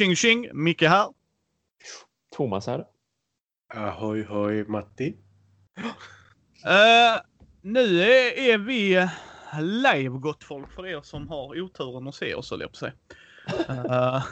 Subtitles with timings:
[0.00, 1.08] Tjing tjing, Micke här.
[2.36, 2.84] Thomas här.
[3.74, 5.16] Ahoy hoj Matti.
[6.66, 7.20] Uh,
[7.62, 9.08] nu är, är vi
[9.60, 12.92] live gott folk för er som har oturen att se oss höll jag på sig.
[13.70, 14.22] Uh,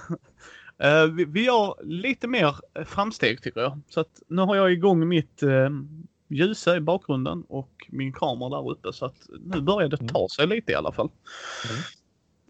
[0.85, 2.55] uh, vi, vi har lite mer
[2.85, 3.81] framsteg tycker jag.
[3.89, 5.71] Så att nu har jag igång mitt uh,
[6.29, 10.47] ljusa i bakgrunden och min kamera där uppe så att nu börjar det ta sig
[10.47, 11.11] lite i alla fall.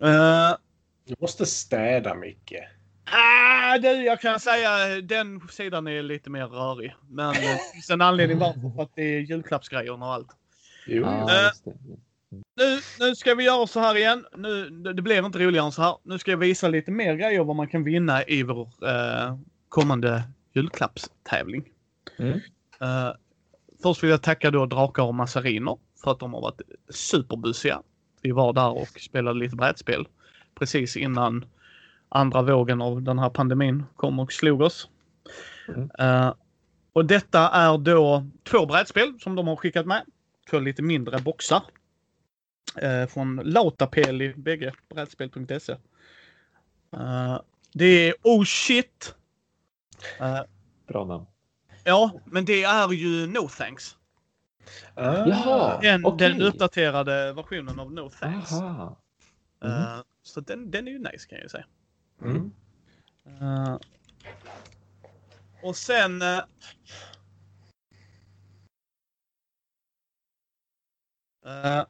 [0.01, 0.57] Mm.
[1.05, 2.78] du måste städa mycket.
[3.13, 6.95] Ah, det, jag kan säga den sidan är lite mer rörig.
[7.09, 8.75] Men det finns en anledning varför.
[8.77, 10.29] För att det är julklappsgrejerna och allt.
[10.87, 11.75] Jo, ah, uh,
[12.57, 14.27] nu, nu ska vi göra så här igen.
[14.37, 15.97] Nu, det blir inte roligare än så här.
[16.03, 20.23] Nu ska jag visa lite mer grejer vad man kan vinna i vår uh, kommande
[20.53, 21.65] julklappstävling.
[22.19, 22.33] Mm.
[22.83, 23.13] Uh,
[23.83, 27.83] först vill jag tacka då Drakar och Massariner för att de har varit superbusiga.
[28.23, 30.09] Vi var där och spelade lite brädspel
[30.55, 31.45] precis innan
[32.09, 34.89] andra vågen av den här pandemin kom och slog oss.
[35.69, 35.91] Mm.
[36.01, 36.35] Uh,
[36.93, 40.05] och detta är då två brädspel som de har skickat med.
[40.51, 41.63] Två lite mindre boxar.
[42.83, 45.73] Uh, från Lautapeli, bägge brädspel.se.
[46.97, 47.41] Uh,
[47.73, 49.15] det är Oh shit!
[50.87, 51.27] Bra namn.
[51.85, 53.97] Ja, men det är ju No Thanks.
[54.95, 56.29] Ah, Jaha, den, okay.
[56.29, 58.53] den uppdaterade versionen av No Thanks.
[59.65, 60.03] Mm.
[60.23, 61.65] så den, den är ju nice kan jag ju säga.
[62.23, 62.53] Mm.
[63.43, 63.79] Uh,
[65.63, 66.23] och sen...
[66.23, 66.39] Uh,
[71.47, 71.85] uh,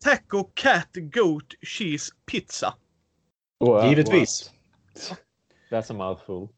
[0.00, 2.74] taco Cat Goat Cheese Pizza.
[3.60, 4.52] Wow, Givetvis.
[5.08, 5.18] What?
[5.70, 6.48] That's a mouthful.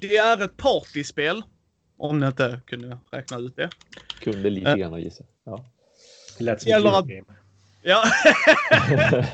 [0.00, 1.42] det är ett partyspel.
[1.96, 3.70] Om ni inte kunde räkna ut det.
[4.20, 5.24] Kunde lite grann gissa.
[5.44, 5.64] Ja.
[6.38, 7.24] Lät som ett game.
[7.86, 8.04] Ja.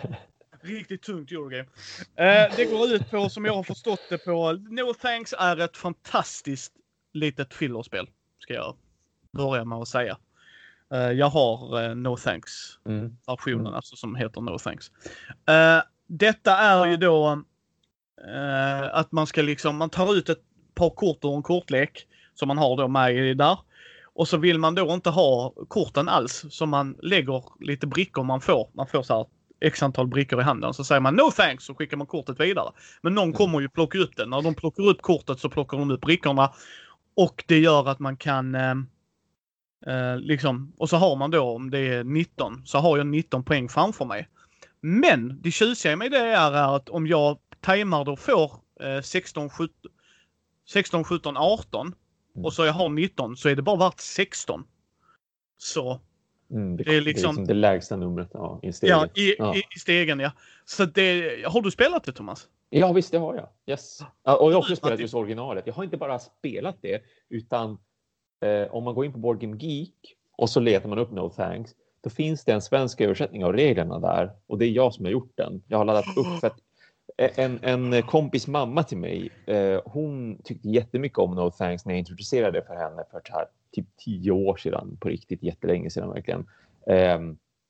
[0.61, 1.69] Riktigt tungt Eurogame.
[2.17, 5.77] Eh, det går ut på, som jag har förstått det på, No Thanks är ett
[5.77, 6.73] fantastiskt
[7.13, 8.09] litet fillerspel.
[8.39, 8.77] Ska jag
[9.33, 10.19] börja med att säga.
[10.95, 12.53] Eh, jag har eh, No Thanks
[12.87, 13.17] mm.
[13.47, 13.67] mm.
[13.67, 14.91] alltså som heter No Thanks.
[15.49, 17.43] Eh, detta är ju då
[18.29, 20.43] eh, att man ska liksom, man tar ut ett
[20.75, 23.59] par kort ur en kortlek som man har då med där.
[24.15, 28.41] Och så vill man då inte ha korten alls, så man lägger lite brickor man
[28.41, 28.71] får.
[28.75, 29.27] Man får så här
[29.61, 30.75] x antal brickor i handen.
[30.75, 32.73] Så säger man no thanks så skickar man kortet vidare.
[33.03, 34.27] Men någon kommer ju plocka upp det.
[34.27, 36.53] När de plockar upp kortet så plockar de upp brickorna.
[37.17, 38.75] Och det gör att man kan eh,
[39.87, 43.45] eh, liksom, och så har man då om det är 19 så har jag 19
[43.45, 44.29] poäng framför mig.
[44.81, 49.75] Men det tjusiga med det är att om jag tajmar då får eh, 16, 17,
[50.69, 51.95] 16, 17, 18 Mm.
[52.35, 54.65] Och så jag har 19 så är det bara värt 16.
[55.59, 56.01] Så
[56.51, 58.99] mm, det, det, är liksom, det är liksom, det lägsta numret ja, i stegen.
[58.99, 59.57] Ja, i, ja.
[59.57, 60.33] I, i stegen ja.
[60.65, 62.49] Så det, har du spelat det Thomas?
[62.71, 63.49] Ja visst, det har jag.
[63.67, 64.01] Yes.
[64.01, 65.67] Och jag har också spelat just originalet.
[65.67, 67.79] Jag har inte bara spelat det utan
[68.41, 71.31] eh, om man går in på Board Game Geek och så letar man upp No
[71.31, 75.05] Thanks då finns det en svensk översättning av reglerna där och det är jag som
[75.05, 75.63] har gjort den.
[75.69, 76.59] Jag har laddat upp för att
[77.17, 81.99] en, en kompis mamma till mig, eh, hon tyckte jättemycket om No Thanks när jag
[81.99, 83.23] introducerade för henne för
[83.73, 86.47] typ tio år sedan, på riktigt jättelänge sedan verkligen.
[86.87, 87.21] Eh,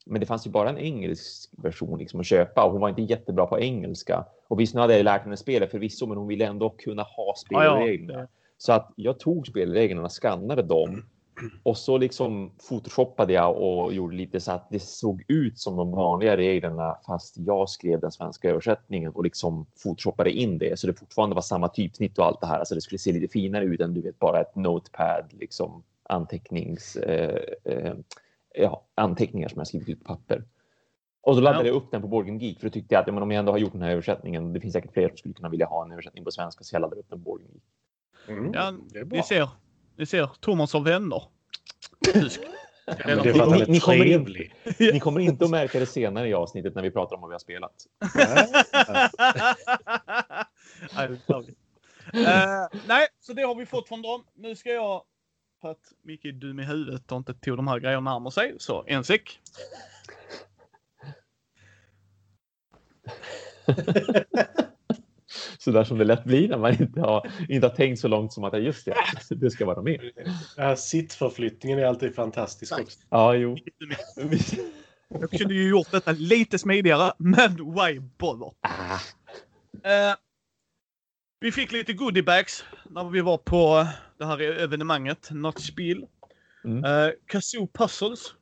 [0.07, 3.03] men det fanns ju bara en engelsk version liksom att köpa och hon var inte
[3.03, 4.25] jättebra på engelska.
[4.49, 7.35] Och visst, nu hade jag lärt henne spelet förvisso, men hon ville ändå kunna ha
[7.37, 8.29] spelreglerna.
[8.59, 11.05] Så att jag tog spelreglerna, skannade dem
[11.63, 15.91] och så liksom photoshoppade jag och gjorde lite så att det såg ut som de
[15.91, 20.95] vanliga reglerna fast jag skrev den svenska översättningen och liksom photoshoppade in det så det
[20.95, 22.59] fortfarande var samma typsnitt och allt det här.
[22.59, 26.97] Alltså det skulle se lite finare ut än du vet bara ett notepad liksom antecknings
[26.97, 27.95] eh, eh,
[28.55, 30.45] ja, anteckningar som jag skrivit ut på papper.
[31.23, 33.23] Och så laddade jag upp den på Borgen Geek för då tyckte jag att men
[33.23, 35.49] om jag ändå har gjort den här översättningen, det finns säkert fler som skulle kunna
[35.49, 37.63] vilja ha en översättning på svenska så jag laddade upp den på Borgen Geek.
[38.29, 38.73] Mm, ja,
[39.05, 39.49] vi ser.
[39.97, 41.23] Ni ser, Thomas har vänner.
[42.87, 46.75] Ja, det är ni, kommer in, ni kommer inte att märka det senare i avsnittet
[46.75, 47.87] när vi pratar om vad vi har spelat.
[52.15, 54.25] uh, nej, så det har vi fått från dem.
[54.35, 55.03] Nu ska jag,
[55.61, 58.55] för att Micke är dum i huvudet och inte tog de här grejerna närmare sig,
[58.59, 59.41] så en sek.
[65.59, 68.33] så där som det lätt blir när man inte har, inte har tänkt så långt
[68.33, 68.95] som att just det,
[69.31, 70.01] det ska vara med.
[70.57, 72.99] Ja, sittförflyttningen är alltid fantastisk också.
[73.11, 73.57] Ja, jo.
[75.09, 78.53] Jag kunde ju gjort detta lite smidigare, men why bother?
[78.61, 78.99] Ah.
[80.11, 80.17] Uh,
[81.41, 83.87] vi fick lite goodiebags när vi var på
[84.19, 86.07] det här evenemanget, Något spel.
[86.65, 86.85] Mm.
[86.85, 88.35] Uh, Kazoo Puzzles,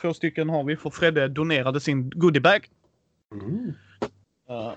[0.00, 2.68] två stycken har vi, för Fredde donerade sin goodiebag
[3.32, 3.74] Mm.
[4.50, 4.72] Uh,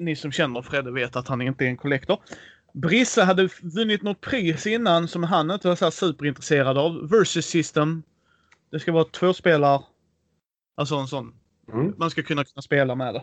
[0.00, 2.18] ni som känner Fredde vet att han inte är en kollektor.
[2.72, 7.08] Brisse hade vunnit något pris innan som han inte var så superintresserad av.
[7.10, 8.02] Versus System.
[8.70, 9.82] Det ska vara två spelare.
[10.76, 11.34] Alltså en sån.
[11.72, 11.94] Mm.
[11.98, 13.22] Man ska kunna, kunna spela med det.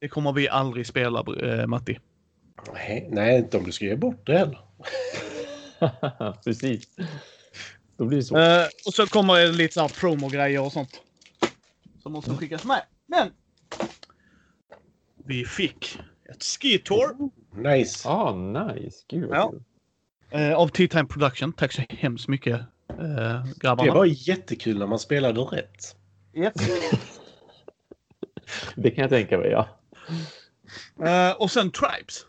[0.00, 1.98] Det kommer vi aldrig spela, eh, Matti.
[2.72, 4.58] Nej, nej, inte om du ska ge bort det heller.
[6.44, 6.88] Precis.
[7.96, 8.38] Då blir det så.
[8.38, 11.00] Eh, och så kommer det lite så här promo-grejer och sånt.
[12.02, 12.82] Som måste skickas med.
[13.06, 13.30] Men!
[15.26, 15.98] Vi fick
[16.34, 18.08] ett ski-tour Nice.
[18.08, 19.04] Ah, nice.
[19.08, 19.50] Gud Ja.
[19.50, 19.62] kul.
[20.30, 21.52] eh, av T-Time Production.
[21.52, 23.92] Tack så hemskt mycket eh, grabbarna.
[23.92, 25.96] Det var jättekul när man spelade rätt.
[26.34, 26.52] Yep.
[28.76, 29.68] Det kan jag tänka mig, ja.
[31.06, 32.26] Eh, och sen Tribes.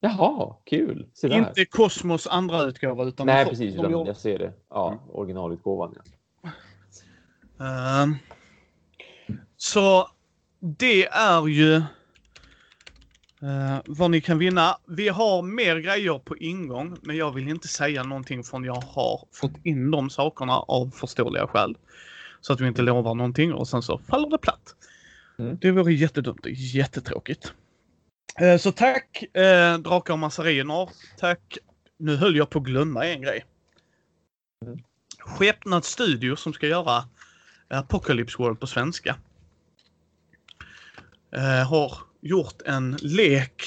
[0.00, 1.06] Jaha, kul.
[1.22, 3.74] Inte Cosmos andra utgåva utan Nej, precis.
[3.76, 4.52] de Jag ser det.
[4.70, 5.94] Ja, originalutgåvan.
[6.42, 6.50] Ja.
[7.66, 8.14] Ehm,
[9.56, 10.08] så
[10.60, 11.82] det är ju
[13.42, 14.78] eh, vad ni kan vinna.
[14.86, 19.24] Vi har mer grejer på ingång, men jag vill inte säga någonting förrän jag har
[19.32, 21.76] fått in de sakerna av förståeliga skäl.
[22.40, 24.74] Så att vi inte lovar någonting och sen så faller det platt.
[25.38, 25.58] Mm.
[25.60, 27.52] Det vore jättedumt och jättetråkigt.
[28.40, 30.90] Eh, så tack eh, Drakar och Massariner.
[31.18, 31.58] Tack.
[31.98, 33.44] Nu höll jag på att glömma en grej.
[34.66, 34.78] Mm.
[35.18, 37.04] Skepnad Studio som ska göra
[37.68, 39.16] Apocalypse World på svenska.
[41.68, 43.62] Har gjort en lek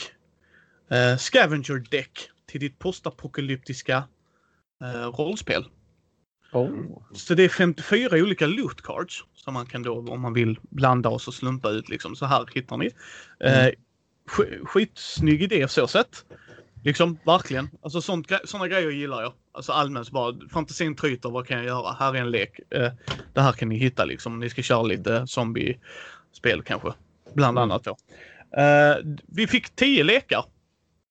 [0.91, 4.03] eh, Scavenger Deck till ditt postapokalyptiska
[4.83, 5.65] eh, rollspel.
[6.53, 7.01] Oh.
[7.13, 11.09] Så det är 54 olika loot cards som man kan då om man vill blanda
[11.09, 12.15] och så slumpa ut liksom.
[12.15, 12.89] Så här hittar ni.
[13.39, 13.69] Eh,
[14.29, 16.25] sk- skitsnygg idé så sätt.
[16.83, 17.69] Liksom verkligen.
[17.81, 19.33] Alltså sånt, såna grejer gillar jag.
[19.51, 21.29] Alltså allmänt bara fantasin tryter.
[21.29, 21.91] Vad kan jag göra?
[21.99, 22.59] Här är en lek.
[22.69, 22.91] Eh,
[23.33, 24.39] det här kan ni hitta liksom.
[24.39, 26.93] Ni ska köra lite zombie-spel kanske.
[27.33, 27.71] Bland Mm.
[27.71, 27.97] annat då.
[28.57, 28.95] Eh,
[29.27, 30.45] vi fick 10 lekar.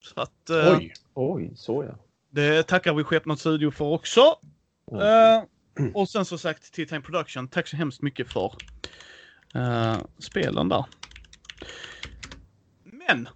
[0.00, 0.92] Så att eh, Oj.
[1.14, 1.94] Oj, så ja.
[2.30, 4.20] det tackar vi Skepnad Studio för också.
[4.92, 5.42] Eh,
[5.94, 8.52] och sen så sagt till Time Production, tack så hemskt mycket för
[10.18, 10.84] spelen där.
[12.84, 13.28] Men!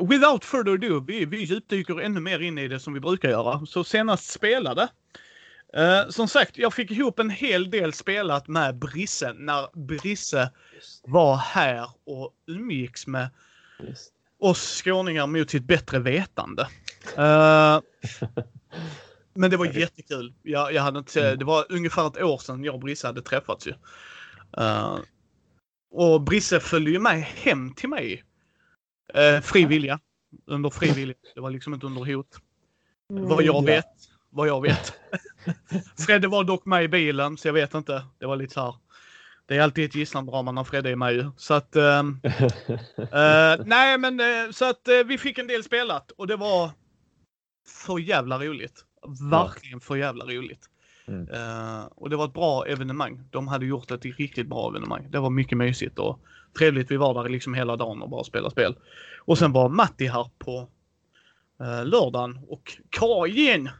[0.00, 3.66] Without further ado, vi, vi djupdyker ännu mer in i det som vi brukar göra.
[3.66, 4.88] Så senast spelade.
[5.72, 10.50] Eh, som sagt, jag fick ihop en hel del spelat med Brisse när Brisse
[11.02, 13.28] var här och umgicks med
[14.38, 16.68] oss skåningar mot sitt bättre vetande.
[17.16, 17.80] Eh,
[19.34, 20.34] men det var jättekul.
[20.42, 23.66] Jag, jag hade inte, det var ungefär ett år sedan jag och Brisse hade träffats
[23.66, 23.74] ju.
[24.56, 24.98] Eh,
[25.90, 28.24] och Brisse följde ju med hem till mig.
[29.16, 30.00] Uh, fri vilja.
[30.46, 31.14] Under fri vilja.
[31.34, 32.36] Det var liksom inte under hot.
[33.08, 33.84] Vad jag vet.
[34.30, 34.92] Vad jag vet.
[36.06, 38.04] Fredde var dock med i bilen så jag vet inte.
[38.18, 38.74] Det var lite så här.
[39.46, 41.30] Det är alltid ett gisslandrama när Fredde är med ju.
[41.36, 41.76] Så att...
[41.76, 42.20] ehm,
[43.12, 46.70] Eh, nej, men eh, så att eh, vi fick en del spelat och det var
[47.86, 48.84] för jävla roligt.
[49.30, 50.68] Verkligen för jävla roligt.
[51.06, 51.28] Mm.
[51.30, 53.20] Eh, och det var ett bra evenemang.
[53.30, 55.06] De hade gjort ett riktigt bra evenemang.
[55.10, 56.20] Det var mycket mysigt och
[56.58, 56.90] trevligt.
[56.90, 58.76] Vi var där liksom hela dagen och bara spelade spel.
[59.18, 60.68] Och sen var Matti här på
[61.60, 63.70] uh, lördagen och Karin.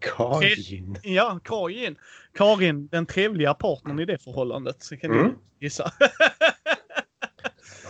[0.00, 0.98] Karin.
[1.02, 1.96] ja, Karin.
[2.34, 4.82] Karin, den trevliga partnern i det förhållandet.
[4.82, 5.26] Så kan Mm.
[5.26, 5.92] du gissa.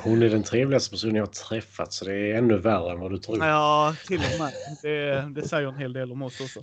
[0.03, 3.11] Hon är den trevligaste personen jag har träffat så det är ännu värre än vad
[3.11, 3.39] du tror.
[3.47, 4.53] Ja, till och med.
[4.83, 6.59] Det, det säger en hel del om oss också.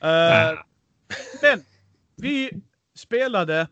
[0.00, 0.58] Eh,
[1.42, 1.64] men
[2.16, 2.50] vi
[2.98, 3.68] spelade...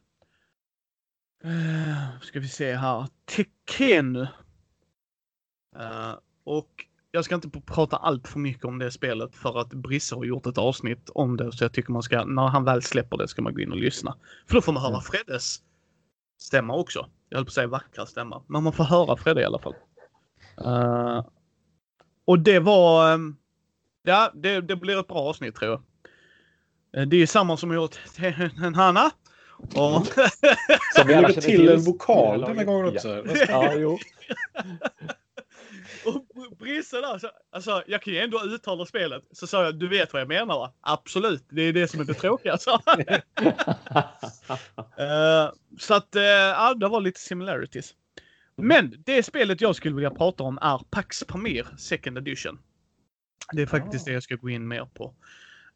[1.44, 3.06] Uh, ska vi se här.
[3.24, 4.22] Tekenu.
[5.76, 10.14] Eh, och jag ska inte prata allt för mycket om det spelet för att Brisse
[10.14, 11.52] har gjort ett avsnitt om det.
[11.52, 13.78] Så jag tycker man ska, när han väl släpper det ska man gå in och
[13.78, 14.16] lyssna.
[14.48, 15.02] För då får man höra Mm.
[15.02, 15.56] Freddes
[16.40, 17.06] stämma också.
[17.28, 18.42] Jag höll på att säga vackra stämma.
[18.46, 19.74] Men man får höra Fredde i alla fall.
[20.64, 21.24] Eh,
[22.24, 23.12] och det var...
[23.14, 23.36] ehm,
[24.04, 25.82] Ja, det, det blir ett bra avsnitt tror jag.
[27.02, 29.10] Eh, Det är samma som jag gjort till en Hanna.
[29.58, 30.06] Och,
[30.96, 32.92] Som vi alla till en vokal det här gången Ja.
[32.92, 33.24] också.
[33.48, 33.98] Ja, jo.
[36.06, 39.22] och Brisse där, så, alltså jag kan ju ändå uttala spelet.
[39.32, 40.72] Så sa jag, du vet vad jag menar va?
[40.80, 42.58] Absolut, det är det som är det tråkiga.
[42.58, 42.80] Så,
[44.98, 47.94] Eh, så att, uh, ja, det var lite similarities.
[48.56, 52.58] Men det spelet jag skulle vilja prata om är Pax Pamir Second Edition.
[53.52, 54.10] Det är faktiskt Ah.
[54.10, 55.04] det jag ska gå in mer på.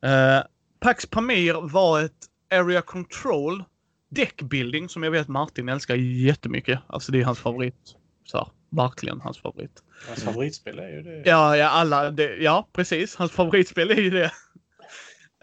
[0.07, 0.43] Uh,
[0.81, 3.65] Pax Pamir var ett Area Control
[4.09, 6.81] Deckbuilding som jag vet Martin älskar jättemycket.
[6.87, 7.97] Alltså det är hans favorit.
[8.25, 9.83] Så här, verkligen hans favorit.
[10.07, 11.23] Hans favoritspel är ju det.
[11.25, 12.11] Ja, ja, alla.
[12.11, 13.17] Det, ja, precis.
[13.17, 14.33] Hans favoritspel är ju det.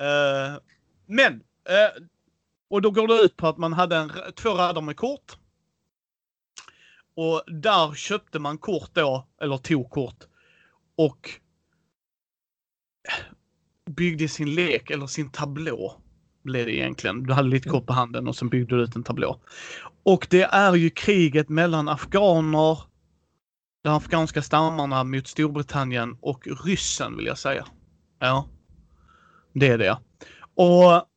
[0.02, 0.60] Uh,
[1.06, 1.34] men.
[1.34, 2.04] Uh,
[2.70, 5.38] och då går det ut på att man hade en, två rader med kort.
[7.16, 10.24] Och där köpte man kort då, eller tog kort.
[10.96, 11.30] Och
[13.10, 13.26] eh,
[13.92, 16.02] byggde sin lek, eller sin tablå.
[16.44, 17.24] Blev det egentligen.
[17.24, 19.40] Du hade lite kort på handen och sen byggde du ut en tablå.
[20.04, 22.80] Och det är ju kriget mellan afghaner,
[23.84, 27.66] de afghanska stammarna mot Storbritannien och ryssen vill jag säga.
[28.20, 28.48] Ja.
[29.54, 29.98] Det är det.
[30.56, 31.08] Och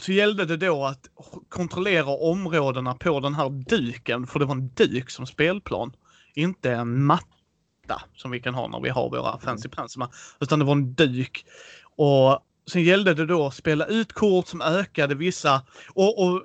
[0.00, 1.08] så gällde det då att
[1.48, 5.92] kontrollera områdena på den här duken, för det var en duk som spelplan.
[6.34, 10.06] Inte en matta som vi kan ha när vi har våra fancy penseln.
[10.40, 11.44] Utan det var en duk.
[11.96, 12.40] Och
[12.70, 15.62] sen gällde det då att spela ut kort som ökade vissa
[15.94, 16.42] och, och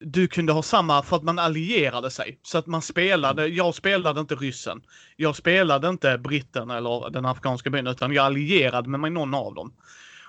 [0.00, 2.38] du kunde ha samma för att man allierade sig.
[2.42, 4.82] Så att man spelade, jag spelade inte ryssen.
[5.16, 9.54] Jag spelade inte britten eller den afghanska byn utan jag allierade med mig någon av
[9.54, 9.72] dem.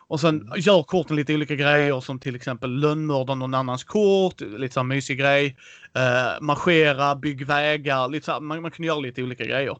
[0.07, 4.73] Och sen gör korten lite olika grejer som till exempel lönnmörda någon annans kort, lite
[4.73, 5.57] så mysig grej.
[5.97, 9.77] Uh, marschera, bygg vägar, lite så man, man kan göra lite olika grejer.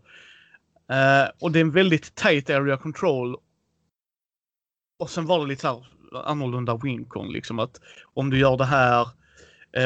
[0.92, 3.38] Uh, och det är en väldigt tight area control.
[5.00, 5.84] Och sen var det lite så här
[6.26, 7.82] annorlunda wincon liksom att
[8.14, 9.08] om du gör det här,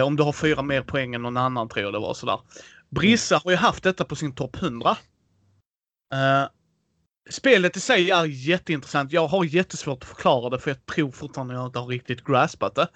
[0.06, 2.40] om du har fyra mer poäng än någon annan tror jag det var sådär.
[2.90, 4.98] Brissa har ju haft detta på sin topp 100.
[7.30, 9.12] Spelet i sig är jätteintressant.
[9.12, 12.76] Jag har jättesvårt att förklara det för jag tror fortfarande jag inte har riktigt graspat
[12.76, 12.88] det.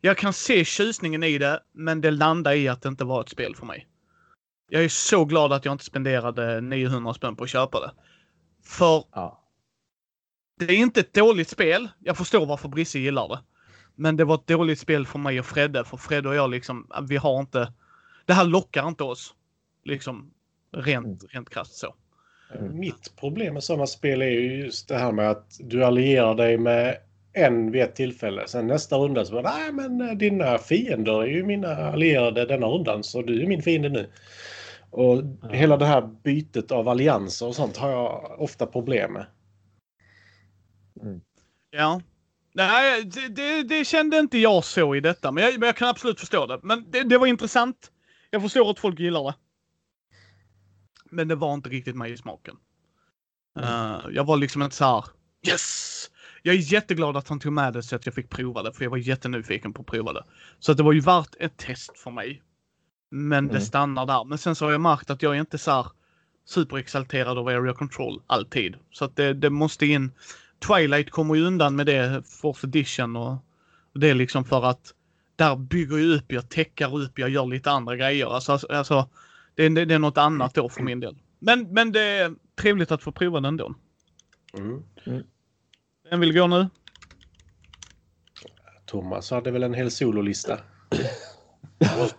[0.00, 3.28] Jag kan se tjusningen i det, men det landar i att det inte var ett
[3.28, 3.88] spel för mig.
[4.68, 7.92] Jag är så glad att jag inte spenderade 900 spänn på att köpa det.
[8.64, 9.44] För Ja.
[10.58, 11.88] det är inte ett dåligt spel.
[11.98, 13.38] Jag förstår varför Brisse gillar det.
[13.94, 16.90] Men det var ett dåligt spel för mig och Fredde, för Fredde och jag liksom,
[17.08, 17.72] vi har inte...
[18.26, 19.34] Det här lockar inte oss.
[19.84, 20.30] Liksom,
[20.72, 21.94] rent, rent krasst så.
[22.60, 26.58] Mitt problem med sådana spel är ju just det här med att du allierar dig
[26.58, 26.96] med
[27.32, 28.42] en vid ett tillfälle.
[28.46, 32.66] Sen nästa runda så bara, nej men eh, dina fiender är ju mina allierade denna
[32.66, 34.10] rundan så du är min fiende nu.
[34.90, 39.26] Och hela det här bytet av allianser och sånt har jag ofta problem med.
[41.70, 42.00] Ja.
[42.54, 45.88] Nej, det, det, det kände inte jag så i detta, men jag, men jag kan
[45.88, 46.60] absolut förstå det.
[46.62, 47.90] Men det, det var intressant.
[48.30, 49.34] Jag förstår att folk gillar det.
[51.10, 52.56] Men det var inte riktigt mig i smaken.
[53.58, 55.04] Uh, jag var liksom inte så här.
[55.48, 56.10] Yes!
[56.42, 58.84] Jag är jätteglad att han tog med det så att jag fick prova det, för
[58.84, 60.24] jag var jättenyfiken på att prova det.
[60.58, 62.42] Så att det var ju värt ett test för mig.
[63.10, 63.62] Men det Mm.
[63.62, 64.24] stannar där.
[64.24, 65.86] Men sen så har jag märkt att jag är inte så här
[66.46, 68.76] superexalterad av area control alltid.
[68.90, 70.12] Så att det, det måste in.
[70.66, 73.32] Twilight kommer ju undan med det, fourth edition och
[73.92, 74.94] och det är liksom för att
[75.36, 78.26] där bygger jag upp, jag täcker upp, jag gör lite andra grejer.
[78.34, 79.08] Alltså, alltså
[79.54, 81.16] det, är- det, det är något annat då för min del.
[81.38, 83.74] Men, men det är trevligt att få prova den ändå.
[84.58, 84.82] Mm.
[86.10, 86.68] Vem vill gå nu?
[88.86, 90.58] Thomas hade väl en hel sololista.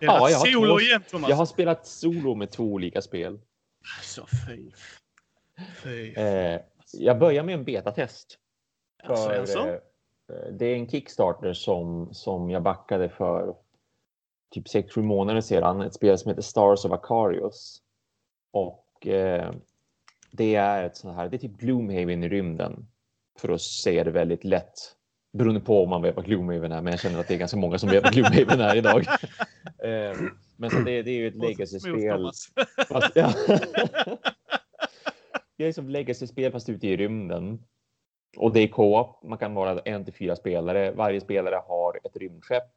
[0.00, 1.30] Ja, jag har Solo två- igen Thomas.
[1.30, 3.38] Jag har spelat solo med två olika spel.
[3.98, 4.70] Alltså fy.
[5.82, 6.12] Fy.
[6.14, 6.60] Eh,
[6.92, 8.38] jag börjar med en betatest.
[9.02, 9.68] Alltså, För, alltså.
[9.68, 13.54] eh, det är en Kickstarter som, som jag backade för
[14.50, 15.80] typ 6-7 månader sedan.
[15.80, 17.82] Ett spel som heter Stars of Acarius.
[18.52, 19.52] Och eh,
[20.30, 22.86] det är ett sånt här, det är typ Gloomhaven i rymden.
[23.38, 24.74] För att säga det väldigt lätt.
[25.32, 27.56] Beroende på om man vet vad Gloomhaven är, men jag känner att det är ganska
[27.56, 29.00] många som vet vad Gloomhaven är idag.
[29.82, 30.18] eh,
[30.56, 32.30] men så det, det är ju ett legacy-spel.
[35.56, 37.64] Det är som legacy-spel fast ute i rymden.
[38.36, 39.22] Och det är co-op.
[39.22, 40.92] Man kan vara en till fyra spelare.
[40.92, 42.70] Varje spelare har ett rymdskepp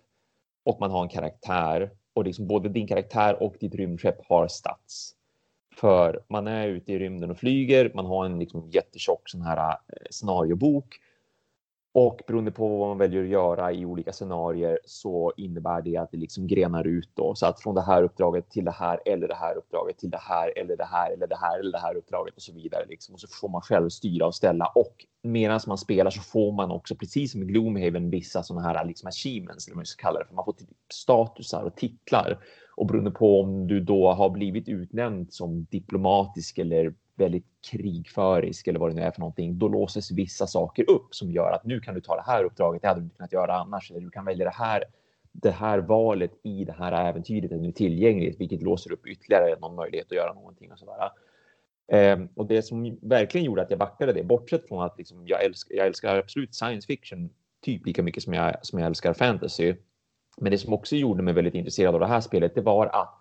[0.64, 1.92] och man har en karaktär.
[2.14, 5.16] Och liksom både din karaktär och ditt rymdskepp har stats.
[5.76, 7.92] För man är ute i rymden och flyger.
[7.94, 9.76] Man har en liksom jättetjock sån här eh,
[10.10, 11.00] scenariobok.
[12.02, 16.12] Och beroende på vad man väljer att göra i olika scenarier så innebär det att
[16.12, 17.36] det liksom grenar ut då.
[17.36, 20.22] Så att från det här uppdraget till det här eller det här uppdraget till det
[20.22, 22.86] här eller det här eller det här eller det här uppdraget och så vidare.
[22.90, 23.14] Liksom.
[23.14, 24.66] Och så får man själv styra och ställa.
[24.66, 28.86] Och medan man spelar så får man också, precis som i Gloomhaven, vissa sådana här
[28.86, 30.36] liksom achievements, eller vad man ska kalla det för.
[30.36, 32.40] Man får typ statusar och titlar.
[32.76, 38.80] Och beroende på om du då har blivit utnämnd som diplomatisk eller väldigt krigförisk eller
[38.80, 41.80] vad det nu är för någonting, då låses vissa saker upp som gör att nu
[41.80, 44.10] kan du ta det här uppdraget, det hade du inte kunnat göra annars, eller du
[44.10, 44.84] kan välja det här,
[45.32, 49.76] det här valet i det här äventyret är nu tillgängligt, vilket låser upp ytterligare någon
[49.76, 51.12] möjlighet att göra någonting och sådär.
[51.92, 55.44] Ehm, och det som verkligen gjorde att jag backade det, bortsett från att liksom jag,
[55.44, 57.30] älskar, jag älskar absolut science fiction
[57.62, 59.76] typ lika mycket som jag, som jag älskar fantasy.
[60.38, 63.16] Men det som också gjorde mig väldigt intresserad av det här spelet, det var att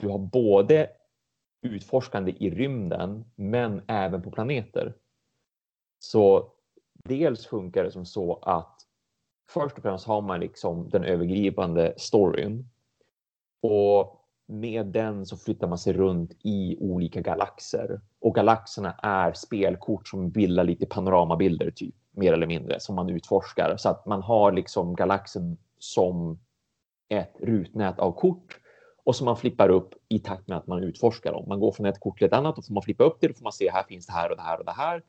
[0.00, 0.88] du har både
[1.62, 4.94] utforskande i rymden, men även på planeter.
[5.98, 6.52] Så
[7.04, 8.80] dels funkar det som så att
[9.48, 12.68] först och främst har man liksom den övergripande storyn.
[13.62, 20.08] Och med den så flyttar man sig runt i olika galaxer och galaxerna är spelkort
[20.08, 24.52] som bildar lite panoramabilder typ mer eller mindre som man utforskar så att man har
[24.52, 26.38] liksom galaxen som
[27.08, 28.59] ett rutnät av kort
[29.10, 31.44] och som man flippar upp i takt med att man utforskar dem.
[31.48, 33.28] Man går från ett kort till ett annat och får man flippa upp det.
[33.28, 35.02] Då får man se här finns det här och det här och det här.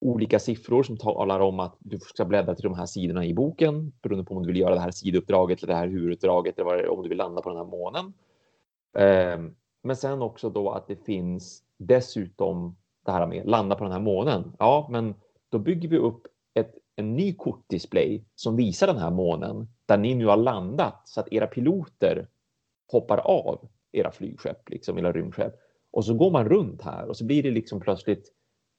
[0.00, 3.92] Olika siffror som talar om att du ska bläddra till de här sidorna i boken
[4.02, 7.02] beroende på om du vill göra det här sidouppdraget eller det här huvuduppdraget eller om
[7.02, 8.12] du vill landa på den här månen.
[8.98, 13.92] Ehm, men sen också då att det finns dessutom det här med landa på den
[13.92, 14.52] här månen.
[14.58, 15.14] Ja, men
[15.48, 20.14] då bygger vi upp ett, en ny kortdisplay som visar den här månen där ni
[20.14, 22.28] nu har landat så att era piloter
[22.88, 25.54] hoppar av era flygskepp, liksom, era rymdskepp.
[25.90, 28.32] Och så går man runt här och så blir det liksom plötsligt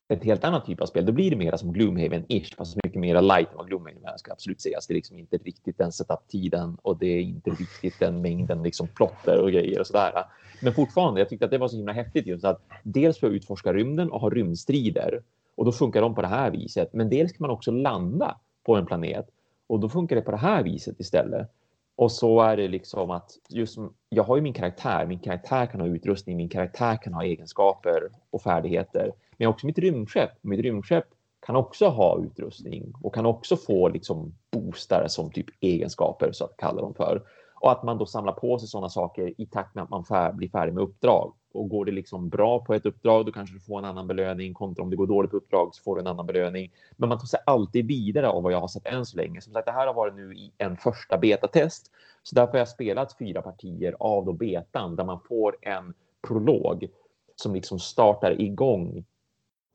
[0.09, 1.05] ett helt annat typ av spel.
[1.05, 4.31] Då blir det mera som Gloomhaven-ish, fast mycket mera light än vad Gloomhaven är, ska
[4.31, 4.87] absolut sägas.
[4.87, 8.87] Det är liksom inte riktigt den setup-tiden och det är inte riktigt den mängden liksom
[8.87, 10.25] plotter och grejer och sådär.
[10.61, 13.33] Men fortfarande, jag tyckte att det var så himla häftigt just att dels för att
[13.33, 15.23] utforska rymden och ha rymdstrider
[15.55, 16.93] och då funkar de på det här viset.
[16.93, 19.29] Men dels kan man också landa på en planet
[19.67, 21.51] och då funkar det på det här viset istället.
[21.98, 25.06] Och så är det liksom att just som, jag har ju min karaktär.
[25.06, 29.04] Min karaktär kan ha utrustning, min karaktär kan ha egenskaper och färdigheter.
[29.04, 30.30] Men jag har också mitt rymdskepp.
[30.42, 31.06] Mitt rymdskepp
[31.46, 36.58] kan också ha utrustning och kan också få liksom boostar som typ egenskaper så att
[36.58, 37.24] kalla dem för.
[37.62, 40.34] Och att man då samlar på sig sådana saker i takt med att man fär,
[40.34, 41.34] blir färdig med uppdrag.
[41.54, 44.54] Och går det liksom bra på ett uppdrag, då kanske du får en annan belöning.
[44.54, 46.72] Kontra om det går dåligt på uppdrag så får du en annan belöning.
[46.98, 49.42] Men man tar sig alltid vidare av vad jag har sett än så länge.
[49.42, 51.92] Som sagt, det här har varit nu i en första betatest.
[52.24, 55.94] Så därför har jag spelat fyra partier av då betan där man får en
[56.27, 56.88] prolog
[57.36, 59.05] som liksom startar igång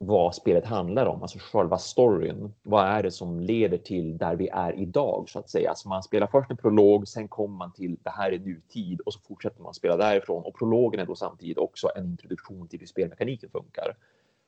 [0.07, 2.53] vad spelet handlar om, alltså själva storyn.
[2.63, 5.69] Vad är det som leder till där vi är idag så att säga?
[5.69, 9.13] Alltså man spelar först en prolog, sen kommer man till det här är nutid och
[9.13, 12.87] så fortsätter man spela därifrån och prologen är då samtidigt också en introduktion till hur
[12.87, 13.97] spelmekaniken funkar.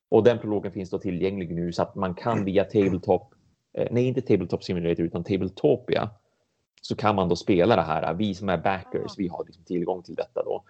[0.08, 3.34] Och den prologen finns då tillgänglig nu så att man kan via Tabletop,
[3.72, 6.10] eh, nej inte Tabletop Simulator utan Tabletopia,
[6.80, 8.14] så kan man då spela det här.
[8.14, 10.64] Vi som är backers, vi har liksom tillgång till detta då.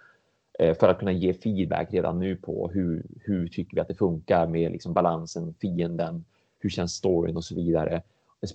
[0.59, 3.95] Eh, för att kunna ge feedback redan nu på hur, hur tycker vi att det
[3.95, 6.25] funkar med liksom balansen, fienden,
[6.59, 8.03] hur känns storyn och så vidare.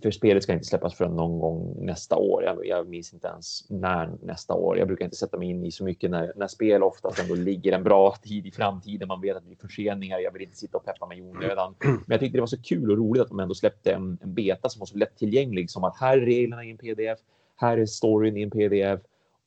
[0.03, 2.43] För spelet ska inte släppas förrän någon gång nästa år.
[2.43, 4.77] Jag, jag minns inte ens när nästa år.
[4.77, 7.71] Jag brukar inte sätta mig in i så mycket när, när spel oftast ändå ligger
[7.71, 9.07] en bra tid i framtiden.
[9.07, 10.19] Man vet att det blir förseningar.
[10.19, 11.75] Jag vill inte sitta och peppa mig i onödan.
[11.79, 14.33] Men jag tyckte det var så kul och roligt att de ändå släppte en, en
[14.33, 17.19] beta som var så lättillgänglig som att här är reglerna i en pdf.
[17.55, 19.01] Här är storyn i en pdf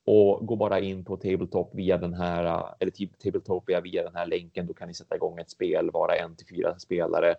[0.04, 4.26] och gå bara in på Tabletop via den här eller typ Tabletopia via den här
[4.26, 4.66] länken.
[4.66, 7.34] Då kan ni sätta igång ett spel, vara en till fyra spelare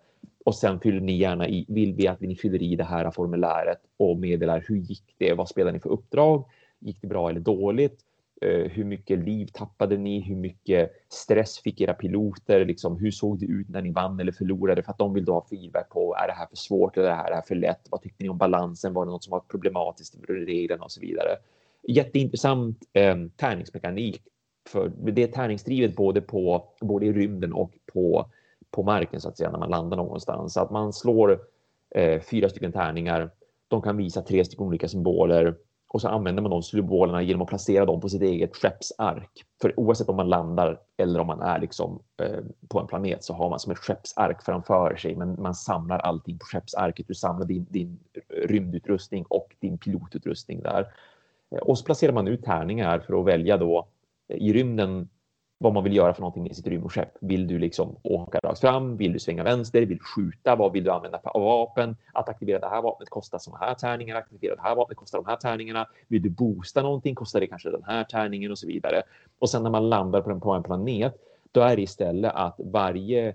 [0.45, 1.65] och sen fyller ni gärna i.
[1.67, 5.33] Vill vi att ni fyller i det här formuläret och meddelar hur gick det?
[5.33, 6.45] Vad spelar ni för uppdrag?
[6.79, 7.99] Gick det bra eller dåligt?
[8.41, 10.19] Eh, hur mycket liv tappade ni?
[10.19, 12.65] Hur mycket stress fick era piloter?
[12.65, 14.83] Liksom, hur såg det ut när ni vann eller förlorade?
[14.83, 17.29] För att de vill då ha feedback på är det här för svårt eller är
[17.29, 17.87] det här för lätt?
[17.89, 18.93] Vad tyckte ni om balansen?
[18.93, 21.29] Var det något som var problematiskt i reglerna och så vidare?
[21.87, 24.21] Jätteintressant eh, tärningsmekanik.
[24.69, 28.29] För det är tärningsdrivet både, på, både i rymden och på,
[28.71, 30.53] på marken så att säga när man landar någonstans.
[30.53, 31.39] Så att man slår
[31.95, 33.29] eh, fyra stycken tärningar.
[33.67, 35.55] De kan visa tre stycken olika symboler
[35.93, 39.29] och så använder man de symbolerna genom att placera dem på sitt eget skeppsark.
[39.61, 43.33] För oavsett om man landar eller om man är liksom, eh, på en planet så
[43.33, 45.15] har man som ett skeppsark framför sig.
[45.15, 47.07] Men man samlar allting på skeppsarket.
[47.07, 47.99] Du samlar din, din
[48.45, 50.87] rymdutrustning och din pilotutrustning där.
[51.53, 53.87] Eh, och så placerar man ut tärningar för att välja då
[54.29, 55.09] eh, i rymden
[55.57, 57.17] vad man vill göra för någonting i sitt rymdskepp.
[57.21, 58.97] Vill du liksom åka rakt fram?
[58.97, 59.81] Vill du svänga vänster?
[59.81, 60.55] Vill du skjuta?
[60.55, 61.95] Vad vill du använda för vapen?
[62.13, 64.15] Att aktivera det här vapnet kostar så här tärningar.
[64.15, 65.87] Att aktivera det här vapnet kostar de här tärningarna.
[66.07, 67.15] Vill du boosta någonting?
[67.15, 69.03] Kostar det kanske den här tärningen och så vidare.
[69.39, 71.15] Och sen när man landar på en, på en planet,
[71.51, 73.33] då är det istället att varje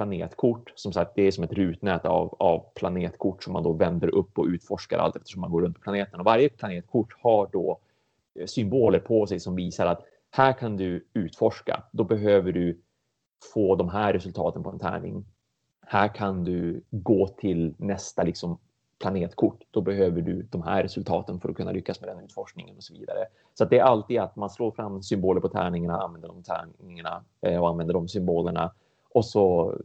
[0.00, 0.72] planetkort.
[0.74, 4.38] Som sagt, det är som ett rutnät av, av planetkort som man då vänder upp
[4.38, 6.20] och utforskar allt eftersom man går runt på planeten.
[6.20, 7.78] Och varje planetkort har då
[8.34, 11.82] eh, symboler på sig som visar att här kan du utforska.
[11.92, 12.80] Då behöver du
[13.52, 15.24] få de här resultaten på en tärning.
[15.86, 18.58] Här kan du gå till nästa liksom,
[18.98, 19.62] planetkort.
[19.70, 22.94] Då behöver du de här resultaten för att kunna lyckas med den utforskningen och så
[22.94, 23.26] vidare.
[23.54, 27.60] Så det är alltid att man slår fram symboler på tärningarna, använder de tärningarna eh,
[27.60, 28.72] och använder de symbolerna
[29.14, 29.76] och så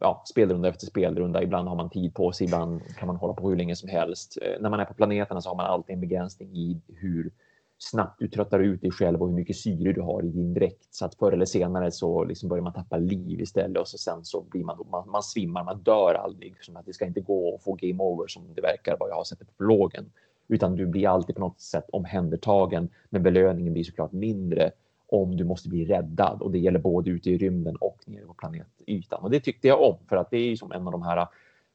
[0.00, 1.42] ja, spelrunda efter spelrunda.
[1.42, 4.38] Ibland har man tid på sig, ibland kan man hålla på hur länge som helst.
[4.42, 7.30] Eh, när man är på planeterna så har man alltid en begränsning i hur
[7.78, 10.86] snabbt du tröttar ut dig själv och hur mycket syre du har i din dräkt.
[10.90, 14.24] Så att förr eller senare så liksom börjar man tappa liv istället och så sen
[14.24, 16.54] så blir man, man, man svimmar, man dör aldrig.
[16.60, 19.14] Som att det ska inte gå att få game over som det verkar vad jag
[19.14, 20.12] har sett på prologen.
[20.48, 24.70] Utan du blir alltid på något sätt omhändertagen, men belöningen blir såklart mindre
[25.10, 28.34] om du måste bli räddad och det gäller både ute i rymden och nere på
[28.34, 29.22] planetytan.
[29.22, 31.16] Och det tyckte jag om för att det är ju som en av de här
[31.16, 31.26] äh,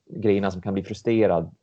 [0.09, 1.55] grejerna som kan bli frustrerad.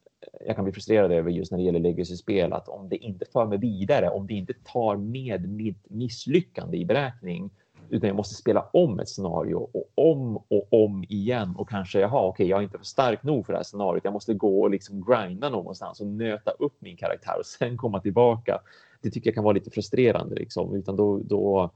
[0.46, 3.46] Jag kan bli frustrerad över just när det gäller legacy-spel att om det inte för
[3.46, 7.50] mig vidare, om det inte tar med mitt misslyckande i beräkning,
[7.92, 12.26] utan jag måste spela om ett scenario och om och om igen och kanske jaha,
[12.26, 14.04] okej, jag är inte för stark nog för det här scenariot.
[14.04, 18.00] Jag måste gå och liksom grinda någonstans och nöta upp min karaktär och sen komma
[18.00, 18.60] tillbaka.
[19.02, 21.70] Det tycker jag kan vara lite frustrerande liksom, utan då, då,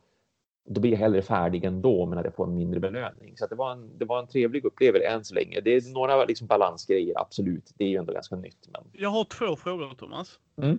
[0.68, 3.36] då blir jag hellre färdig ändå, men att jag får en mindre belöning.
[3.36, 5.60] Så det var en, det var en trevlig upplevelse än så länge.
[5.60, 7.72] Det är några liksom balansgrejer, absolut.
[7.76, 8.68] Det är ju ändå ganska nytt.
[8.72, 8.82] Men...
[8.92, 10.38] Jag har två frågor, Thomas.
[10.62, 10.78] Mm.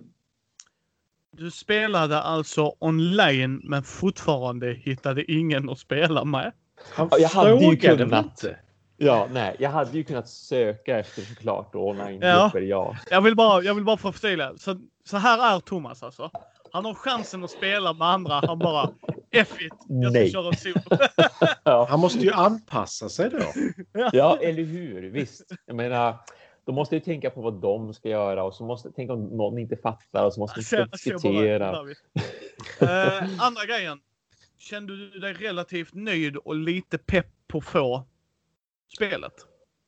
[1.30, 6.52] Du spelade alltså online men fortfarande hittade ingen att spela med.
[6.92, 8.24] Han Ja, jag hade ju kunnat.
[8.24, 8.56] inte.
[9.00, 12.52] Ja, nej, jag hade ju kunnat söka efter såklart online Ja.
[12.54, 12.96] ja.
[13.10, 14.52] Jag vill bara, jag vill bara få förtydliga.
[14.56, 16.30] Så, så här är Thomas alltså.
[16.72, 18.34] Han har chansen att spela med andra.
[18.46, 18.90] Han bara
[19.30, 20.30] F it, jag ska Nej.
[20.32, 20.74] köra solo.
[21.64, 21.86] ja.
[21.90, 23.38] Han måste ju anpassa sig då.
[24.12, 25.10] Ja, eller hur?
[25.10, 25.52] Visst.
[25.66, 26.16] Jag menar,
[26.64, 29.58] de måste ju tänka på vad de ska göra och så måste tänka om någon
[29.58, 31.72] inte fattar och så måste de diskutera.
[31.72, 31.96] David.
[32.80, 34.00] Eh, andra grejen.
[34.58, 38.06] Kände du dig relativt nöjd och lite pepp på få
[38.88, 39.32] spelet?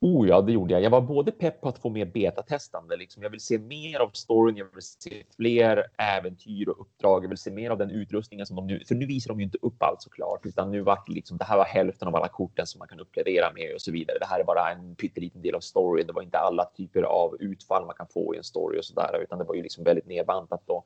[0.02, 0.82] Oh ja, det gjorde jag.
[0.82, 2.96] Jag var både pepp på att få mer betatestande.
[2.96, 3.22] Liksom.
[3.22, 4.56] Jag vill se mer av storyn.
[4.56, 7.24] Jag vill se fler äventyr och uppdrag.
[7.24, 8.84] Jag vill se mer av den utrustningen som de nu...
[8.88, 11.44] För nu visar de ju inte upp allt såklart, utan nu var det liksom det
[11.44, 14.18] här var hälften av alla korten som man kan uppgradera med och så vidare.
[14.20, 16.06] Det här är bara en pytteliten del av storyn.
[16.06, 18.94] Det var inte alla typer av utfall man kan få i en story och så
[18.94, 20.84] där, utan det var ju liksom väldigt nedbantat då.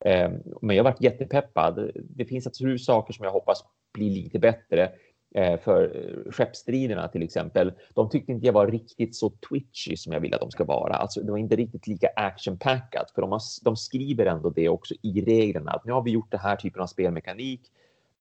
[0.00, 1.90] Ehm, men jag varit jättepeppad.
[1.94, 4.92] Det finns absolut saker som jag hoppas blir lite bättre
[5.36, 7.72] Eh, för eh, skeppsstriderna till exempel.
[7.94, 10.94] De tyckte inte jag var riktigt så twitchy som jag vill att de ska vara.
[10.94, 13.10] Alltså, det var inte riktigt lika actionpackat.
[13.10, 15.70] för de, har, de skriver ändå det också i reglerna.
[15.70, 17.60] Att nu har vi gjort den här typen av spelmekanik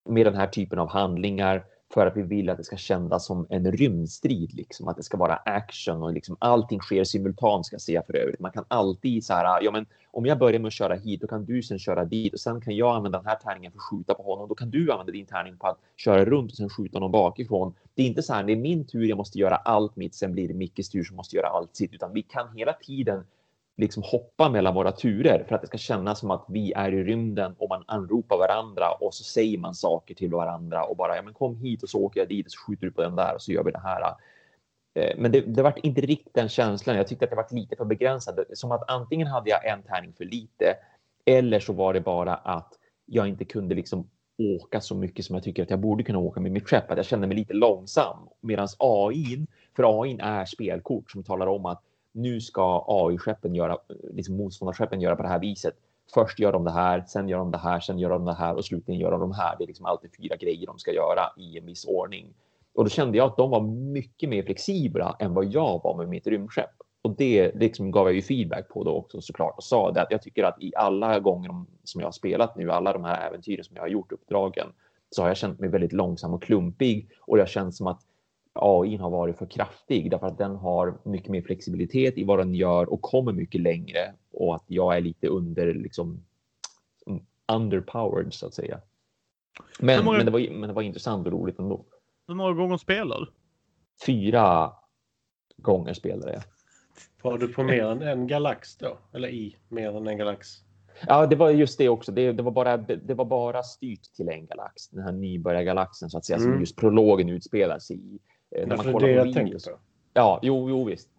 [0.06, 3.47] med den här typen av handlingar för att vi vill att det ska kännas som
[3.49, 7.82] en rymdstrid, liksom att det ska vara action och liksom allting sker simultant ska jag
[7.82, 8.39] säga för övrigt.
[8.39, 11.27] Man kan alltid så här, ja men om jag börjar med att köra hit, då
[11.27, 13.84] kan du sen köra dit och sen kan jag använda den här tärningen för att
[13.84, 14.49] skjuta på honom.
[14.49, 17.73] Då kan du använda din tärning på att köra runt och sen skjuta honom bakifrån.
[17.95, 20.32] Det är inte så här, det är min tur, jag måste göra allt mitt, sen
[20.32, 23.23] blir det Mickes tur som måste göra allt sitt, utan vi kan hela tiden
[23.77, 27.03] liksom hoppa mellan våra turer för att det ska kännas som att vi är i
[27.03, 31.21] rymden och man anropar varandra och så säger man saker till varandra och bara ja,
[31.21, 33.36] men kom hit och så åker jag dit och så skjuter du på den där
[33.36, 34.15] och så gör vi det här.
[34.95, 36.95] Eh, men det, det var inte riktigt den känslan.
[36.95, 38.39] Jag tyckte att det var lite för begränsat.
[38.53, 40.75] Som att antingen hade jag en tärning för lite
[41.25, 42.73] eller så var det bara att
[43.05, 46.39] jag inte kunde liksom åka så mycket som jag tycker att jag borde kunna åka
[46.39, 46.91] med mitt skepp.
[46.91, 48.17] Att jag kände mig lite långsam.
[48.41, 51.81] Medan AI, för AI är spelkort som talar om att
[52.13, 53.78] nu ska AI-skeppen göra,
[54.13, 55.73] liksom motståndarskeppen göra på det här viset.
[56.13, 58.56] Först gör de det här, sen gör de det här, sen gör de det här
[58.56, 59.56] och slutligen gör de de här.
[59.58, 62.34] Det är liksom alltid fyra grejer de ska göra i en viss ordning.
[62.76, 66.10] Och då kände jag att de var mycket mer flexibla än vad jag var med
[66.10, 66.71] mitt rymdskepp.
[67.02, 70.12] Och det liksom gav jag ju feedback på då också såklart och sa det att
[70.12, 73.63] jag tycker att i alla gånger som jag har spelat nu, alla de här äventyren
[73.63, 74.67] som jag har gjort, uppdragen,
[75.10, 78.02] så har jag känt mig väldigt långsam och klumpig och det har känts som att
[78.53, 82.55] AI har varit för kraftig därför att den har mycket mer flexibilitet i vad den
[82.55, 86.23] gör och kommer mycket längre och att jag är lite under liksom
[87.51, 88.79] underpowered så att säga.
[89.79, 91.85] Men, många- men, det, var, men det var intressant och roligt ändå.
[92.27, 93.29] Hur många gånger spelar?
[94.05, 94.71] Fyra
[95.57, 96.41] gånger spelade jag.
[97.21, 98.97] Var du på mer än en galax då?
[99.13, 100.47] Eller i mer än en galax?
[101.07, 102.11] Ja, det var just det också.
[102.11, 106.17] Det, det, var bara, det var bara styrt till en galax, den här nybörjargalaxen så
[106.17, 106.59] att säga, som Mm.
[106.59, 108.19] just prologen utspelar sig i.
[108.55, 109.35] Eh, Ja, man för kollar det på jag videos.
[109.35, 109.79] tänker på.
[110.13, 111.09] Ja, jo, jo visst.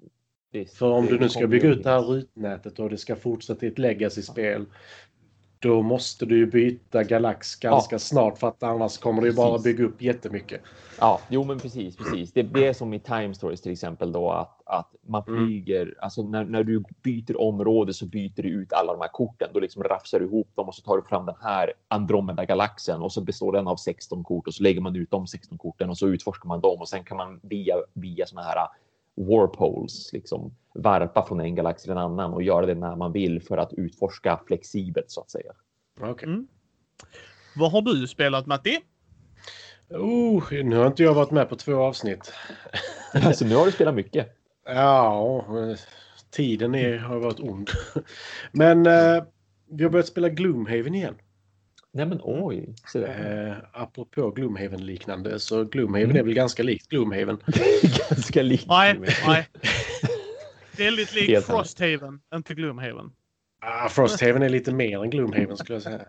[0.52, 0.76] visst.
[0.76, 3.66] För om Det du nu ska bygga ut det här rutnätet och det ska fortsätta
[3.66, 4.66] i ett legacy-spel.
[5.64, 9.84] Då måste du ju byta galax ganska snart för att annars kommer ju bara bygga
[9.84, 10.60] upp jättemycket.
[11.00, 12.32] Ja, jo men precis, precis.
[12.32, 15.46] Det, det är som i Time Stories till exempel då att, att man Mm.
[15.46, 19.48] flyger, alltså när, när du byter område så byter du ut alla de här korten.
[19.54, 23.12] Då liksom rafsar du ihop dem och så tar du fram den här Andromeda-galaxen och
[23.12, 25.98] så består den av 16 kort och så lägger man ut de 16 korten och
[25.98, 28.56] så utforskar man dem och sen kan man via, via såna här
[29.16, 33.42] warpoles liksom varpa från en galax till en annan och göra det när man vill
[33.42, 35.52] för att utforska flexibelt så att säga.
[36.00, 36.28] Okej.
[36.28, 36.46] Mm.
[37.56, 38.80] Vad har du spelat Matti?
[39.90, 42.32] Oh, nu har inte jag varit med på två avsnitt.
[43.34, 44.28] så nu har du spelat mycket.
[44.66, 45.44] Ja,
[46.30, 47.70] tiden är, har varit ond.
[48.52, 49.24] Men eh,
[49.70, 51.14] vi har börjat spela Gloomhaven igen.
[51.96, 52.74] Nej men oj.
[52.94, 56.16] Eh, apropå Gloomhaven-liknande så Gloomhaven Mm.
[56.16, 57.38] är väl ganska likt Gloomhaven.
[58.10, 58.66] Ganska likt.
[58.68, 59.48] Nej, nej.
[60.76, 61.46] Väldigt likt Helt.
[61.46, 63.12] Frosthaven, inte Gloomhaven.
[63.60, 66.04] Ah, Frosthaven är lite mer än Gloomhaven skulle jag säga.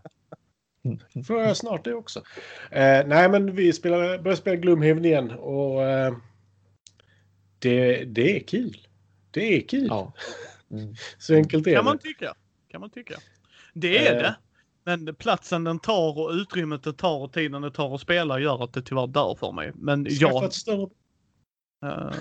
[1.28, 2.20] får jag snart det också.
[2.72, 6.16] Eh, nej, men vi spelar, börjar spela Gloomhaven igen och eh,
[7.60, 8.88] det, det är kul.
[9.32, 9.88] Det är kul.
[9.90, 10.14] Ja.
[10.72, 10.96] Mm.
[11.18, 12.04] Så enkelt är Kan man det.
[12.04, 12.34] tycka.
[12.72, 13.16] Kan man tycka.
[13.74, 14.22] Det är Eh.
[14.22, 14.36] det.
[14.86, 18.64] Men platsen den tar och utrymmet det tar och tiden det tar att spela gör
[18.64, 19.72] att det tyvärr dör för mig.
[19.76, 20.44] Men jag...
[20.44, 20.90] ett större...
[21.86, 22.12] eh,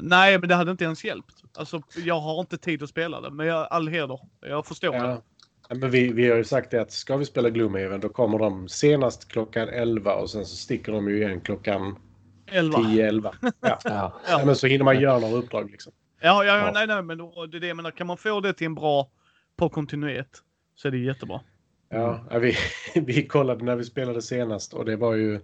[0.00, 1.34] nej, men det hade inte ens hjälpt.
[1.58, 3.30] Alltså, jag har inte tid att spela det.
[3.30, 4.20] Men jag, all heder.
[4.40, 4.98] Jag förstår det.
[4.98, 5.22] Ja.
[5.68, 8.38] Ja, Men vi, vi har ju sagt det att ska vi spela Gloomhaven då kommer
[8.38, 11.98] de senast klockan 11 och sen så sticker de ju igen klockan
[12.46, 12.78] 11.
[12.78, 13.34] 10-11.
[13.42, 13.50] Ja.
[13.60, 13.78] Ja.
[13.84, 14.12] Ja.
[14.28, 15.92] Ja, men så hinner man göra några uppdrag liksom.
[16.20, 16.70] Ja, ja, ja, Ja.
[16.74, 17.90] nej, nej, men då- det är det jag menar.
[17.90, 19.10] Kan man få det till en bra
[19.56, 20.42] på kontinuitet
[20.74, 21.40] så är det jättebra.
[21.88, 22.56] Ja, ja, vi,
[22.94, 25.40] vi kollade när vi spelade senast och det var ju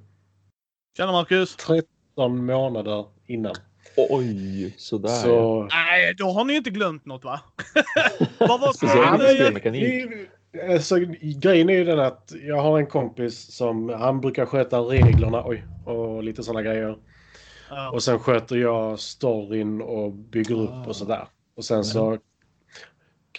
[0.96, 1.56] Tjena Marcus!
[1.56, 3.54] 13 månader innan.
[3.96, 5.08] Oj, sådär.
[5.08, 5.68] Så...
[5.70, 7.40] Nej, då har ni inte glömt något va?
[8.38, 10.04] Vad var spelmekanik.
[10.70, 15.42] Alltså, grejen är ju den att jag har en kompis som han brukar sköta reglerna
[15.46, 16.98] oj, och lite sådana grejer.
[17.70, 17.90] Ja.
[17.90, 21.26] Och sen sköter jag storyn och bygger upp och sådär.
[21.56, 22.18] Och sen så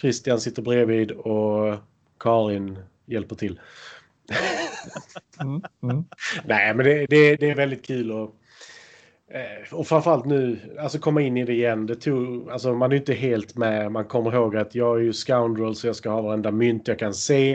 [0.00, 1.76] Christian sitter bredvid och
[2.18, 3.60] Karin hjälper till.
[5.40, 6.04] Mm, mm.
[6.44, 8.34] Nej, men det, det, det är väldigt kul och,
[9.30, 11.86] eh, och framförallt nu, alltså komma in i det igen.
[11.86, 13.92] Det tog, alltså man är inte helt med.
[13.92, 16.98] Man kommer ihåg att jag är ju scoundrel så jag ska ha varenda mynt jag
[16.98, 17.54] kan se.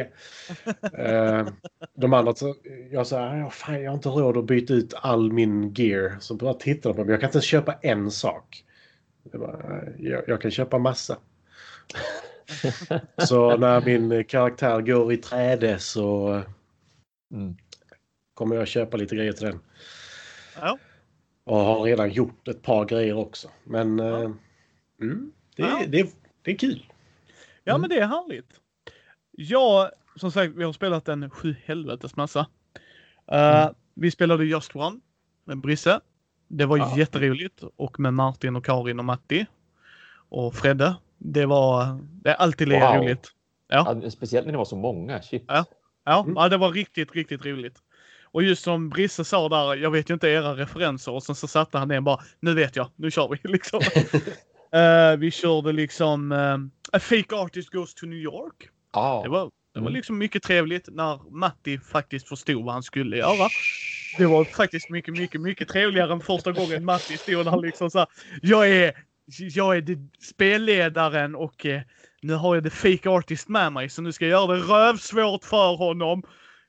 [0.98, 1.48] Eh,
[1.96, 2.56] de andra, så-
[2.92, 6.18] jag sa, fan jag har inte råd att byta ut all min gear.
[6.20, 8.64] Så bara tittade de på mig, jag kan inte ens köpa en sak.
[9.32, 11.18] Jag, bara, jag, jag kan köpa massa.
[13.28, 16.42] Så när min karaktär går i träde så
[17.34, 17.58] Mm.
[18.34, 19.60] kommer jag köpa lite grejer till den.
[20.62, 20.78] Ja.
[21.44, 23.50] Och har redan gjort ett par grejer också.
[23.64, 24.24] Men Ja.
[24.24, 24.32] eh,
[25.02, 25.82] mm, det, Ja.
[25.88, 26.86] det, det är kul.
[27.64, 27.82] ja, Mm.
[27.82, 28.60] men det är härligt.
[29.32, 32.48] Jag, som sagt, vi har spelat en sju helvetes massa.
[33.28, 33.74] Mm.
[33.94, 35.00] Vi spelade Just One
[35.46, 36.00] med Brisse.
[36.48, 36.98] Det var Ja.
[36.98, 37.64] jätteroligt.
[37.76, 39.46] Och med Martin och Karin och Matti.
[40.30, 40.96] Och Fredde.
[41.20, 42.80] Det var, det är alltid Wow.
[42.82, 43.28] roligt.
[43.68, 43.98] Ja.
[44.04, 45.22] Ja, speciellt när det var så många.
[45.22, 45.46] Shit.
[45.48, 45.66] Ja.
[46.06, 46.34] Ja, Mm.
[46.36, 47.78] ja, det var riktigt, riktigt roligt.
[48.32, 51.48] Och just som Brisse sa där, jag vet ju inte era referenser och sen så
[51.48, 53.80] satte han ner bara, nu vet jag, nu kör vi liksom.
[54.72, 56.58] Eh, vi körde liksom eh,
[56.98, 58.70] A Fake Artist Goes to New York.
[58.94, 59.22] Ja.
[59.24, 59.40] Det var,
[59.74, 59.94] det var Mm.
[59.94, 63.50] liksom mycket trevligt när Matti faktiskt förstod vad han skulle göra.
[64.18, 68.00] Det var faktiskt mycket, mycket, mycket trevligare än första gången Matti stod där liksom så
[68.00, 68.08] här,
[68.42, 68.94] Jag är,
[69.38, 71.82] jag är spelledaren och eh,
[72.22, 75.46] nu har jag the fake artist med mig så nu ska jag göra det rövsvårt
[75.46, 76.24] för honom.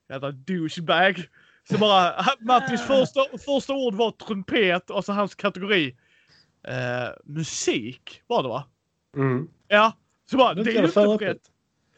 [0.08, 1.28] Jävla douchebag.
[1.70, 5.96] Så bara, Mattis första, första ord var trumpet och så hans kategori.
[6.68, 8.64] Eh, musik var det va?
[9.16, 9.48] Mm.
[9.68, 9.92] Ja.
[10.30, 11.42] Så bara, det är ju inte rätt.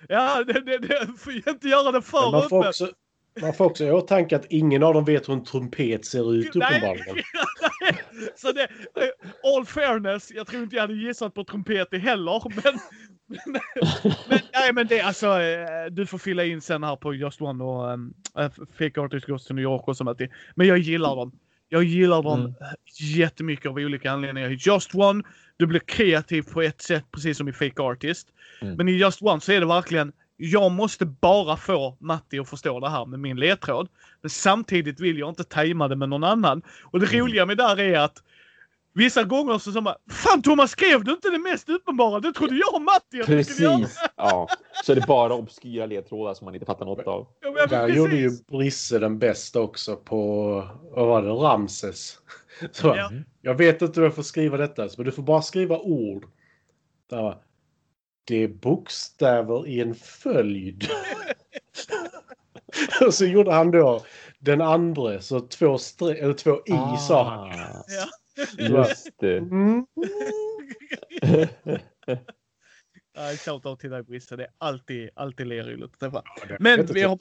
[0.08, 2.94] Ja, det, det, det får inte göra det för öppet.
[3.40, 6.56] Man får också i åtanke att ingen av dem vet hur en trumpet ser ut
[6.56, 7.16] uppenbarligen.
[8.36, 12.42] Så det, eh, all fairness, jag tror inte jag hade gissat på trumpet heller.
[12.64, 12.78] Men,
[13.46, 13.60] men,
[14.28, 17.64] men, nej, men det alltså, eh, du får fylla in sen här på Just One
[17.64, 18.14] och um,
[18.78, 20.20] Fake Artist Goes to New York och sånt.
[20.54, 21.32] Men jag gillar dem.
[21.68, 22.54] Jag gillar dem Mm.
[23.00, 24.50] jättemycket av olika anledningar.
[24.50, 25.22] I Just One,
[25.56, 28.28] du blir kreativ på ett sätt precis som i Fake Artist.
[28.60, 28.74] Mm.
[28.74, 30.12] Men i Just One så är det verkligen,
[30.44, 33.88] jag måste bara få Matti att förstå det här med min ledtråd.
[34.20, 36.62] Men samtidigt vill jag inte tajma det med någon annan.
[36.84, 37.20] Och det Mm.
[37.20, 38.22] roliga med där är att
[38.94, 42.20] vissa gånger så sa man Fan Thomas skrev du inte det mest uppenbara?
[42.20, 43.26] Det trodde jag och Matti att.
[43.26, 43.98] Precis.
[44.16, 44.48] Ja.
[44.84, 47.26] Så är det bara obskyra ledtrådar som man inte fattar något av.
[47.40, 50.52] Ja, men Där gjorde ju Brisse den bästa också på,
[50.90, 52.18] vad var det, Ramses.
[52.72, 53.10] Så, Ja.
[53.40, 56.24] Jag vet inte hur jag får skriva detta, men du får bara skriva ord.
[57.10, 57.36] Där, är
[58.48, 60.84] bokstäver i en följd.
[63.06, 64.04] Och så gjorde han då
[64.38, 67.50] den andra, så två, stre- eller två i sa han.
[67.60, 68.06] Ah, Ja.
[68.58, 69.36] Just det.
[69.38, 69.86] Mm.
[73.14, 74.36] Ja, Shoutout till dig Brisse.
[74.36, 76.22] Det är alltid, alltid lerroligt att träffa.
[76.40, 77.18] Ja, det- Men vi har-.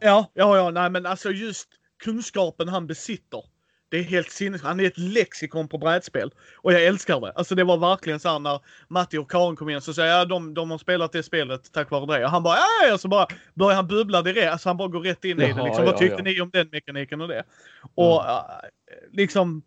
[0.00, 1.68] Ja, ja, ja, nej men alltså just
[2.04, 3.44] kunskapen han besitter.
[3.90, 4.62] Det är helt sinnes.
[4.62, 6.30] Han är ett lexikon på brädspel.
[6.56, 7.32] Och jag älskar det.
[7.32, 10.20] Alltså det var verkligen så här när Matti och Karin kom in så säger jag
[10.20, 12.24] ja, de, de har spelat det spelet tack vare det.
[12.24, 14.52] Och han bara ja, ja, så bara börjar han bubbla direkt.
[14.52, 15.48] Alltså han bara går rätt in i det.
[15.48, 16.22] Jaha, Liksom, ja, vad tyckte ja.
[16.22, 17.44] ni om den mekaniken och det?
[17.94, 18.42] Och äh,
[19.12, 19.62] liksom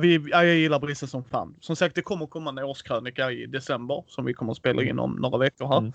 [0.00, 1.54] vi, ja, jag gillar Brisse som fan.
[1.60, 4.98] Som sagt, det kommer komma en årskrönika i december som vi kommer att spela in
[4.98, 5.78] om några veckor här.
[5.78, 5.92] Mm.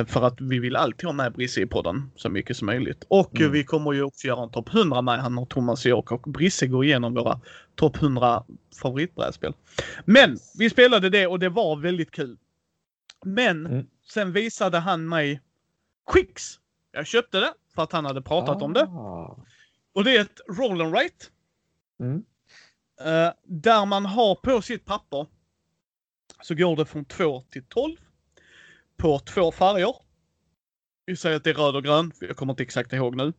[0.00, 3.04] Eh, för att vi vill alltid ha med Brisse i podden så mycket som möjligt.
[3.08, 3.52] Och eh, Mm.
[3.52, 6.20] vi kommer ju också göra en topp 100 med han och Thomas och jag och
[6.22, 7.40] Brisse går igenom våra
[7.74, 8.44] topp 100
[8.82, 9.54] favoritbrädspel.
[10.04, 12.36] Men vi spelade det och det var väldigt kul.
[13.24, 13.86] Men Mm.
[14.12, 15.40] sen visade han mig
[16.12, 16.58] Quicks
[16.92, 18.82] Jag köpte det för att han hade pratat om det.
[18.82, 19.38] Ah.
[19.94, 21.26] Och det är ett roll and write.
[23.00, 25.26] Eh, där man har på sitt papper
[26.42, 27.96] så går det från 2 till 12
[28.96, 29.94] på två färger.
[31.06, 33.32] Vi säger att det är röd och grön, jag kommer inte exakt ihåg nu.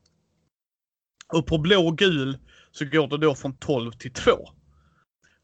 [1.33, 2.37] Och på blå och gul
[2.71, 4.31] så går det då från 12 till 2.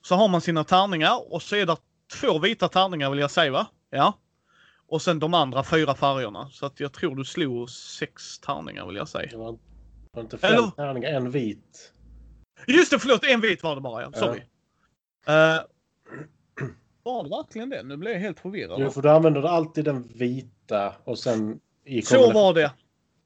[0.01, 1.77] Så har man sina tärningar och så är det
[2.21, 3.67] två vita tärningar vill jag säga va?
[3.89, 4.13] Ja.
[4.87, 6.49] Och sen de andra fyra färgerna.
[6.49, 9.29] Så att jag tror du slog sex tärningar vill jag säga.
[9.31, 9.57] Det var,
[10.11, 11.93] var inte fem Eller- tärningar, en vit.
[12.67, 13.25] Just det, förlåt.
[13.25, 14.11] En vit var det bara ja.
[14.11, 14.41] Sorry.
[15.27, 15.33] Eh,
[17.03, 17.83] var det verkligen det?
[17.83, 18.79] Nu blev jag helt förvirrad.
[18.79, 22.71] Jo, för du använder alltid den vita och sen i Så var det.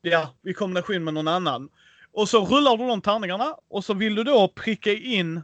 [0.01, 1.69] Ja, i kombination med någon annan.
[2.13, 5.37] Och så rullar du de tärningarna och så vill du då pricka in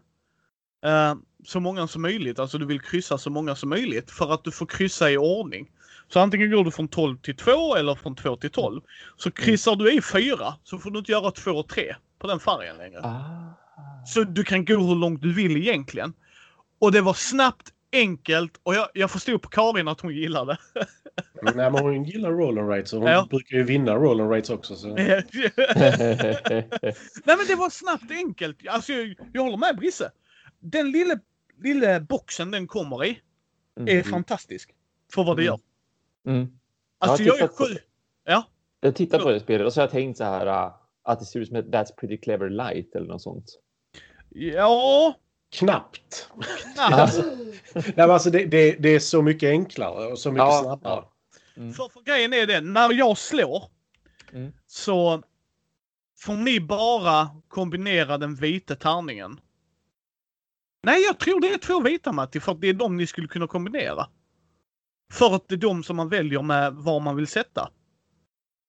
[0.86, 2.40] eh, så många som möjligt.
[2.40, 5.72] Alltså du vill kryssa så många som möjligt för att du får kryssa i ordning.
[6.08, 8.82] Så antingen går du från 12 till 2 eller från 2 till 12.
[9.18, 12.40] Så kryssar du i 4 så får du inte göra 2 och 3 på den
[12.40, 13.00] färgen längre.
[13.04, 13.65] Ah.
[14.06, 16.14] Så du kan gå hur långt du vill egentligen.
[16.80, 20.58] Och det var snabbt, enkelt och jag, jag förstod på Karin att hon gillade.
[21.42, 23.28] Nej, men hon gillar roll and rates och hon Ja.
[23.30, 24.76] brukar ju vinna roll and rates också.
[24.76, 24.88] Så.
[24.88, 25.24] Nej
[27.26, 28.58] men det var snabbt enkelt.
[28.68, 30.12] Alltså jag, jag håller med Brisse.
[30.60, 31.20] Den lilla,
[31.64, 33.20] lilla boxen den kommer i
[33.76, 34.04] är Mm.
[34.04, 34.70] fantastisk.
[35.14, 35.60] För vad det Mm.
[36.26, 36.34] gör.
[36.34, 36.48] Mm.
[37.00, 37.78] Alltså Jag jag är sju.
[38.26, 38.44] Ja.
[38.80, 41.26] Jag tittar på det spelet och så har jag tänkt så här ah, att det
[41.26, 43.46] ser ut som ett That's Pretty Clever Light eller något sånt.
[44.38, 45.16] Ja.
[45.52, 46.30] Knappt.
[46.76, 47.20] knappt.
[47.74, 51.04] Nej, men alltså det, det, det är så mycket enklare och så mycket Ja, snabbare.
[51.58, 51.74] Mm.
[51.74, 53.64] För, för grejen är det, när jag slår
[54.34, 54.52] Mm.
[54.68, 55.24] så
[56.18, 59.40] får ni bara kombinera den vita tärningen.
[60.84, 63.28] Nej, jag tror det är två vita Matti, för att det är de ni skulle
[63.28, 64.08] kunna kombinera.
[65.14, 67.70] För att det är de som man väljer med var man vill sätta.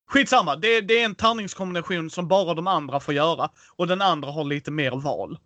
[0.09, 4.31] Skitsamma, det, det är en tärningskombination som bara de andra får göra och den andra
[4.31, 5.38] har lite mer val.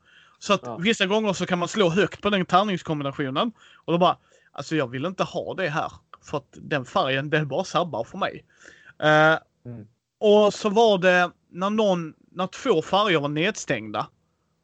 [0.42, 0.76] Så att Ja.
[0.76, 3.52] vissa gånger så kan man slå högt på den tärningskombinationen
[3.84, 4.16] och då bara,
[4.52, 5.92] alltså jag vill inte ha det här.
[6.22, 8.44] För att den färgen, den bara sabbar för mig.
[9.02, 9.86] Eh, Mm.
[10.20, 14.06] Och så var det när någon, när två färger var nedstängda.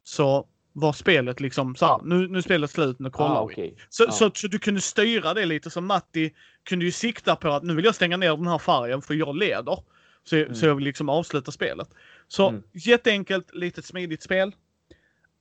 [0.05, 3.55] Så var spelet liksom så här, nu, nu är spelet slut, nu kollar Ah, vi.
[3.55, 3.77] okej.
[3.89, 4.11] Så, Ja.
[4.13, 6.35] så, så du kunde styra det lite så Matti
[6.69, 9.37] kunde ju sikta på att nu vill jag stänga ner den här färgen för jag
[9.37, 9.79] leder.
[10.25, 10.55] Så, Mm.
[10.55, 11.89] så jag vill liksom avsluta spelet.
[12.29, 12.63] Så Mm.
[12.73, 14.53] jätteenkelt, litet smidigt spel.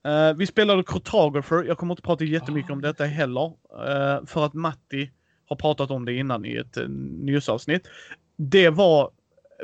[0.05, 1.63] Eh, vi spelade Cartographer.
[1.63, 3.45] Jag kommer inte prata jättemycket om detta heller.
[3.45, 5.11] eh, för att Matti
[5.47, 7.87] har pratat om det innan i ett uh, nyhetsavsnitt.
[8.35, 9.11] Det var,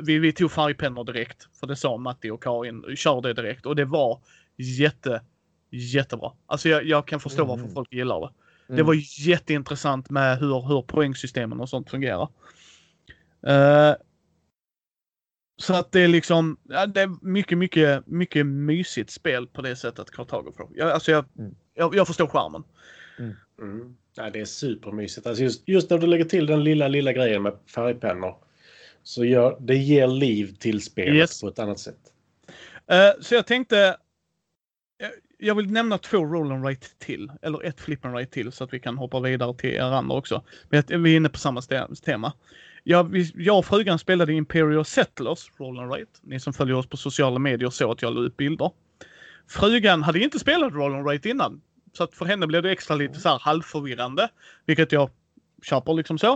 [0.02, 1.48] vi, vi tog färgpennor direkt.
[1.60, 3.66] För det sa Matti och Karin, kör det direkt.
[3.66, 4.20] Och det var
[4.56, 5.22] jätte,
[5.70, 6.32] jättebra.
[6.46, 7.74] Alltså jag, jag kan förstå varför Mm.
[7.74, 8.30] folk gillar det.
[8.66, 8.86] Det Mm.
[8.86, 8.94] var
[9.28, 12.28] jätteintressant med hur, hur poängsystemen och sånt fungerar.
[13.46, 13.94] Eh,
[15.56, 19.76] så att det är liksom, ja, det är mycket, mycket, mycket mysigt spel på det
[19.76, 20.66] sättet Cartographer.
[20.74, 21.54] Jag, alltså jag, Mm.
[21.74, 22.62] jag, jag förstår charmen.
[23.58, 23.96] Mm.
[24.18, 25.26] Nej, det är supermysigt.
[25.26, 28.34] Alltså just, just när du lägger till den lilla, lilla grejen med färgpennor.
[29.02, 31.40] Så gör, det ger liv till spelet Yes.
[31.40, 31.98] på ett annat sätt.
[32.86, 33.96] Eh, så jag tänkte,
[34.98, 38.52] jag, jag vill nämna två roll and write till, eller ett flip and write till
[38.52, 40.44] så att vi kan hoppa vidare till er andra också.
[40.70, 41.62] Vi är inne på samma
[42.04, 42.32] tema.
[42.84, 46.10] Jag, vi, jag och frugan spelade Imperial Settlers Roll and Write.
[46.22, 48.70] Ni som följer oss på sociala medier såg att jag la ut bilder.
[49.48, 51.60] Frugan hade inte spelat Roll and Write innan.
[51.92, 54.28] Så att för henne blev det extra lite så här halvförvirrande.
[54.66, 55.10] Vilket jag
[55.62, 56.32] köper liksom så.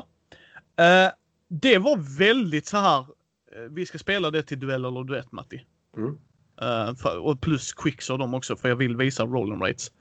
[0.76, 1.10] Eh,
[1.48, 3.00] det var väldigt så här.
[3.00, 5.64] eh, vi ska spela det till duell eller duett Matti.
[5.96, 6.18] Mm.
[6.60, 9.92] Eh, för, och plus quicks och dem också för jag vill visa roll and rates.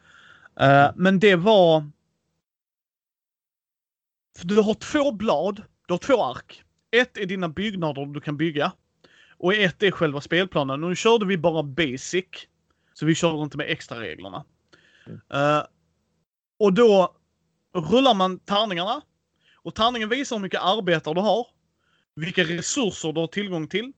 [0.59, 1.91] Eh, men det var...
[4.37, 6.63] För du har två blad, du har två ark.
[6.91, 8.71] Ett är dina byggnader du kan bygga.
[9.37, 10.81] Och ett är själva spelplanen.
[10.81, 12.25] Nu körde vi bara basic.
[12.93, 14.45] Så vi körde inte med extra reglerna.
[15.07, 15.19] Mm.
[15.33, 15.63] Eh,
[16.59, 17.15] och då
[17.75, 19.01] rullar man tärningarna.
[19.55, 21.47] Och tärningen visar hur mycket arbetare du har.
[22.15, 23.93] Vilka resurser du har tillgång till.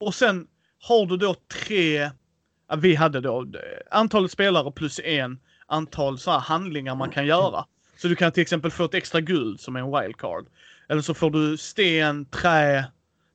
[0.00, 0.46] Och sen
[0.80, 2.10] har du då tre,
[2.76, 3.50] vi hade då eh,
[3.90, 7.64] antalet spelare plus en antal så här handlingar man kan göra.
[7.96, 10.46] Så du kan till exempel få ett extra guld som är en wildcard.
[10.88, 12.84] Eller så får du sten, trä.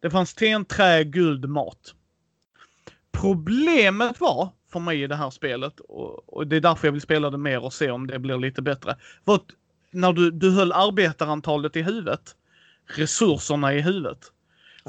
[0.01, 1.95] Det fanns sten, trä, guld, mat.
[3.11, 7.01] Problemet var för mig i det här spelet och, och det är därför jag vill
[7.01, 8.95] spela det mer och se om det blir lite bättre.
[9.25, 9.43] Att
[9.91, 12.35] när du, du höll arbetarantalet i huvudet,
[12.85, 14.31] resurserna i huvudet.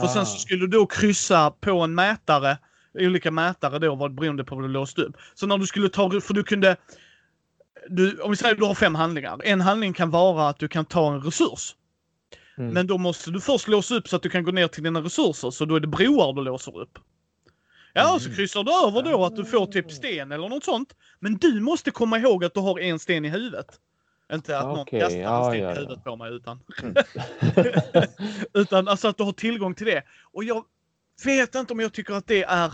[0.00, 0.38] För sen så Ah.
[0.38, 2.58] skulle du då kryssa på en mätare,
[2.94, 5.16] olika mätare då vad beroende på vad du låste upp.
[5.34, 6.76] Så när du skulle ta, för du kunde,
[7.89, 9.41] du, om vi säger att du har fem handlingar.
[9.45, 11.74] En handling kan vara att du kan ta en resurs.
[12.59, 12.74] Mm.
[12.74, 15.01] Men då måste du först låsa upp så att du kan gå ner till dina
[15.01, 15.51] resurser.
[15.51, 16.99] Så då är det broar du låser upp.
[17.93, 18.37] Ja, så Mm.
[18.37, 20.95] kryssar du över då att du får typ sten eller något sånt.
[21.18, 23.66] Men du måste komma ihåg att du har en sten i huvudet.
[24.33, 25.74] Inte att någon kastar en ja, sten ja, i ja.
[25.74, 26.61] huvudet på mig utan.
[26.83, 26.95] Mm.
[28.55, 30.03] utan alltså att du har tillgång till det.
[30.33, 30.64] Och jag
[31.24, 32.72] vet inte om jag tycker att det är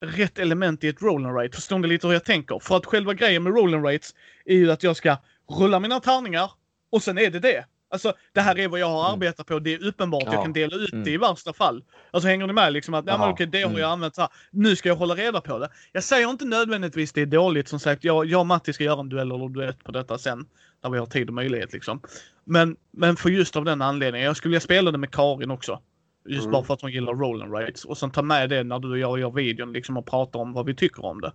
[0.00, 1.54] rätt element i ett roll and rate.
[1.56, 2.58] Förstår ni lite hur jag tänker?
[2.58, 5.16] För att själva grejen med roll and rates är ju att jag ska
[5.60, 6.50] rulla mina tärningar
[6.90, 7.64] och sen är det det.
[7.90, 9.12] Alltså det här är vad jag har Mm.
[9.14, 9.58] arbetat på.
[9.58, 10.22] Det är uppenbart.
[10.24, 10.42] Jag Ja.
[10.42, 11.04] kan dela ut Mm.
[11.04, 11.84] det i värsta fall.
[12.10, 13.80] Alltså hänger ni med liksom att nej, men okej, det har Mm.
[13.80, 14.30] jag använt så här.
[14.50, 15.68] Nu ska jag hålla reda på det.
[15.92, 17.68] Jag säger inte nödvändigtvis det är dåligt.
[17.68, 20.46] Som sagt, jag, jag och Matti ska göra en duell eller duett på detta sen.
[20.82, 22.00] När vi har tid och möjlighet liksom.
[22.44, 24.26] Men, men för just av den anledningen.
[24.26, 25.80] Jag skulle vilja spela det med Karin också.
[26.28, 26.52] Just Mm.
[26.52, 27.84] bara för att hon gillar roll and rates.
[27.84, 30.52] Och sen ta med det när du och jag gör videon liksom och prata om
[30.52, 31.32] vad vi tycker om det.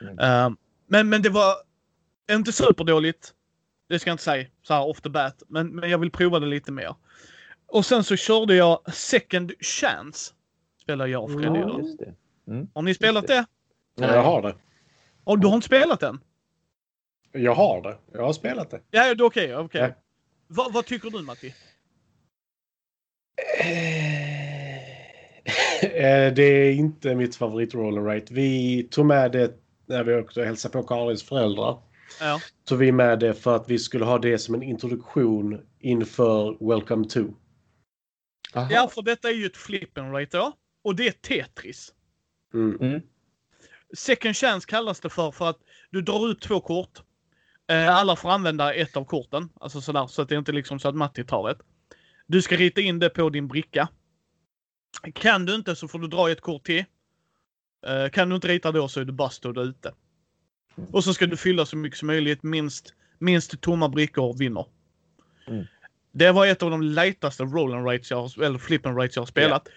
[0.00, 0.18] Mm.
[0.18, 0.50] Eh,
[0.86, 1.54] men, men det var
[2.30, 3.34] inte superdåligt.
[3.88, 5.42] Det ska jag inte säga så här off the bat.
[5.48, 6.94] Men, men jag vill prova det lite mer.
[7.66, 10.34] Och sen så körde jag Second Chance.
[10.82, 11.58] Spelar jag och Freddy.
[11.60, 12.14] Ja, just det.
[12.74, 13.44] Har ni spelat det?
[13.94, 14.54] Ja, jag har det.
[15.24, 16.20] Och du har inte spelat den?
[17.32, 17.96] Jag har det.
[18.12, 18.80] Jag har spelat det.
[18.90, 19.56] Ja, det okej.
[19.56, 19.80] okej.
[19.80, 19.88] Ja.
[20.46, 21.54] Vad, vad tycker du Matti?
[23.60, 24.01] Eh,
[26.34, 28.34] det är inte mitt favorit roll and rate.
[28.34, 29.54] Vi tog med det
[29.86, 31.78] när vi åkte och hälsade på Karins föräldrar.
[32.20, 32.40] Ja.
[32.64, 37.08] Tog vi med det för att vi skulle ha det som en introduktion inför Welcome
[37.08, 37.20] to.
[38.54, 38.68] Aha.
[38.70, 40.52] ja, för detta är ju ett flip and rate då.
[40.84, 41.92] Och det är Tetris.
[42.54, 42.80] Mm.
[42.80, 43.00] Mm.
[43.96, 45.58] Second chance kallas det för för att
[45.90, 47.02] du drar ut två kort.
[47.70, 49.48] Eh, alla får använda ett av korten.
[49.60, 51.58] Alltså sådär, så att det är inte liksom så att Matti tar ett.
[52.26, 53.88] Du ska rita in det på din bricka.
[55.14, 56.84] Kan du inte så får du dra ett kort till.
[57.86, 59.94] Eh, kan du inte rita då så är du bust och du är ute.
[60.92, 62.42] Och så ska du fylla så mycket som möjligt.
[62.42, 64.66] Minst, minst tomma brickor vinner.
[65.46, 65.64] Mm.
[66.12, 69.16] Det var ett av de lättaste roll and rates jag har, eller flip and rates
[69.16, 69.68] jag har spelat.
[69.68, 69.74] Eh,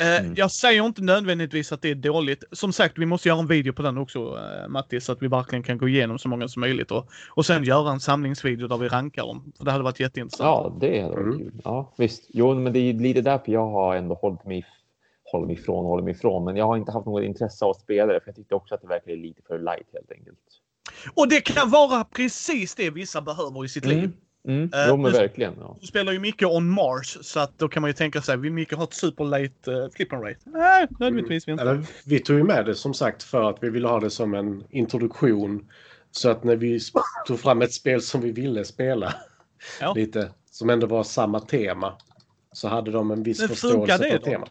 [0.00, 0.34] Mm.
[0.36, 2.44] Jag säger inte nödvändigtvis att det är dåligt.
[2.52, 5.28] Som sagt, vi måste göra en video på den också, eh, Matti, så att vi
[5.28, 6.90] verkligen kan gå igenom så många som möjligt.
[6.90, 9.52] Och, och sen göra en samlingsvideo där vi rankar dem.
[9.58, 10.46] För det hade varit jätteintressant.
[10.48, 11.38] Ja, det hade varit Mm.
[11.38, 11.60] kul.
[11.64, 12.24] Ja, visst.
[12.28, 14.66] Jo, men det är lite därför jag har ändå hållit mig,
[15.24, 16.44] hållit mig ifrån, hållit mig ifrån.
[16.44, 18.74] Men jag har inte haft något intresse av att spela det, för jag tyckte också
[18.74, 20.38] att det verkade lite för light helt enkelt.
[21.14, 24.10] Och det kan vara precis det vissa behöver i sitt liv.
[24.48, 24.70] Mm.
[24.74, 25.54] Eh, jo, men verkligen.
[25.60, 25.76] Ja.
[25.80, 28.52] Du spelar ju mycket on Mars, så att då kan man ju tänka sig, vill
[28.52, 30.38] Micke ha ett super late uh, flip and rate?
[30.44, 31.62] Nej, nödvändigtvis inte.
[31.62, 34.34] Eller, vi tog ju med det som sagt för att vi ville ha det som
[34.34, 35.68] en introduktion.
[36.10, 36.80] Så att när vi
[37.26, 39.14] tog fram ett spel som vi ville spela
[39.80, 39.94] Ja.
[39.94, 41.92] lite, som ändå var samma tema,
[42.52, 44.50] så hade de en viss Men förståelse för temat.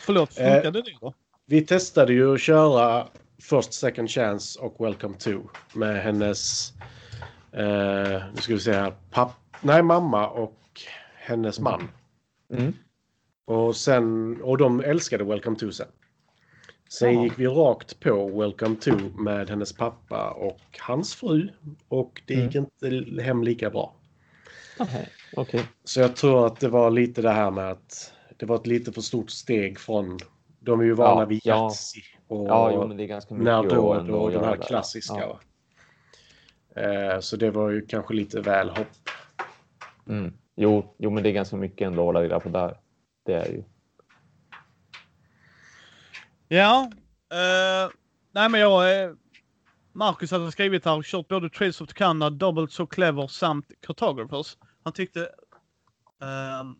[0.00, 1.14] Förlåt, Eh, funkade det då?
[1.46, 3.06] Vi testade ju att köra
[3.42, 5.30] First Second Chance och Welcome to
[5.72, 6.72] med hennes,
[7.54, 10.60] eh, nu ska vi se här, papp, nej mamma och
[11.16, 11.88] hennes man.
[12.52, 12.72] Mm.
[13.44, 15.86] Och, sen, och de älskade Welcome to sen.
[16.88, 21.48] Sen gick vi rakt på Welcome to med hennes pappa och hans fru.
[21.88, 23.94] Och det gick inte hem lika bra.
[24.78, 25.08] Okej.
[25.36, 25.64] Okej.
[25.84, 28.92] Så jag tror att det var lite det här med att det var ett lite
[28.92, 30.18] för stort steg från...
[30.60, 31.64] De är ju vana Ja, vid ja.
[31.64, 35.20] Yatzy och Ja, jo, men det är ganska mycket när då då, de här klassiska.
[35.20, 35.40] Ja.
[36.76, 38.88] Eh, Så det var ju kanske lite väl hopp.
[40.08, 40.32] Mm.
[40.56, 42.76] Jo, jo, men det är ganska mycket ändå att hålla reda på där.
[43.26, 43.64] Det är ju.
[46.48, 46.90] Ja.
[47.32, 47.90] eh,
[48.32, 49.02] nej men jag...
[49.04, 49.10] Eh,
[49.96, 54.56] Marcus hade skrivit här, kört både Trails of Tucana, Double So Clever samt Cartographers.
[54.84, 56.72] Han tyckte uh,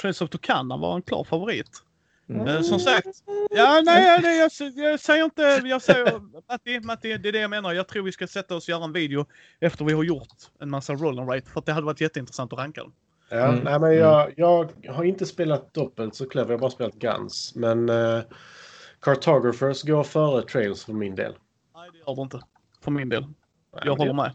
[0.00, 1.82] Trails of Tucana var en klar favorit.
[2.28, 2.62] Mm.
[2.62, 3.06] Som sagt,
[3.50, 4.50] ja nej det, jag,
[4.90, 7.72] jag säger inte, jag säger Matti, Matti, det är det jag menar.
[7.72, 9.26] Jag tror vi ska sätta oss och göra en video
[9.60, 10.28] efter vi har gjort
[10.60, 12.92] en massa roll and rate för att det hade varit jätteintressant att ranka dem.
[13.28, 13.64] Ja, Mm.
[13.64, 17.52] nej, men jag, jag har inte spelat doppelt så clever, jag har bara spelat Guns.
[17.54, 18.22] Men uh,
[19.00, 21.32] Cartographers går före Trails för min del.
[21.74, 22.40] Nej det gör det inte.
[22.84, 23.22] För min del.
[23.22, 24.32] Nej, Jag håller med.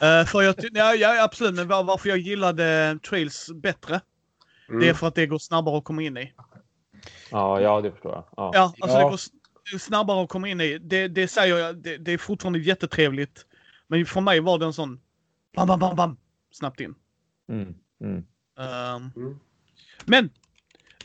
[0.00, 4.00] Eh, för jag, ja, ja, absolut, men var, varför jag gillade Trails bättre,
[4.68, 4.80] Mm.
[4.80, 6.32] det är för att det går snabbare att komma in i.
[7.30, 8.24] Ja, ja, det förstår jag.
[8.36, 8.50] Ja.
[8.54, 9.04] Ja, alltså Ja.
[9.04, 9.10] det
[9.72, 10.78] går snabbare att komma in i.
[10.78, 13.46] Det, det säger jag, det, det är fortfarande jättetrevligt.
[13.86, 15.00] Men för mig var det en sån
[15.56, 16.16] bam, bam, bam, bam,
[16.50, 16.94] snabbt in.
[17.48, 17.74] Mm.
[18.00, 18.24] Mm.
[18.58, 19.38] Ehm, Mm.
[20.04, 20.30] Men!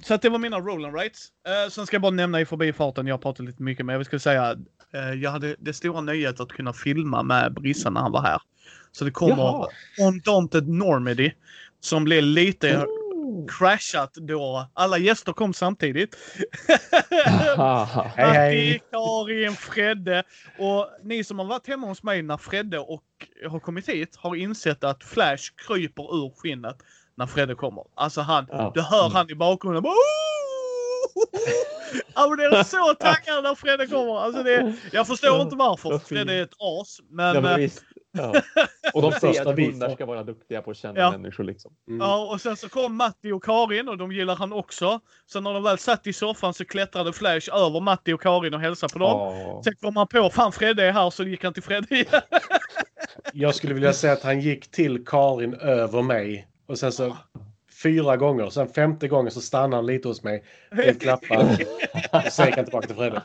[0.04, 1.28] Så att det var mina roll and rights.
[1.48, 4.20] Uh, sen ska jag bara nämna i förbifarten, jag pratat lite mycket men jag skulle
[4.20, 4.54] säga
[4.96, 8.42] uh, jag hade det stora nöjet att kunna filma med Brissan när han var här.
[8.92, 9.68] Så det kommer Jaha.
[10.08, 11.32] Undaunted Normandy
[11.80, 12.86] som blev lite.
[13.60, 16.16] Crashat då alla gäster kom samtidigt.
[18.16, 18.82] Hej, hej.
[18.92, 20.24] Karin, Fredde
[20.60, 23.04] och ni som har varit hemma hos mig när Fredde och
[23.50, 26.78] har kommit hit har insett att Flash kryper ur skinnet
[27.16, 27.84] när Fredde kommer.
[27.96, 28.72] Alltså han, Ja.
[28.76, 29.84] du hör han i bakgrunden.
[29.84, 29.94] Bara,
[32.16, 34.18] Ja, men det är så taggad när Fredde kommer.
[34.20, 36.00] Alltså det, jag förstår inte varför.
[36.00, 37.00] Fredde är ett as.
[37.10, 37.84] Men, Ja, men eh, visst.
[38.18, 38.34] Ja.
[38.94, 41.12] Och de första att hundar ska vara duktiga på att känna Ja.
[41.12, 41.44] människor.
[41.44, 41.72] Liksom.
[41.88, 42.00] Mm.
[42.02, 45.00] Ja, och sen så kom Matti och Karin och de gillar han också.
[45.26, 48.60] Så när de väl satt i soffan så klättrade Flash över Matti och Karin och
[48.60, 49.38] hälsade på dem.
[49.38, 49.62] Ja.
[49.64, 52.22] Sen kom han på, fan Fredde är här, så gick han till Fredde igen.
[53.34, 56.48] Jag skulle vilja säga att han gick till Karin över mig.
[56.68, 57.18] Och sen så
[57.84, 58.50] fyra gånger.
[58.50, 60.44] Sen femte gången så stannade han lite hos mig.
[60.72, 61.58] Blev klappad.
[62.12, 63.22] Och sen gick han tillbaka till Fredde.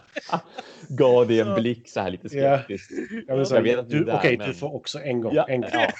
[0.88, 2.56] Gav det Så- en blick så här lite Ja.
[2.58, 2.90] skeptiskt.
[3.10, 4.98] Jag vill Jag säga, vet att du du, är där, okej, men- du får också
[5.00, 5.34] en gång.
[5.34, 5.70] Ja, En gång.
[5.74, 5.90] ja,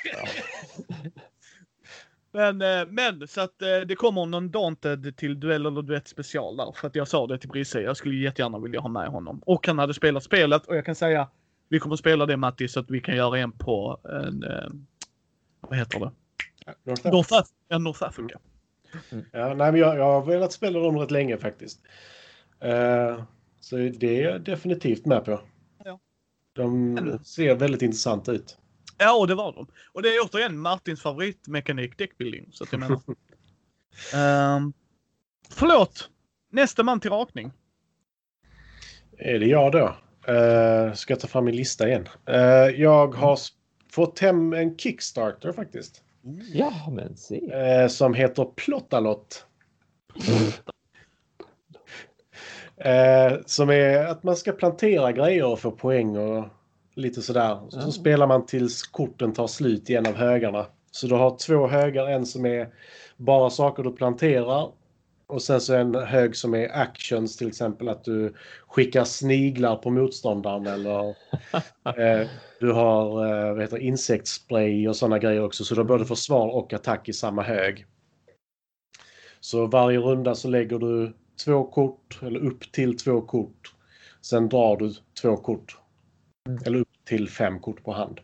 [2.32, 6.56] Men, eh, men så att eh, det kommer någon Daunted till duell eller duett special
[6.56, 6.72] där.
[6.76, 9.42] För att jag sa det till Brisse, jag skulle jättegärna vilja ha med honom.
[9.46, 11.28] Och han hade spelat spelet och jag kan säga,
[11.68, 14.68] vi kommer spela det Matti så att vi kan göra en på en, eh,
[15.60, 16.10] vad heter det?
[16.84, 18.38] North North, Af- ja, North Africa.
[19.32, 21.80] Ja, nej, men jag, jag har velat spela dem rätt länge faktiskt.
[22.60, 23.22] Eh,
[23.60, 25.40] så det är jag definitivt med på.
[25.84, 26.00] Ja.
[26.52, 28.58] De ser väldigt intressanta ut.
[28.98, 29.66] Ja, och det var de.
[29.92, 32.48] Och det är återigen Martins favoritmekanik, deckbuilding.
[32.52, 33.00] Så att jag menar.
[34.56, 34.72] um,
[35.50, 36.10] förlåt!
[36.50, 37.52] Nästa man till rakning.
[39.18, 39.96] Är det jag då?
[40.32, 42.08] Uh, ska jag ta fram min lista igen?
[42.26, 42.36] Eh,
[42.80, 43.38] jag har
[43.92, 46.02] fått hem en Kickstarter faktiskt.
[46.52, 47.50] Ja, men se.
[47.52, 49.44] eh, som heter Plottalott.
[52.76, 56.44] Eh, som är att man ska plantera grejer och få poäng och
[56.94, 57.58] lite sådär.
[57.68, 57.90] Så Ja.
[57.90, 60.66] spelar man tills korten tar slut i en av högarna.
[60.90, 62.68] Så du har två högar, en som är
[63.16, 64.68] bara saker du planterar.
[65.28, 68.34] Och sen så en hög som är actions, till exempel att du
[68.68, 71.08] skickar sniglar på motståndaren eller
[71.98, 72.28] eh,
[72.60, 75.64] du har eh, vad heter, insektsspray och sådana grejer också.
[75.64, 77.86] Så du har både försvar och attack i samma hög.
[79.40, 81.12] Så varje runda så lägger du
[81.44, 83.74] två kort eller upp till två kort.
[84.20, 85.76] Sen drar du två kort.
[86.48, 86.60] Mm.
[86.66, 88.20] Eller upp till fem kort på hand.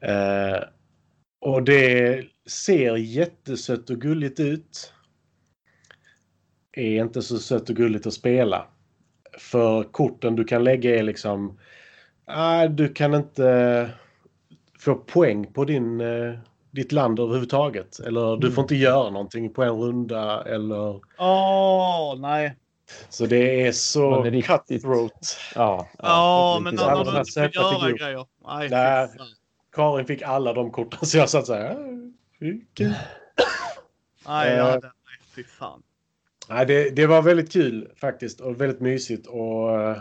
[0.00, 0.62] Eh,
[1.40, 4.92] och det ser jättesött och gulligt ut.
[6.76, 8.66] Är inte så sött och gulligt att spela.
[9.38, 11.58] För korten du kan lägga är liksom...
[12.26, 13.90] Ah, du kan inte
[14.78, 16.34] få poäng på din, eh,
[16.70, 17.98] ditt land överhuvudtaget.
[17.98, 20.42] Eller du får inte göra någonting på en runda.
[20.44, 21.00] Eller...
[21.18, 22.56] Åh, nej.
[23.08, 25.36] Så det är så Man är riktigt- cutthroat.
[25.54, 28.26] Ja, Ja, lite men när du inte får göra grejer.
[28.46, 29.08] Nej, Nej.
[29.72, 31.70] Karin fick alla de korten så jag satt så här.
[31.70, 31.76] "Ah,
[32.74, 32.94] kul?"
[34.26, 34.92] Nej, jag hade, nej,
[35.34, 35.82] fy fan.
[36.48, 39.26] Nej, det, det var väldigt kul faktiskt och väldigt mysigt.
[39.26, 39.96] Och eh,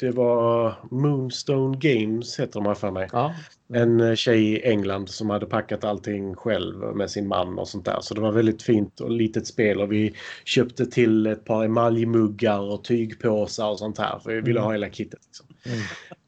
[0.00, 3.08] det var Moonstone Games heter de här för mig.
[3.12, 3.34] Ja.
[3.74, 7.84] En eh, tjej i England som hade packat allting själv med sin man och sånt
[7.84, 7.98] där.
[8.00, 12.60] Så det var väldigt fint och litet spel och vi köpte till ett par emaljmuggar
[12.60, 14.18] och tygpåsar och sånt här.
[14.18, 14.64] För vi ville Mm.
[14.64, 15.20] ha hela kittet.
[15.26, 15.46] Liksom.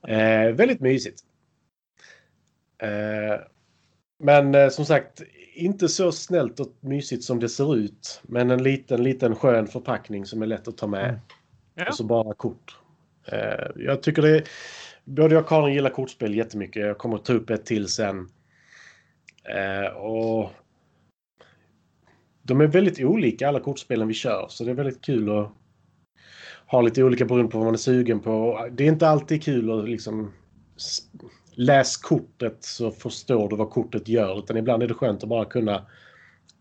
[0.04, 0.48] Mm.
[0.48, 1.20] Eh, väldigt mysigt.
[2.82, 3.40] Eh,
[4.18, 5.22] men eh, som sagt,
[5.54, 8.20] inte så snällt och mysigt som det ser ut.
[8.22, 11.08] Men en liten, liten skön förpackning som är lätt att ta med.
[11.08, 11.20] Mm.
[11.74, 11.88] Ja.
[11.88, 12.78] Och så bara kort.
[13.26, 14.44] Eh, jag tycker det
[15.04, 16.82] Både jag och Karin gillar kortspel jättemycket.
[16.82, 18.28] Jag kommer att ta upp ett till sen.
[19.44, 20.50] Eh, och
[22.42, 24.46] de är väldigt olika alla kortspelen vi kör.
[24.48, 25.52] Så det är väldigt kul att
[26.66, 28.68] ha lite olika beroende på vad man är sugen på.
[28.72, 30.32] Det är inte alltid kul att liksom
[31.56, 34.38] läs kortet så förstår du vad kortet gör.
[34.38, 35.86] Utan ibland är det skönt att bara kunna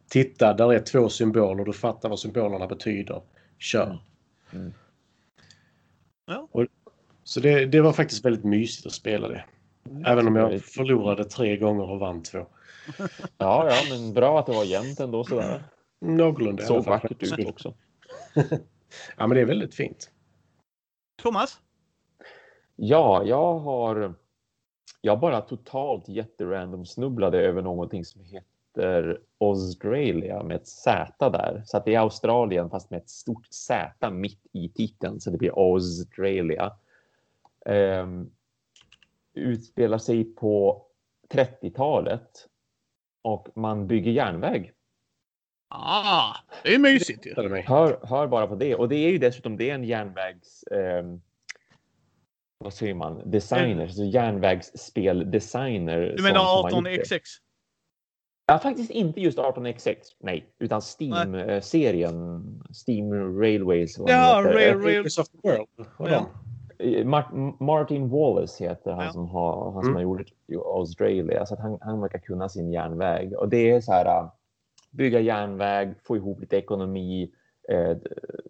[0.09, 0.53] titta.
[0.53, 3.21] Där är två symboler och du fattar vad symbolerna betyder.
[3.57, 3.99] Kör.
[4.53, 4.73] Mm.
[6.25, 6.47] Ja.
[6.51, 6.65] Och,
[7.23, 9.45] så det, det var faktiskt väldigt mysigt att spela det.
[10.05, 12.47] Även om jag förlorade tre gånger och vann två.
[13.37, 15.63] Ja, ja, men bra att det var jämnt ändå sådär.
[16.01, 16.93] Någorlunda Såg fall.
[16.93, 17.73] vackert ut också.
[19.17, 20.11] Ja, men det är väldigt fint.
[21.21, 21.59] Thomas?
[22.75, 24.13] Ja, jag har.
[25.05, 31.63] Jag bara totalt jätterandom snubblade över någonting som heter Australia med ett Z där.
[31.65, 35.19] Så att det är Australien fast med ett stort Z mitt i titeln.
[35.19, 36.71] Så det blir Australia.
[37.65, 38.31] Um,
[39.33, 40.85] utspelar sig på
[41.29, 42.47] 30-talet
[43.21, 44.71] och man bygger järnväg.
[45.67, 47.33] Ah, det är mysigt ju.
[47.65, 48.75] Hör, hör bara på det.
[48.75, 50.63] Och det är ju dessutom det är en järnvägs...
[50.63, 51.21] ehm,
[52.63, 53.31] vad säger man?
[53.31, 55.99] Designer, alltså järnvägsspeldesigner.
[56.01, 56.39] Du som- menar
[56.69, 57.15] som har gjort det.
[57.15, 57.21] 18xx?
[58.47, 59.95] Ja, faktiskt inte just 18xx.
[60.19, 62.43] Nej, utan Steam-serien.
[62.87, 63.97] Steam Railways.
[63.99, 64.41] Ja.
[64.45, 65.67] Rail- Rail- of the World.
[65.99, 66.25] Ja.
[66.79, 67.05] Eh,
[67.59, 69.11] Martin Wallace heter han Ja.
[69.11, 69.95] som har, han som Mm.
[69.95, 70.27] har gjort
[70.65, 71.45] Australia.
[71.45, 73.33] Så att han, han verkar kunna sin järnväg.
[73.37, 74.29] Och det är så här, äh,
[74.91, 77.31] bygga järnväg, få ihop lite ekonomi.
[77.69, 77.97] Eh,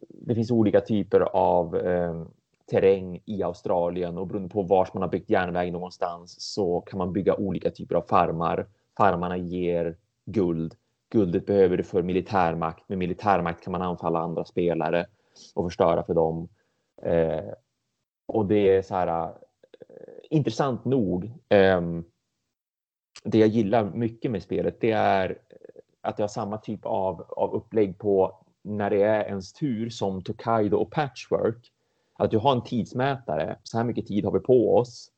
[0.09, 2.23] det finns olika typer av eh,
[2.71, 7.13] terräng i Australien och beroende på var man har byggt järnväg någonstans så kan man
[7.13, 8.67] bygga olika typer av farmar.
[8.97, 10.75] Farmarna ger guld.
[11.09, 12.89] Guldet behöver du för militärmakt.
[12.89, 15.05] Med militärmakt kan man anfalla andra spelare
[15.55, 16.49] och förstöra för dem.
[17.01, 17.53] Eh,
[18.25, 19.33] och det är så här eh,
[20.29, 21.25] intressant nog.
[21.49, 21.81] Eh,
[23.23, 25.37] det jag gillar mycket med spelet, det är
[26.01, 30.23] att det har samma typ av, av upplägg på när det är ens tur som
[30.23, 31.71] Tokaido och Patchwork.
[32.19, 33.59] Att du har en tidsmätare.
[33.63, 35.11] Så här mycket tid har vi på oss.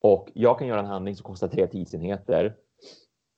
[0.00, 2.56] Och jag kan göra en handling som kostar tre tidsenheter.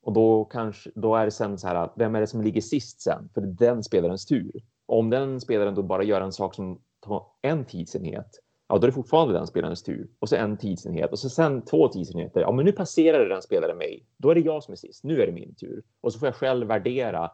[0.02, 2.60] Och då, kanske, då är det sen så här att vem är det som ligger
[2.60, 3.28] sist sen?
[3.34, 4.62] För det är den spelarens tur.
[4.86, 8.82] Och om den spelaren då bara gör en sak som tar en tidsenhet, ja då
[8.82, 10.08] är det fortfarande den spelarens tur.
[10.18, 12.40] Och så en tidsenhet och så sen två tidsenheter.
[12.40, 14.06] Ja men nu passerade den spelaren mig.
[14.16, 15.04] Då är det jag som är sist.
[15.04, 15.82] Nu är det min tur.
[16.00, 17.30] Och så får jag själv värdera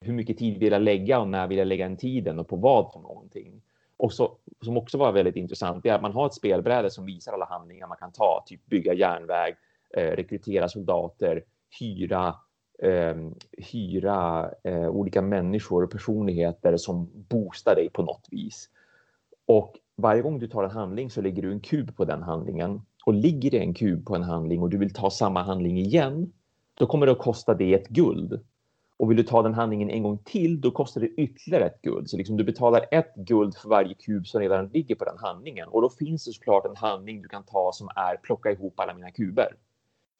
[0.00, 2.56] hur mycket tid vill jag lägga och när vill jag lägga den tiden och på
[2.56, 3.62] vad för någonting.
[3.96, 7.06] Och så, som också var väldigt intressant, det är att man har ett spelbräde som
[7.06, 9.56] visar alla handlingar man kan ta, typ bygga järnväg,
[9.96, 11.44] eh, rekrytera soldater,
[11.80, 12.34] hyra,
[12.82, 13.14] eh,
[13.72, 18.68] hyra eh, olika människor och personligheter som boostar dig på något vis.
[19.46, 22.82] Och varje gång du tar en handling så lägger du en kub på den handlingen.
[23.06, 26.32] Och ligger det en kub på en handling och du vill ta samma handling igen,
[26.74, 28.40] då kommer det att kosta dig ett guld.
[28.96, 32.10] Och vill du ta den handlingen en gång till, då kostar det ytterligare ett guld.
[32.10, 35.68] Så liksom du betalar ett guld för varje kub som redan ligger på den handlingen.
[35.68, 38.94] Och då finns det såklart en handling du kan ta som är plocka ihop alla
[38.94, 39.48] mina kuber.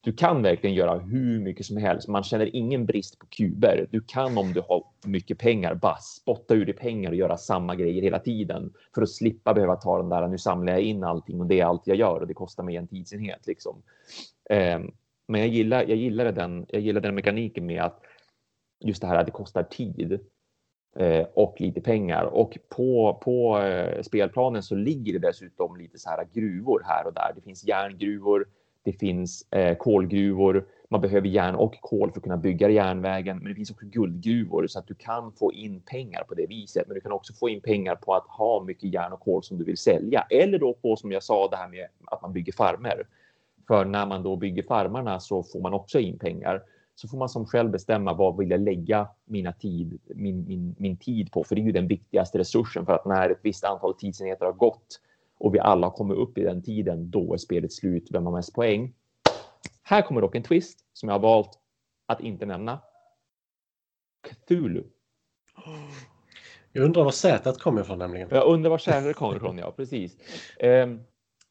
[0.04, 2.08] Du kan verkligen göra hur mycket som helst.
[2.08, 3.86] Man känner ingen brist på kuber.
[3.90, 7.74] Du kan om du har mycket pengar bara spotta ur dig pengar och göra samma
[7.74, 10.28] grejer hela tiden för att slippa behöva ta den där.
[10.28, 12.76] Nu samlar jag in allting och det är allt jag gör och det kostar mig
[12.76, 13.82] en tidsenhet liksom.
[14.50, 14.90] Ehm,
[15.26, 16.66] men jag gillar, jag gillar den.
[16.68, 18.00] Jag gillar den mekaniken med att
[18.80, 20.20] just det här att det kostar tid
[20.96, 26.10] eh, och lite pengar och på på eh, spelplanen så ligger det dessutom lite så
[26.10, 27.32] här gruvor här och där.
[27.34, 28.46] Det finns järngruvor.
[28.84, 30.66] Det finns eh, kolgruvor.
[30.88, 34.66] Man behöver järn och kol för att kunna bygga järnvägen, men det finns också guldgruvor
[34.66, 36.86] så att du kan få in pengar på det viset.
[36.86, 39.58] Men du kan också få in pengar på att ha mycket järn och kol som
[39.58, 42.52] du vill sälja eller då på som jag sa det här med att man bygger
[42.52, 43.06] farmer.
[43.66, 46.62] För när man då bygger farmarna så får man också in pengar.
[46.94, 50.96] Så får man som själv bestämma vad vill jag lägga mina tid, min, min, min
[50.96, 51.44] tid på?
[51.44, 54.52] För det är ju den viktigaste resursen för att när ett visst antal tidsenheter har
[54.52, 55.00] gått
[55.38, 58.08] och vi alla kommit upp i den tiden, då är spelet slut.
[58.10, 58.94] Vem har mest poäng?
[59.82, 61.58] Här kommer dock en twist som jag har valt
[62.06, 62.80] att inte nämna.
[64.22, 64.84] Cthulhu.
[66.72, 68.28] Jag undrar var sätet kommer ifrån nämligen.
[68.30, 70.16] Jag undrar var kärlek kommer ifrån, ja precis.
[70.58, 71.00] Ehm,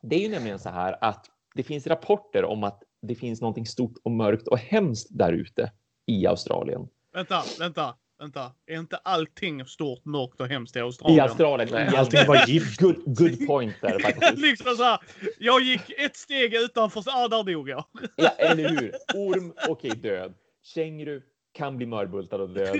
[0.01, 1.25] Det är ju nämligen så här att
[1.55, 5.71] det finns rapporter om att det finns någonting stort och mörkt och hemskt där ute
[6.05, 6.87] i Australien.
[7.13, 8.51] Vänta, vänta, vänta.
[8.67, 11.17] Är inte allting stort, mörkt och hemskt i Australien?
[11.17, 11.69] I Australien.
[11.71, 12.79] Nej, i- allting var gift.
[12.81, 14.37] Good, good point där faktiskt.
[14.37, 14.99] liksom så här,
[15.39, 17.83] jag gick ett steg utanför, ah, där dog jag.
[18.15, 18.91] Ja, eller hur?
[19.15, 20.33] Orm, okej, död.
[20.63, 21.21] Känguru
[21.53, 22.79] kan bli mörbultad och död.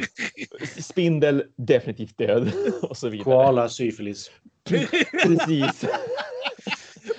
[0.82, 2.52] Spindel, definitivt död.
[2.82, 3.24] Och så vidare.
[3.24, 4.32] Koala, syfilis.
[5.24, 5.86] Precis.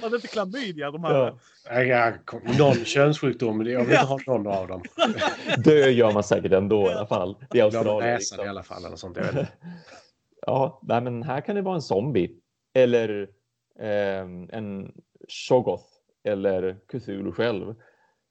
[0.04, 1.38] Var det inte klamydia de Ja.
[1.68, 1.84] hade?
[1.84, 3.66] Ja, kom- någon könssjukdom.
[3.66, 4.82] Jag vill inte ha någon av dem.
[5.64, 7.36] Dö gör man säkert ändå i alla fall.
[7.50, 7.98] De Australien.
[7.98, 8.44] näsan Liksom.
[8.46, 8.84] i alla fall.
[8.84, 9.16] Eller sånt.
[9.16, 9.46] Jag.
[10.46, 12.30] Ja, nej, men här kan det vara en zombie.
[12.74, 13.28] Eller
[13.80, 14.92] ehm, en
[15.28, 15.84] Shoggoth.
[16.24, 17.74] Eller Cthulhu själv.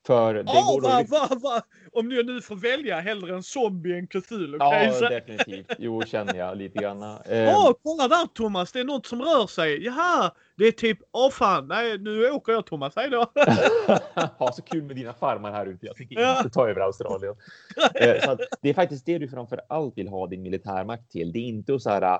[0.08, 1.10] För det Åh, går va, att...
[1.10, 1.62] va, va?
[1.92, 4.58] Om jag nu får välja hellre en zombie än Cthulhu.
[4.60, 5.10] Ja, säga.
[5.10, 5.72] definitivt.
[5.80, 7.04] Jo, känner jag lite grann.
[7.04, 9.86] Åh, Ehm, kolla där Thomas, det är något som rör sig.
[9.86, 13.26] Jaha, det är typ, åh fan, nej nu åker jag Thomas, hej då.
[14.38, 15.86] ha så kul med dina farmar här ute.
[15.86, 16.38] Jag tycker Ja.
[16.38, 17.36] inte ta över Australien.
[17.96, 21.32] Eh, så att det är faktiskt det du framför allt vill ha din militärmakt till.
[21.32, 22.18] Det är inte att så här, äh,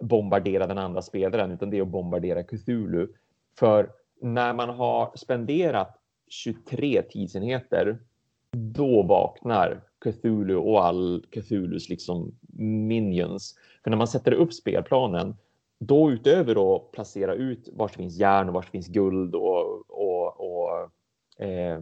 [0.00, 3.08] bombardera den andra spelaren, utan det är att bombardera Cthulhu.
[3.58, 3.90] För
[4.22, 5.98] när man har spenderat
[6.28, 7.98] 23 tidsenheter,
[8.50, 12.38] då vaknar Cthulhu och all Cthulhus liksom
[12.88, 13.54] minions.
[13.82, 15.36] För när man sätter upp spelplanen,
[15.78, 19.90] då utöver att placera ut var det finns järn och var det finns guld och,
[19.90, 20.90] och, och
[21.44, 21.80] eh,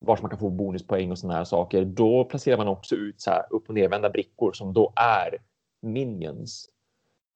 [0.00, 3.30] vart man kan få bonuspoäng och sådana här saker, då placerar man också ut så
[3.30, 5.38] här upp och nervända brickor som då är
[5.80, 6.68] minions.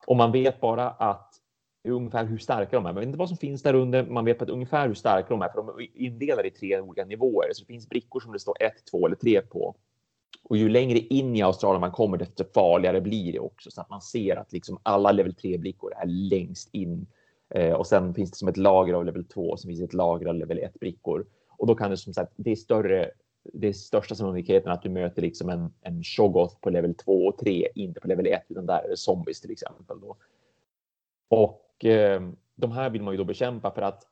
[0.07, 1.33] Och man vet bara att
[1.91, 2.93] ungefär hur starka de är.
[2.93, 4.05] Man vet inte vad som finns där under.
[4.05, 6.79] Man vet på ett ungefär hur starka de är, för de är indelade i tre
[6.79, 7.49] olika nivåer.
[7.53, 9.75] Så det finns brickor som det står 1, 2 eller 3 på.
[10.43, 13.71] Och ju längre in i Australien man kommer, desto farligare blir det också.
[13.71, 17.07] Så att man ser att liksom alla level 3 brickor är längst in
[17.55, 19.85] Eh, och sen finns det som ett lager av level 2 och sen finns det
[19.85, 21.25] ett lager av level 1 brickor.
[21.49, 23.11] Och då kan det som sagt, det är större,
[23.53, 27.37] det är största sannolikheten att du möter liksom en, en Shoggoth på level 2 och
[27.37, 29.99] 3, inte på level 1, utan där är det zombies till exempel.
[30.01, 30.15] Då.
[31.29, 32.21] Och Eh,
[32.55, 34.03] de här vill man ju då bekämpa för att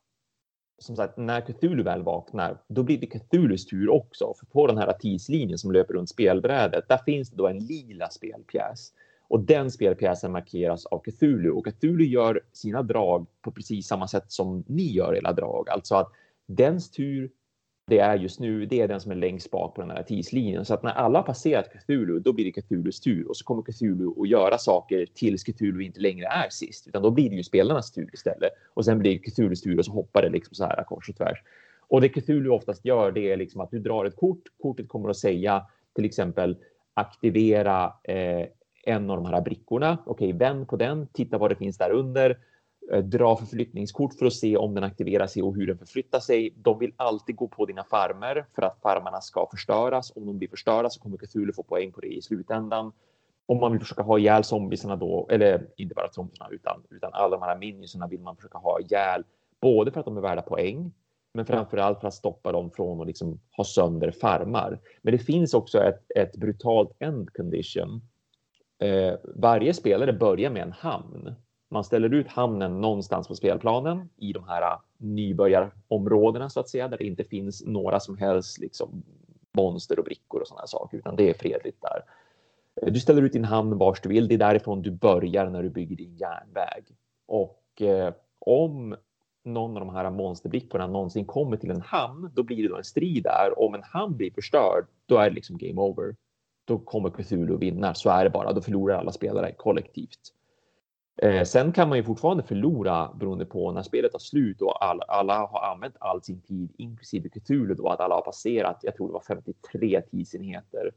[0.82, 4.34] som sagt, när Cthulhu väl vaknar, då blir det Cthulhus tur också.
[4.40, 8.10] För på den här tidslinjen som löper runt spelbrädet, där finns det då en lila
[8.10, 8.94] spelpjäs.
[9.28, 14.32] Och den spelpjäsen markeras av Cthulhu och Cthulhu gör sina drag på precis samma sätt
[14.32, 15.70] som ni gör era drag.
[15.70, 16.12] Alltså att
[16.46, 17.30] dens tur
[17.88, 20.66] det är just nu, det är den som är längst bak på den här tidslinjen.
[20.66, 23.62] Så att när alla har passerat Cthulhu, då blir det Cthulhus tur och så kommer
[23.62, 27.44] Cthulhu att göra saker tills Cthulhu inte längre är sist, utan då blir det ju
[27.44, 28.52] spelarnas tur istället.
[28.74, 31.16] Och sen blir det Cthulhus tur och så hoppar det liksom så här kors och
[31.16, 31.38] tvärs.
[31.88, 34.44] Och det Cthulhu oftast gör, det är liksom att du drar ett kort.
[34.62, 35.66] Kortet kommer att säga
[35.96, 36.58] till exempel
[36.94, 38.48] aktivera eh,
[38.84, 39.98] en av de här brickorna.
[40.06, 42.38] Okej, vänd på den, titta vad det finns där under
[42.92, 46.54] Eh, dra förflyttningskort för att se om den aktiverar sig och hur den förflyttar sig.
[46.56, 50.12] De vill alltid gå på dina farmer för att farmarna ska förstöras.
[50.16, 52.92] Om de blir förstörda så kommer Cthulhu få poäng på det i slutändan.
[53.46, 57.38] Om man vill försöka ha ihjäl zombiesarna då, eller inte bara zombiesarna utan, utan alla
[57.38, 59.24] de här minionsarna vill man försöka ha ihjäl.
[59.62, 60.94] Både för att de är värda poäng,
[61.34, 64.80] men framför allt för att stoppa dem från att liksom ha sönder farmar.
[65.02, 68.02] Men det finns också ett, ett brutalt end condition.
[68.80, 71.36] Eh, varje spelare börjar med en hamn
[71.72, 76.88] man ställer ut hamnen någonstans på spelplanen i de här äh, nybörjarområdena så att säga,
[76.88, 79.04] där det inte finns några som helst liksom,
[79.54, 82.04] monster och brickor och sådana saker, utan det är fredligt där.
[82.92, 84.28] Du ställer ut din hamn vars du vill.
[84.28, 86.84] Det är därifrån du börjar när du bygger din järnväg.
[87.28, 88.96] Och eh, om
[89.44, 92.84] någon av de här monsterbrickorna någonsin kommer till en hamn, då blir det då en
[92.84, 93.60] strid där.
[93.60, 96.16] Om en hamn blir förstörd, då är det liksom game over.
[96.66, 97.94] Då kommer Cthulhu vinna.
[97.94, 98.54] Så är det bara.
[98.54, 100.34] Då förlorar alla spelare kollektivt.
[101.18, 105.02] Eh, sen kan man ju fortfarande förlora beroende på när spelet tar slut och all,
[105.08, 109.08] alla har använt all sin tid, inklusive Cthulhu då, att alla har passerat, jag tror
[109.08, 110.92] det var 53 tidsenheter.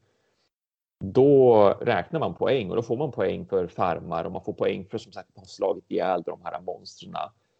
[1.01, 4.87] Då räknar man poäng och då får man poäng för farmar och man får poäng
[4.91, 7.15] för som sagt att ha slagit ihjäl de här monstren.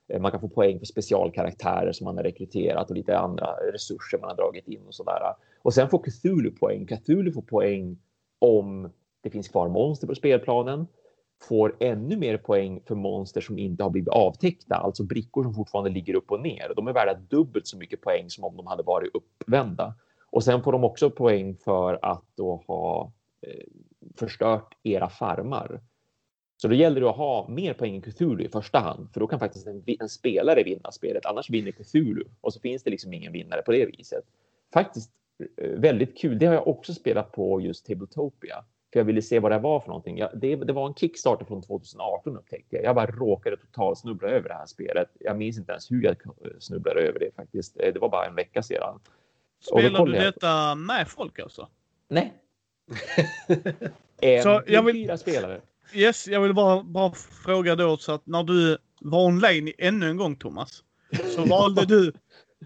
[0.09, 4.19] Eh, man kan få poäng för specialkaraktärer som man har rekryterat och lite andra resurser
[4.19, 5.21] man har dragit in och sådär.
[5.63, 6.87] Och sen får Cthulhu poäng.
[6.87, 7.99] Cthulhu får poäng
[8.39, 10.87] om det finns kvar monster på spelplanen
[11.43, 15.91] får ännu mer poäng för monster som inte har blivit avtäckta, alltså brickor som fortfarande
[15.91, 16.73] ligger upp och ner.
[16.77, 19.95] De är värda dubbelt så mycket poäng som om de hade varit uppvända.
[20.31, 23.65] Och sen får de också poäng för att då ha eh,
[24.17, 25.81] förstört era farmar.
[26.57, 29.27] Så då gäller det att ha mer poäng än Cthulhu i första hand, för då
[29.27, 31.27] kan faktiskt en, en spelare vinna spelet.
[31.27, 34.25] Annars vinner Cthulhu och så finns det liksom ingen vinnare på det viset.
[34.73, 35.11] Faktiskt
[35.57, 36.39] eh, väldigt kul.
[36.39, 38.65] Det har jag också spelat på just Tabletopia.
[38.95, 40.19] För jag ville se vad det var för någonting.
[40.19, 42.85] Jag, det, det, var en Kickstarter från 2018 upptäckte jag.
[42.85, 45.09] Jag bara råkade totalt snubbla över det här spelet.
[45.21, 46.17] Jag minns inte ens hur jag
[46.59, 47.75] snubblade över det faktiskt.
[47.75, 49.01] Det var bara en vecka sedan.
[49.61, 51.69] Spelar du detta med folk alltså?
[52.09, 52.35] Nej.
[54.21, 54.95] en så jag vill...
[54.95, 55.61] fyra spelare.
[55.95, 57.13] Yes, jag vill bara, bara
[57.45, 60.85] fråga då så att när du var online ännu en gång Thomas.
[61.35, 62.13] Så valde du,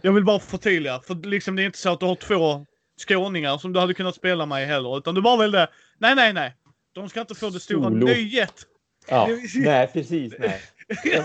[0.02, 2.66] jag vill bara förtydliga, för liksom det är inte så att du har två
[3.00, 4.98] skåningar som du hade kunnat spela med heller.
[4.98, 5.68] Utan du bara välde,
[5.98, 6.54] nej, nej, nej.
[6.92, 8.06] De ska inte få det stora Solo.
[8.06, 8.66] nöjet.
[9.08, 10.34] Ja, nej, precis.
[10.38, 10.60] Nej.
[11.04, 11.14] Jag,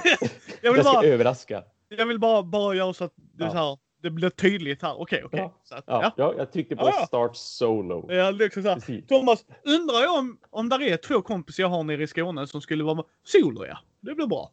[0.62, 1.64] jag, vill jag ska bara, överraska.
[1.90, 3.52] Jag vill bara, bara göra så att det, ja.
[3.52, 5.02] här, det blir tydligt här.
[5.02, 5.40] Okej, okej.
[5.70, 5.84] Ja.
[5.86, 6.14] ja.
[6.18, 6.34] ja.
[6.38, 7.06] jag tryckte på ja.
[7.08, 8.14] start solo.
[8.14, 9.02] Ja, liksom så här.
[9.08, 12.62] Thomas, undrar jag om, om där är två kompisar jag har nere i Skåne som
[12.62, 13.78] skulle vara solo, ja.
[14.02, 14.52] Det blir bra.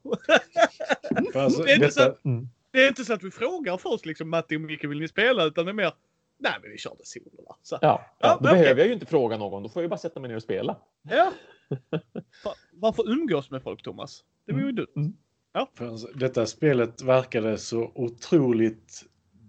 [1.35, 2.07] Alltså, det, är detta...
[2.07, 2.49] att, mm.
[2.73, 5.45] det, är inte så att vi frågar först liksom Matti och Micke vill ni spela
[5.45, 5.93] utan det är mer
[6.41, 7.57] Nej, men vi körde solo va.
[7.63, 7.79] Så.
[7.83, 9.63] Ja, ja, då behöver jag ju inte fråga någon.
[9.63, 10.77] Då får jag bara sätta mig ner och spela.
[11.03, 11.33] Ja.
[12.73, 14.25] Varför umgås med folk, Thomas?
[14.47, 14.75] Det var ju mm.
[14.75, 14.93] dumt.
[14.97, 15.13] Mm.
[15.53, 15.71] Ja.
[15.79, 19.05] Alltså, detta spelet verkade så otroligt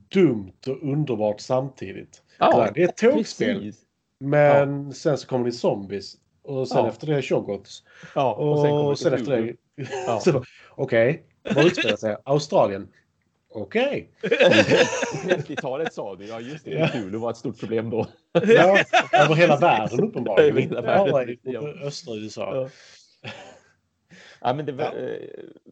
[0.10, 2.24] dumt och underbart samtidigt.
[2.38, 3.56] Ja, det är ett tågspel.
[3.56, 3.82] Precis.
[4.20, 4.94] Men ja.
[4.94, 6.18] sen så kommer det zombies.
[6.44, 6.89] Och sen ja.
[6.89, 7.84] efter det är Shoggoths.
[8.16, 9.56] Ja, och, och sen, kommer sen efter det...
[10.06, 10.22] Ja.
[10.70, 11.56] Okej, okay.
[11.56, 12.18] vad utspelar sig?
[12.24, 12.88] Australien.
[13.54, 14.10] Okej.
[14.24, 14.36] Okay.
[15.26, 18.08] 30-talet sa du, ja just det, Luleå var ett stort problem då.
[18.34, 18.84] ja,
[19.14, 20.70] över hela världen uppenbarligen.
[20.70, 21.39] Bara i
[21.84, 22.56] östra USA.
[22.56, 22.70] Ja.
[24.41, 24.54] ja.
[24.54, 24.93] men det var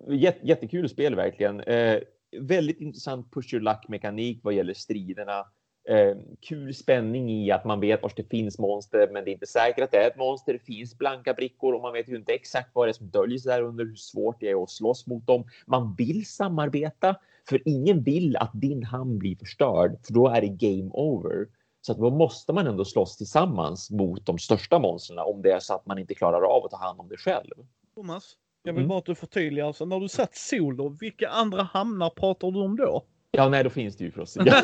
[0.07, 0.29] ja.
[0.29, 1.59] äh, jättekul spel verkligen.
[1.59, 1.99] Äh,
[2.37, 5.45] väldigt intressant push your luck mekanik vad gäller striderna.
[5.89, 9.47] Eh, kul spänning i att man vet var det finns monster, men det är inte
[9.47, 10.53] säkert att det är ett monster.
[10.53, 13.39] Det finns blanka brickor och man vet ju inte exakt vad det är som döljer
[13.39, 15.43] sig där under, hur svårt det är att slåss mot dem.
[15.65, 17.15] Man vill samarbeta,
[17.49, 21.47] för ingen vill att din hamn blir förstörd, för då är det game over.
[21.81, 25.59] Så att då måste man ändå slåss tillsammans mot de största monstren om det är
[25.59, 27.53] så att man inte klarar av att ta hand om det själv.
[27.95, 28.89] Thomas, Jag vill Mm.
[28.89, 29.67] bara att du förtydligar.
[29.67, 33.03] Alltså, när du satt solo, vilka andra hamnar pratar du om då?
[33.31, 34.37] Ja, nej, då finns det ju för oss.
[34.45, 34.61] Ja.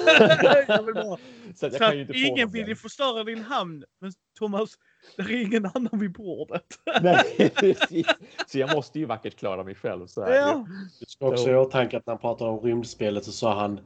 [0.67, 1.17] jag vill bara,
[1.55, 3.83] så att jag så kan att ju inte få ingen vill ju förstöra din hamn.
[3.99, 4.69] Men Thomas,
[5.17, 6.79] det är ingen annan vid bordet.
[7.01, 8.07] Nej, precis.
[8.47, 10.07] Så jag måste ju vackert klara mig själv.
[10.07, 10.41] Så är det ju.
[10.41, 10.67] Ja.
[10.99, 13.79] Du ska också i åtanke att när han pratade om rymdspelet så sa han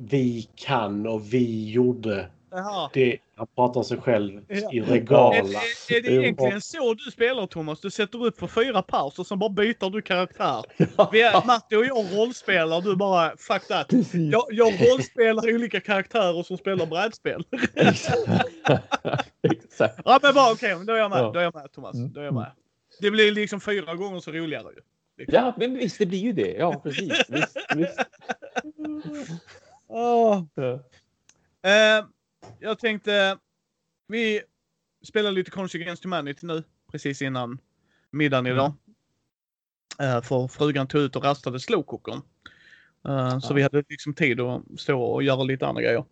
[0.00, 2.30] vi kan och vi gjorde.
[2.50, 2.90] Jaha.
[2.92, 4.72] Det, han pratar sig själv Ja.
[4.72, 5.36] i Är, regala.
[5.36, 7.80] är, är det egentligen så du spelar Thomas?
[7.80, 10.64] Du sätter upp för fyra paus och sen bara byter du karaktär.
[11.12, 13.86] Vi är, Matti och jag rollspelar du bara fuck that.
[14.12, 17.44] Jag, jag rollspelar olika karaktärer som spelar brädspel.
[19.42, 20.00] Exakt.
[20.04, 21.18] Ja men bara okej, men då är jag med.
[21.18, 21.30] Ja.
[21.32, 21.94] Då är jag med Thomas.
[21.94, 22.12] Mm.
[22.12, 22.52] Då är jag med.
[23.00, 24.80] Det blir liksom fyra gånger så roligare ju.
[25.18, 25.34] Liksom.
[25.44, 26.52] Ja, men visst, det blir ju det.
[26.52, 27.12] Ja, precis.
[27.28, 27.98] Visst, visst.
[29.88, 30.46] Ja.
[31.62, 32.04] Eh,
[32.60, 33.38] jag tänkte,
[34.08, 34.40] vi
[35.04, 37.58] spelar lite Conscious Against Humanity nu, precis innan
[38.10, 38.56] middagen Mm.
[38.56, 38.72] idag.
[40.00, 42.20] Eh, för frugan tog ut och rastade slowcookern.
[43.08, 43.54] Eh, så Ja.
[43.54, 46.04] vi hade liksom tid att stå och göra lite andra grejer.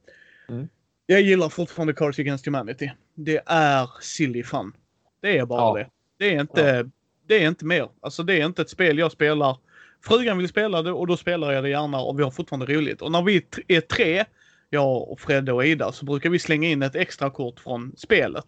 [0.48, 0.68] Mm.
[1.06, 2.90] Jag gillar fortfarande Cards Against Humanity.
[3.14, 4.72] Det är silly fun.
[5.20, 5.74] Det är bara Ja.
[5.74, 5.90] det.
[6.18, 6.90] Det är inte,
[7.26, 7.88] det är inte mer.
[8.00, 9.58] Alltså det är inte ett spel jag spelar.
[10.04, 13.02] Frugan vill spela det och då spelar jag det gärna och vi har fortfarande roligt.
[13.02, 14.24] Och när vi är tre,
[14.70, 18.46] jag och Fredde och Ida, så brukar vi slänga in ett extra kort från spelet.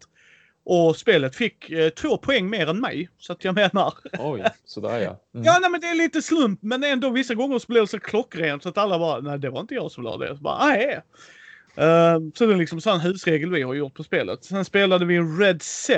[0.64, 3.08] Och spelet fick eh, två poäng mer än mig.
[3.18, 3.94] Så att jag menar.
[4.18, 5.20] Oj, sådär ja.
[5.34, 5.46] Mm.
[5.46, 8.00] Ja, nej, men det är lite slump, men ändå vissa gånger så blir det så
[8.00, 10.36] klockrent så att alla bara, nej det var inte jag som la det.
[10.36, 11.02] Så bara, nej.
[11.78, 14.44] Uh, så det är liksom sån husregel vi har gjort på spelet.
[14.44, 15.94] Sen spelade vi Red 7.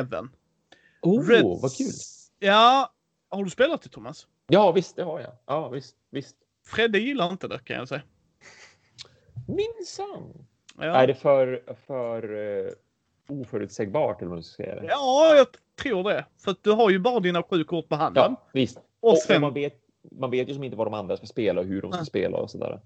[1.03, 1.45] Oh, Red...
[1.45, 1.87] vad kul.
[2.39, 2.93] Ja,
[3.29, 4.27] har du spelat det Thomas?
[4.49, 5.33] Ja, visst, det har jag.
[5.47, 6.37] Ja, visst, visst.
[6.67, 8.03] Fredde gillar inte det kan jag säga.
[9.57, 10.47] Minsann.
[10.79, 12.71] Ja, Är det för, för uh,
[13.29, 14.75] oförutsägbart eller vad man ska säga?
[14.75, 14.87] Det?
[14.89, 15.47] ja jag
[15.83, 16.25] tror det.
[16.45, 18.23] För du har ju bara dina sju kort på handen.
[18.29, 18.79] Ja, visst.
[19.01, 19.75] Och Och, sen, man, vet,
[20.13, 22.07] man vet ju som inte vad de andra ska spela och hur de ska Nej.
[22.07, 22.81] spela och sådär.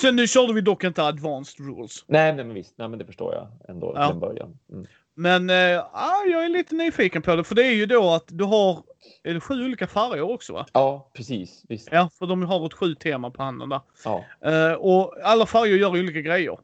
[0.00, 2.04] sen nu körde vi dock inte advanced rules.
[2.06, 2.74] Nej, nej, men visst.
[2.78, 4.06] Nej, men det förstår jag ändå Ja.
[4.06, 4.58] till en början.
[4.72, 4.86] Mm.
[5.14, 7.44] Men ja, jag är lite nyfiken på det.
[7.44, 8.82] För det är ju då att du har
[9.22, 10.66] är det sju olika färger också va?
[10.72, 11.64] Ja, precis.
[11.68, 11.88] Visst.
[11.92, 13.80] Ja, för de har ett sju tema på handen där.
[14.04, 14.24] Ja.
[14.44, 16.58] Eh, och alla färger gör olika grejer.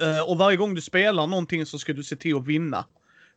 [0.00, 2.84] Eh, och varje gång du spelar någonting så ska du se till att vinna.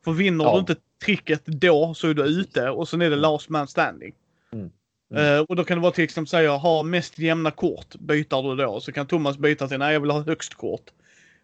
[0.03, 0.53] För vinner Ja.
[0.53, 0.75] du inte
[1.05, 4.13] tricket då så är du ute och sen är det last man standing.
[4.51, 4.69] Mm.
[5.11, 5.35] Mm.
[5.35, 8.63] Eh, och då kan det vara till exempel säga ha mest jämna kort byter du
[8.63, 8.79] då.
[8.79, 10.91] Så kan Thomas byta till nej jag vill ha högst kort.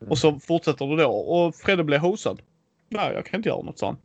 [0.01, 0.11] Mm.
[0.11, 2.41] Och så fortsätter du då och Fredde blir hosad.
[2.89, 3.99] Nej jag kan inte göra något sånt.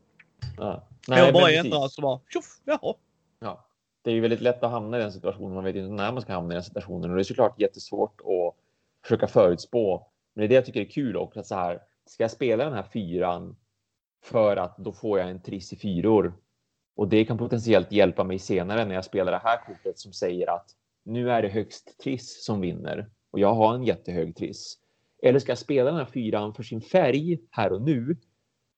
[0.57, 0.89] Ja.
[1.07, 2.95] jag bara ändrar så bara tjoff, jaha.
[3.41, 3.65] Ja.
[4.03, 5.55] Det är ju väldigt lätt att hamna i den situationen.
[5.55, 8.21] Man vet inte när man ska hamna i den situationen och det är såklart jättesvårt
[8.21, 8.55] att
[9.03, 10.07] försöka förutspå.
[10.35, 11.41] Men det är det jag tycker är kul också.
[11.41, 13.57] Att så här, ska jag spela den här fyran
[14.25, 16.35] för att då får jag en triss i fyror
[16.97, 20.51] och det kan potentiellt hjälpa mig senare när jag spelar det här kortet som säger
[20.51, 20.71] att
[21.05, 24.79] nu är det högst triss som vinner och jag har en jättehög triss.
[25.23, 28.17] Eller ska jag spela den här fyran för sin färg här och nu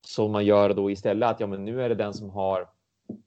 [0.07, 2.69] som man gör då istället att ja, men nu är det den som har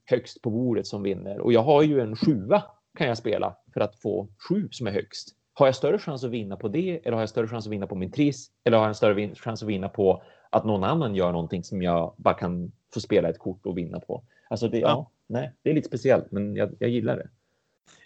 [0.04, 1.38] högst på bordet som vinner.
[1.40, 2.62] Och jag har ju en sjua
[2.98, 5.28] kan jag spela för att få sju som är högst.
[5.54, 7.86] Har jag större chans att vinna på det eller har jag större chans att vinna
[7.86, 8.50] på min triss?
[8.64, 11.82] Eller har jag en större chans att vinna på att någon annan gör någonting som
[11.82, 14.24] jag bara kan få spela ett kort och vinna på?
[14.50, 15.10] Alltså det, ja, Ja.
[15.26, 17.28] nej, det är lite speciellt, men jag, jag gillar det.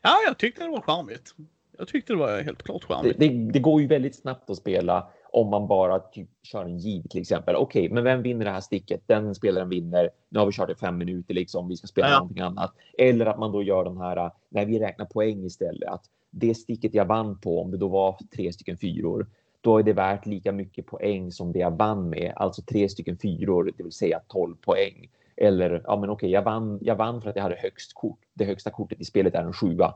[0.03, 1.35] Ja jag tyckte det var charmigt.
[1.79, 3.19] Jag tyckte det var helt klart Det, charmigt.
[3.19, 3.29] det.
[3.53, 7.21] det går ju väldigt snabbt att spela om man bara typ kör en giv till
[7.21, 7.57] exempel.
[7.57, 9.03] Okej, men vem vinner det här sticket?
[9.07, 10.11] Den spelaren vinner.
[10.29, 11.69] Nu har vi kört i fem minuter liksom.
[11.69, 12.19] Vi ska spela Ja.
[12.19, 12.73] någonting annat.
[12.99, 15.89] Eller att man då gör den här när vi räknar poäng istället.
[15.89, 19.27] Att det sticket jag vann på, om det då var tre stycken fyror,
[19.61, 23.17] då är det värt lika mycket poäng som det jag vann med, alltså tre stycken
[23.19, 25.09] fyror, det vill säga 12 poäng.
[25.37, 26.79] Eller ja, men okej, jag vann.
[26.83, 28.19] Jag vann för att jag hade högst kort.
[28.35, 29.95] Det högsta kortet i spelet är en sjua.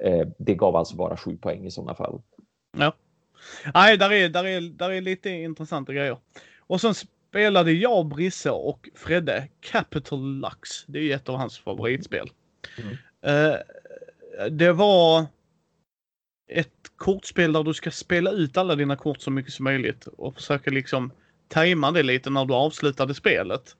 [0.00, 2.22] Eh, det gav alltså bara sju poäng i sådana fall.
[3.74, 6.18] Nej, där är, där, är, där är lite intressanta grejer.
[6.58, 10.86] Och sen spelade jag, Brisse och Fredde Capital Lux.
[10.86, 12.30] Det är ju ett av hans favoritspel.
[12.78, 12.96] Mm.
[13.22, 13.58] Eh,
[14.50, 15.26] det var
[16.48, 20.34] ett kortspel där du ska spela ut alla dina kort så mycket som möjligt och
[20.34, 21.12] försöka liksom
[21.48, 23.76] tajma det lite när du avslutade spelet.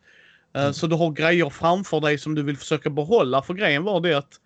[0.54, 0.74] Eh, Mm.
[0.74, 3.42] Så du har grejer framför dig som du vill försöka behålla.
[3.42, 4.40] För grejen var det att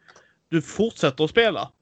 [0.49, 1.72] du fortsätter att spela.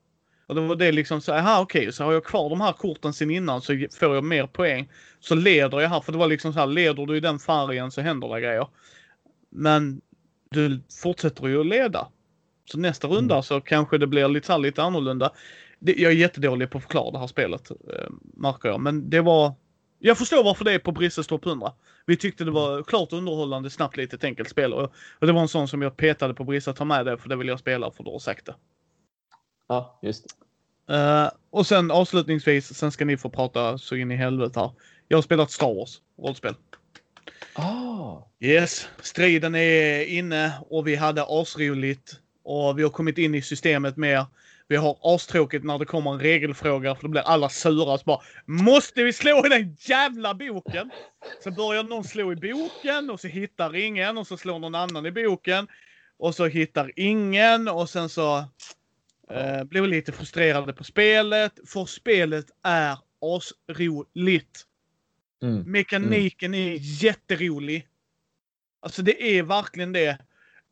[0.46, 3.12] Och det var det liksom så, aha okej, så har jag kvar de här korten
[3.12, 4.88] sen innan så får jag mer poäng.
[5.20, 7.90] Så leder jag här, för det var liksom så här, leder du i den färgen
[7.90, 8.68] så händer det grejer.
[9.50, 10.00] Men
[10.50, 12.08] du fortsätter ju att leda.
[12.64, 13.42] Så nästa runda Mm.
[13.42, 15.30] så kanske det blir lite, här, lite annorlunda.
[15.78, 18.80] Det, jag är jättedålig på att förklara det här spelet, eh, märker jag.
[18.80, 19.54] Men det var,
[19.98, 21.72] Jag förstår varför det är på Brisses topp 100.
[22.06, 24.72] Vi tyckte det var klart underhållande, snabbt, litet enkelt spel.
[24.72, 27.28] Och, och det var en sån som jag petade på Brisse, ta med det för
[27.28, 28.54] det vill jag spela för du har sagt det.
[29.68, 30.26] Ja, just.
[30.90, 34.70] Uh, och sen avslutningsvis, sen ska ni få prata så in i helvete här.
[35.08, 36.54] Jag har spelat Star Wars rollspel.
[37.54, 42.20] Ah, Yes, striden är inne och vi hade asroligt.
[42.44, 44.26] Och vi har kommit in i systemet mer.
[44.68, 47.98] Vi har astråkigt när det kommer en regelfråga för då blir alla sura.
[47.98, 50.90] Så bara, Måste vi slå i den jävla boken?
[51.44, 55.06] Så börjar någon slå i boken och så hittar ingen och så slår någon annan
[55.06, 55.68] i boken.
[56.18, 58.38] Och så hittar ingen och sen så
[59.30, 61.52] eh, blir vi lite frustrerade på spelet.
[61.66, 64.64] För spelet är asroligt.
[65.42, 65.70] mm.
[65.72, 67.88] Mekaniken är jätterolig.
[68.80, 70.18] Alltså det är verkligen det.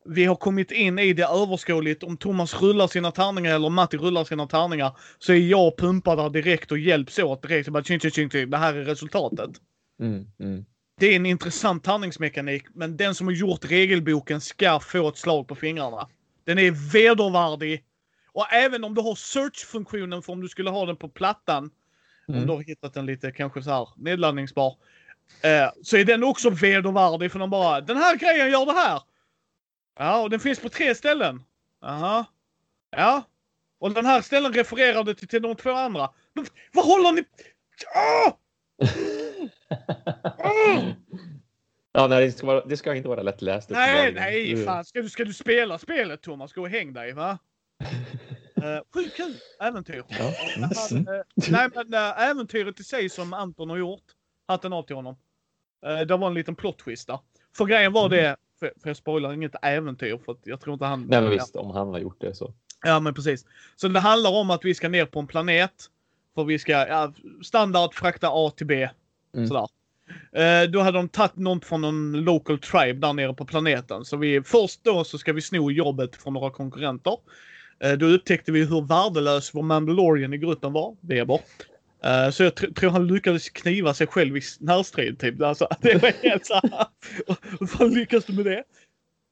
[0.05, 2.03] Vi har kommit in i det överskådligt.
[2.03, 6.29] Om Thomas rullar sina tärningar eller Matti rullar sina tärningar så är jag pumpad där
[6.29, 7.69] direkt och hjälps åt direkt.
[7.69, 8.49] Bara, tjing, tjing, tjing, tjing.
[8.49, 9.49] Det här är resultatet.
[9.99, 10.25] Mm.
[10.39, 10.65] Mm.
[10.99, 15.47] Det är en intressant tärningsmekanik, men den som har gjort regelboken ska få ett slag
[15.47, 16.07] på fingrarna.
[16.43, 17.83] Den är vedervärdig.
[18.31, 21.69] Och även om du har search-funktionen för om du skulle ha den på plattan,
[22.27, 22.47] om Mm.
[22.47, 24.75] du har hittat den lite kanske så här nedladdningsbar,
[25.41, 29.01] eh, så är den också vedervärdig för de bara den här grejen gör det här.
[29.97, 31.43] Ja, och den finns på tre ställen.
[31.81, 32.25] Jaha.
[32.89, 33.23] Ja.
[33.79, 36.09] Och den här ställen refererade till, till de två andra.
[36.33, 37.23] Men, vad håller ni...
[37.95, 38.31] Ah!
[40.37, 40.81] Ah!
[41.97, 43.69] Ja, nej, det ska, vara, det ska inte vara lättläst.
[43.69, 44.85] Nej, nej, fan.
[44.85, 46.53] Ska du, ska du spela spelet Thomas?
[46.53, 47.37] Gå och häng dig, va?
[48.57, 50.03] Uh, sjukt kul äventyr.
[50.07, 50.33] Ja.
[50.91, 51.07] Mm.
[51.07, 54.03] eh, nej, men uh, äventyret i sig som Anton har gjort.
[54.47, 55.15] Hatten av till honom.
[55.87, 57.19] Uh, det var en liten plot twist där.
[57.57, 58.35] För grejen var det,
[58.81, 61.05] för, jag spoilar inget äventyr för att jag tror inte han...
[61.09, 62.53] Nej, men visst, om han har gjort det så.
[62.85, 63.45] Ja, men precis.
[63.75, 65.89] Så det handlar om att vi ska ner på en planet.
[66.35, 67.13] För vi ska, ja,
[67.43, 68.89] standard frakta A till B.
[69.35, 69.47] Mm.
[69.47, 69.67] Sådär.
[70.31, 74.05] Eh, då hade de tagit någon från någon local tribe där nere på planeten.
[74.05, 77.17] Så vi, först då så ska vi sno jobbet från några konkurrenter.
[77.79, 81.39] Eh, då upptäckte vi hur värdelös vår Mandalorian i gruppen var, Weber.
[82.03, 85.41] Eh, så jag tr- tror han lyckades kniva sig själv i närstrid typ.
[85.41, 86.85] Alltså, det var helt såhär.
[87.59, 88.63] Hur fan lyckas du med det?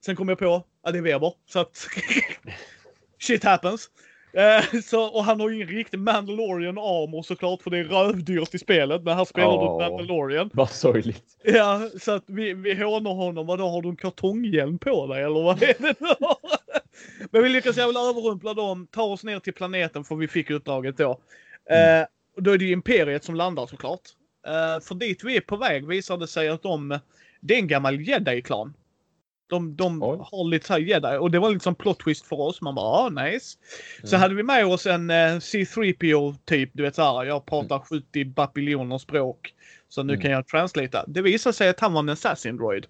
[0.06, 1.34] Sen kom jag på att det är Weber.
[1.50, 1.88] Så att
[3.20, 3.90] shit happens.
[4.34, 8.54] Eh, så, och han har ju ingen riktig Mandalorian armor såklart för det är rövdyrt
[8.56, 9.04] i spelet.
[9.04, 9.78] Men här spelar Ja.
[9.80, 10.50] du Mandalorian.
[10.54, 11.24] Vad sorgligt.
[11.44, 13.46] Ja, så att vi, vi hånar honom.
[13.48, 15.94] Vadå, har du en kartonghjälm på dig eller vad är det nu?
[17.32, 20.98] Men vi lyckas jävla överrumpla dem, ta oss ner till planeten för vi fick uppdraget
[20.98, 21.12] då.
[21.70, 22.06] Eh,
[22.36, 24.02] och då är det ju Imperiet som landar såklart.
[24.48, 27.00] Eh, för dit vi är på väg visar det sig att de,
[27.42, 28.74] det är en gammal jedi-klan.
[29.50, 30.18] De, de Oj.
[30.32, 32.62] har lite såhär jedi och det var liksom plot twist för oss.
[32.62, 33.58] Man bara, ah, nice.
[34.04, 34.22] Så Mm.
[34.22, 38.98] hade vi med oss en eh, C3PO typ, du vet såhär, jag pratar 70 bapiljoner
[38.98, 39.54] språk.
[39.90, 40.22] Så nu Mm.
[40.24, 41.06] kan jag translata.
[41.08, 42.86] Det visade sig att han var en assassin droid.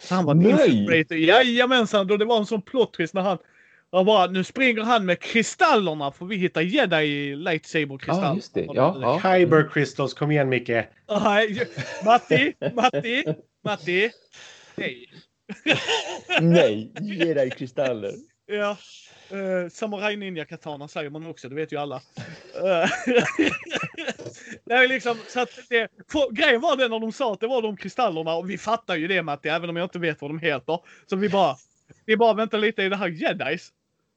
[0.00, 1.24] Så han var en Nej!
[1.26, 3.38] Jajamensan, då det var en sån plot twist när han
[3.96, 8.28] han bara, nu springer han med kristallerna för vi hittar jedi lightsaber-kristaller.
[8.28, 8.64] Ja, just det.
[8.74, 9.20] Ja, ja.
[9.22, 10.88] Kyber Crystals, kom igen Micke.
[11.08, 11.68] Nej,
[12.04, 13.24] Matti, Matti,
[13.64, 14.10] Matti.
[14.76, 15.08] Hej.
[16.40, 18.12] Nej, ge dig kristaller.
[18.46, 18.76] Ja.
[19.32, 21.96] Uh, Samurai Ninja Katana säger man också, det vet ju alla.
[22.54, 22.90] Eh,
[24.64, 27.46] det är liksom, så att det, för, grejen var det när de sa att det
[27.46, 30.30] var de kristallerna och vi fattar ju det Matti, även om jag inte vet vad
[30.30, 30.80] de heter.
[31.06, 31.56] Så vi bara,
[32.06, 33.72] vi bara väntar lite i det här jedis.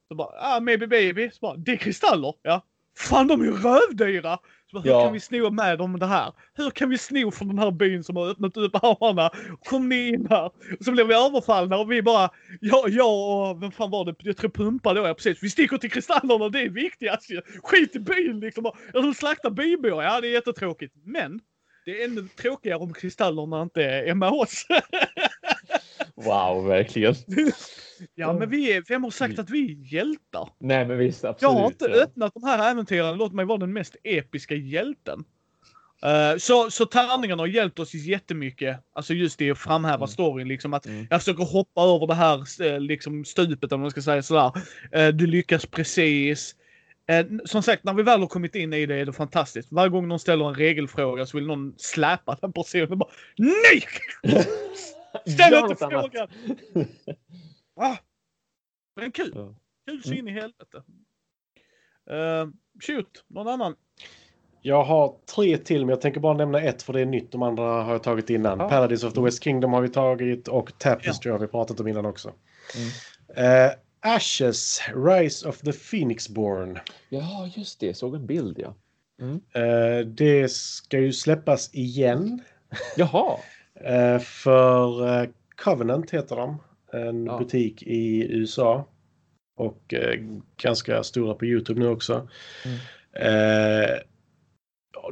[0.07, 1.29] Så bara, ah maybe baby.
[1.31, 2.33] Så bara, det är kristaller?
[2.41, 2.61] Ja.
[2.97, 4.37] Fan de är ju rövdyra!
[4.71, 5.03] Så bara, hur Ja.
[5.03, 6.33] kan vi sno med dem det här?
[6.53, 9.29] Hur kan vi sno från den här byn som har öppnat upp armarna?
[9.65, 10.51] Kom ni in här?
[10.83, 12.29] Så blev vi överfallna och vi bara,
[12.61, 13.09] ja, jag
[13.49, 14.15] och vem fan var det?
[14.19, 15.43] Jag tror Pumpa då, ja precis.
[15.43, 17.41] Vi sticker till kristallerna, det är viktigast ju.
[17.63, 18.63] Skit i byn liksom.
[18.93, 20.93] Ja, de slaktar bybor, ja det är jättetråkigt.
[21.05, 21.39] Men
[21.85, 24.65] det är ännu tråkigare om kristallerna inte är med oss.
[26.25, 27.15] Wow, verkligen.
[28.15, 30.49] ja men vi är, vem har sagt att vi är hjältar?
[30.59, 31.41] Nej, men visst, absolut.
[31.41, 31.95] Jag har inte ja.
[32.03, 33.17] öppnat de här äventyren.
[33.17, 35.23] Låt mig vara den mest episka hjälten.
[36.03, 38.77] Eh, så, så tärningarna har hjälpt oss jättemycket.
[38.93, 40.07] Alltså just det att framhäva Mm.
[40.07, 40.47] storyn.
[40.47, 41.07] Liksom att Mm.
[41.09, 44.51] jag försöker hoppa över det här eh, liksom stupet om man ska säga sådär.
[44.91, 46.55] Eh, du lyckas precis.
[47.45, 49.71] Som sagt, när vi väl har kommit in i det är det fantastiskt.
[49.71, 53.83] Varje gång någon ställer en regelfråga så vill någon släpa den personen bara NEJ!
[55.25, 56.27] Ställ inte frågan!
[57.79, 57.97] Ah,
[58.95, 59.31] men kul.
[59.35, 59.55] Ja.
[59.87, 60.19] Kul så Mm.
[60.19, 60.83] in i helvete.
[62.11, 62.51] Uh,
[62.87, 63.75] shoot, någon annan?
[64.61, 67.31] Jag har tre till, men jag tänker bara nämna ett för det är nytt.
[67.31, 68.59] De andra har jag tagit innan.
[68.59, 68.69] Ja.
[68.69, 72.05] Paradise of the West Kingdom har vi tagit och Tapestry har vi pratat om innan
[72.05, 72.33] också.
[73.35, 73.65] Mm.
[73.69, 76.79] Eh, Ashes, Rise of the Phoenixborn.
[77.09, 77.85] Ja, just det.
[77.85, 78.75] Jag såg en bild, ja.
[79.21, 79.41] Mm.
[79.53, 82.41] Eh, det ska ju släppas igen.
[82.97, 83.37] Jaha.
[83.81, 85.29] Eh, för eh,
[85.63, 86.57] Covenant heter de.
[86.93, 87.37] En Ja.
[87.37, 88.85] butik i USA.
[89.57, 90.19] Och eh,
[90.61, 92.27] ganska stora på Youtube nu också.
[92.65, 93.99] Mm.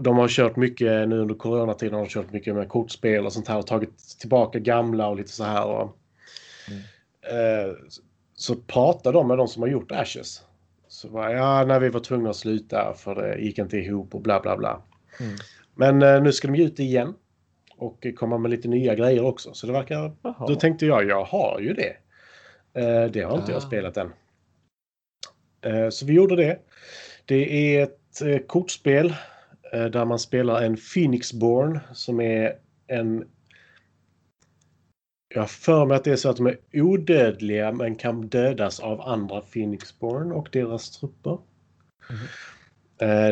[0.01, 1.93] De har kört mycket nu under coronatiden.
[1.93, 3.57] har de kört mycket med kortspel och sånt här.
[3.57, 5.66] Och tagit tillbaka gamla och lite så här.
[5.66, 5.97] Och,
[6.70, 7.76] Mm.
[8.36, 10.41] så pratade de med de som har gjort Ashes.
[10.88, 14.22] Så bara, ja, när vi var tvungna att sluta för det gick inte ihop och
[14.22, 14.82] bla bla bla.
[15.20, 15.36] Mm.
[15.76, 17.13] Men nu ska de ge ut det igen.
[17.78, 19.53] Och komma med lite nya grejer också.
[19.53, 20.15] Så det verkar...
[20.21, 20.45] Jaha.
[20.47, 21.95] Då tänkte jag, jag har ju det.
[22.73, 23.67] Eh, det har inte jag Ah.
[23.67, 24.13] spelat än.
[25.61, 26.59] Eh, så vi gjorde det.
[27.26, 29.15] Det är ett eh, kortspel
[29.73, 32.53] eh, där man spelar en Phoenixborn som är
[32.88, 33.28] en...
[35.34, 38.80] Jag har för mig att det är så att de är odödliga men kan dödas
[38.80, 41.38] av andra Phoenixborn och deras trupper.
[42.09, 42.15] Eh,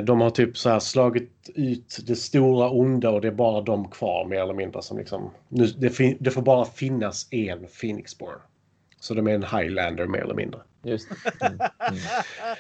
[0.03, 3.91] De har typ så här slagit ut det stora onda och det är bara de
[3.91, 4.81] kvar mer eller mindre.
[4.81, 8.39] Som liksom, nu, det, fin- det får bara finnas en Phoenixborn.
[8.99, 10.61] Så de är en Highlander mer eller mindre.
[10.83, 11.07] Just.
[11.41, 11.53] Mm.
[11.53, 11.99] Mm.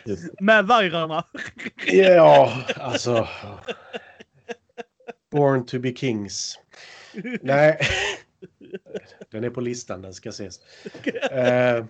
[0.05, 0.39] Just.
[0.39, 1.25] Med vajrarna.
[1.87, 3.27] Ja, alltså.
[5.31, 6.59] Born to be kings.
[7.41, 7.79] Nej.
[9.31, 10.59] Den är på listan, den ska ses.
[11.31, 11.85] Eh,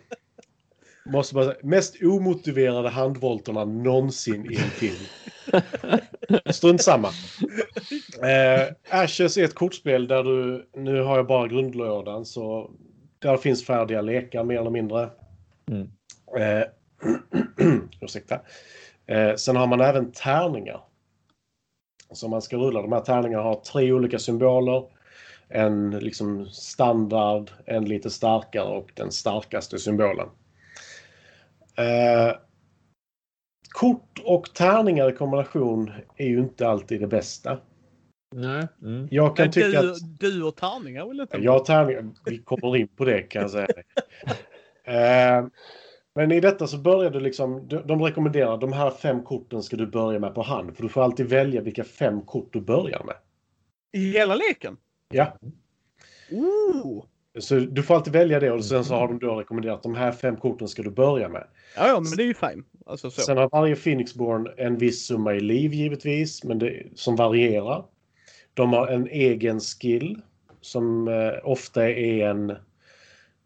[1.05, 5.05] måste bara säga, mest omotiverade handvolterna någonsin i en film.
[6.53, 7.07] Strunt samma.
[8.23, 12.71] Eh, Ashes är ett kortspel där du, nu har jag bara grundlådan, så
[13.19, 15.09] där finns färdiga lekar mer eller mindre.
[15.71, 15.89] Mm.
[16.37, 16.67] Eh,
[18.01, 18.39] ursäkta.
[19.05, 20.81] Eh, sen har man även tärningar.
[22.11, 22.81] Som man ska rulla.
[22.81, 24.83] De här tärningarna har tre olika symboler.
[25.49, 30.27] En liksom standard, en lite starkare och den starkaste symbolen.
[31.75, 32.35] Eh,
[33.69, 37.59] kort och tärningar i kombination är ju inte alltid det bästa.
[38.35, 38.67] Nej.
[38.81, 39.07] Mm.
[39.11, 40.19] Jag kan Men tycka du, att...
[40.19, 41.37] du och tärningar vill inte?
[41.37, 42.09] Jag har tärningar.
[42.25, 43.67] Vi kommer in på det kan jag säga.
[44.85, 45.45] Eh,
[46.15, 49.77] men i detta så börjar du liksom, de, de rekommenderar de här fem korten ska
[49.77, 50.75] du börja med på hand.
[50.75, 53.15] För du får alltid välja vilka fem kort du börjar med.
[53.91, 54.77] I hela leken?
[55.09, 55.37] Ja,
[56.31, 57.05] Oh.
[57.39, 60.11] Så du får alltid välja det och sen så har de då rekommenderat de här
[60.11, 61.47] fem korten ska du börja med.
[61.75, 62.63] Ja, ja, men det är ju fine.
[62.85, 63.21] Alltså så.
[63.21, 67.85] Sen har varje Phoenixborn en viss summa i liv givetvis, men det, som varierar.
[68.53, 70.21] De har en egen skill
[70.61, 72.49] som eh, ofta är en,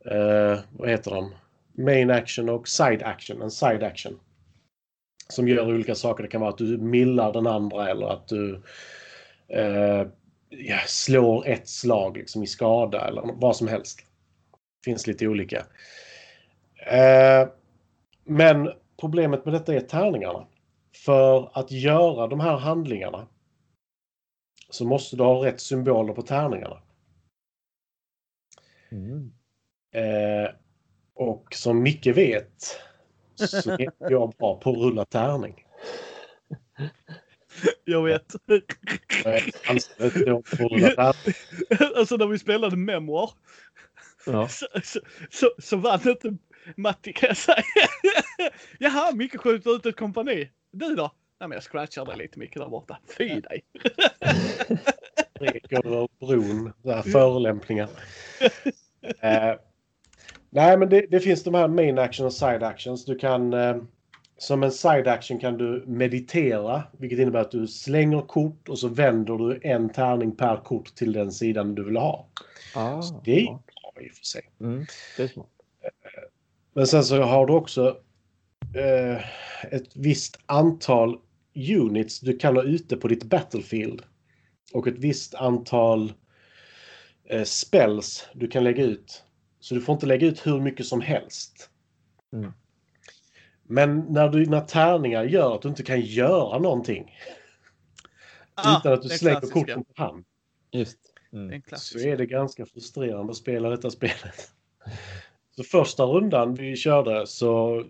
[0.05, 1.31] eh, vad heter de?
[1.83, 4.19] Main action och side action, en side action.
[5.29, 6.23] Som gör olika saker.
[6.23, 8.61] Det kan vara att du millar den andra eller att du
[9.47, 10.07] eh,
[10.49, 13.99] ja, slår ett slag liksom, i skada eller vad som helst.
[14.85, 15.65] finns lite olika.
[16.91, 17.47] Eh,
[18.23, 20.47] men problemet med detta är tärningarna.
[21.05, 23.27] För att göra de här handlingarna
[24.69, 26.81] så måste du ha rätt symboler på tärningarna.
[28.91, 29.33] Mm.
[29.91, 30.49] Eh,
[31.13, 32.79] och som Micke vet
[33.35, 35.65] så är jag bra på att rulla tärning.
[37.85, 38.35] Jag vet.
[41.95, 43.29] Alltså när vi spelade Memoir
[44.25, 44.47] Ja.
[44.47, 44.99] så, så,
[45.29, 46.37] så, så vann inte
[46.75, 47.63] Matti kan jag säga.
[48.79, 50.49] Jaha, Micke skjuter ut ett kompani.
[50.71, 51.11] Du då?
[51.39, 52.97] Nej men jag scratchar dig lite Micke där borta.
[53.17, 53.63] Fy dig.
[55.35, 56.73] Sträck över bron.
[56.85, 57.89] Här förolämpningar.
[59.21, 59.53] Eh,
[60.49, 63.05] nej, men det, det finns de här main action och side actions.
[63.05, 63.53] Du kan...
[63.53, 63.75] Eh,
[64.37, 68.87] som en side action kan du meditera, vilket innebär att du slänger kort och så
[68.87, 72.27] vänder du en tärning per kort till den sidan du vill ha.
[72.75, 74.41] Ah, Så det är bra i och för sig.
[74.59, 74.85] Mm.
[76.73, 77.97] Men sen så har du också
[78.75, 79.21] eh,
[79.73, 81.19] ett visst antal
[81.55, 84.01] units du kan ha ute på ditt battlefield.
[84.73, 86.13] Och ett visst antal
[87.25, 89.23] eh, spells du kan lägga ut.
[89.59, 91.69] Så du får inte lägga ut hur mycket som helst.
[92.33, 92.53] Mm.
[93.67, 97.15] Men när du, när tärningar gör att du inte kan göra någonting
[98.59, 99.41] utan att du Ah, klassiska.
[99.53, 100.25] korten på hand.
[100.71, 100.97] Just.
[101.31, 101.61] Det är Mm.
[101.75, 104.51] Så är det ganska frustrerande att spela detta spelet.
[105.55, 107.83] Så första rundan vi körde så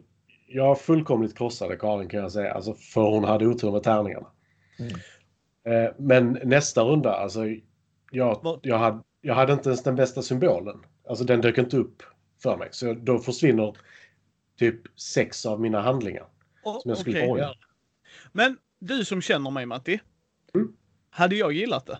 [0.48, 2.54] jag fullkomligt krossade Karin kan jag säga.
[2.54, 4.28] Alltså för hon hade otur med tärningarna.
[4.80, 4.94] Mm.
[5.86, 7.42] Eh, Men nästa runda, alltså
[8.12, 10.78] jag, jag, hade, jag hade inte ens den bästa symbolen.
[11.10, 12.04] Alltså den dök inte upp
[12.44, 12.68] för mig.
[12.72, 13.76] Så då försvinner
[14.58, 16.26] typ sex av mina handlingar.
[16.64, 17.30] Oh, Som jag skulle okej.
[17.30, 17.54] få göra.
[18.32, 20.00] Men du som känner mig Matti.
[20.56, 20.74] Mm.
[21.10, 22.00] Hade jag gillat det?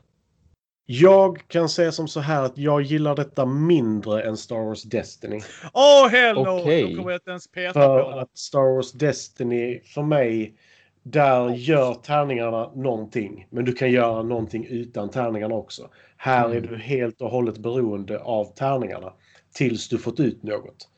[0.86, 5.42] Jag kan säga som så här att jag gillar detta mindre än Star Wars Destiny.
[5.74, 6.44] Åh oh, hell no!
[6.44, 6.60] Då
[6.98, 8.22] kommer jag inte ens peta För på det.
[8.22, 10.56] att Star Wars Destiny för mig
[11.04, 15.90] där gör tärningarna någonting, men du kan göra någonting utan tärningarna också.
[16.18, 16.70] Här är Mm.
[16.70, 19.14] du helt och hållet beroende av tärningarna
[19.54, 20.90] tills du fått ut något.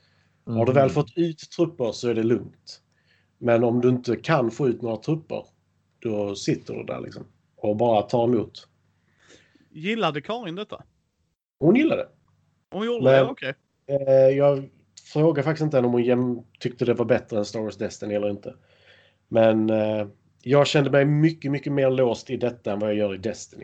[0.57, 0.81] Har du Mm.
[0.81, 2.81] väl fått ut trupper så är det lugnt.
[3.37, 5.45] Men om du inte kan få ut några trupper,
[5.99, 7.23] då sitter du där liksom
[7.55, 8.67] och bara tar emot.
[9.69, 10.83] Gillade Karin detta?
[11.59, 12.07] Hon gillar det.
[12.71, 13.31] Hon gjorde Men- det?
[13.31, 13.53] Okej.
[13.87, 14.69] Eh, jag
[15.13, 18.55] frågar faktiskt inte om hon tyckte det var bättre än Star Wars Destiny eller inte.
[19.27, 20.07] Men eh,
[20.41, 23.63] jag kände mig mycket, mycket mer låst i detta än vad jag gör i Destiny.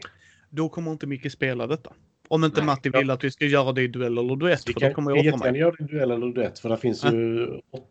[0.50, 1.94] Då kommer inte Micke spela detta.
[2.28, 4.64] Om inte Nej, Matti vill att vi ska göra det i duell eller duett.
[4.68, 6.78] Vi För kan, då kommer jag jättegärna göra det i duell eller duett för det
[6.78, 7.90] finns ju åt,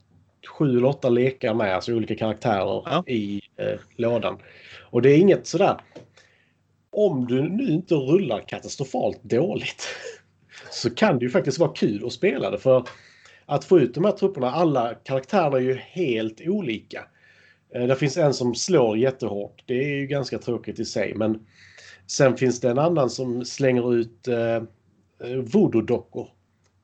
[0.58, 3.04] sju eller åtta lekar med, alltså olika karaktärer Ja.
[3.06, 4.38] i eh, lådan.
[4.90, 5.76] Och det är inget sådär...
[6.96, 9.86] Om du nu inte rullar katastrofalt dåligt
[10.70, 12.58] så kan det ju faktiskt vara kul att spela det.
[12.58, 12.84] För
[13.46, 17.04] att få ut de här trupperna, alla karaktärerna är ju helt olika.
[17.74, 19.62] Eh, Det finns en som slår jättehårt.
[19.66, 21.14] Det är ju ganska tråkigt i sig.
[21.14, 21.46] Men
[22.06, 24.62] sen finns det en annan som slänger ut eh,
[25.42, 26.28] voodoo-dockor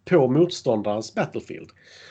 [0.04, 1.70] på motståndarens battlefield.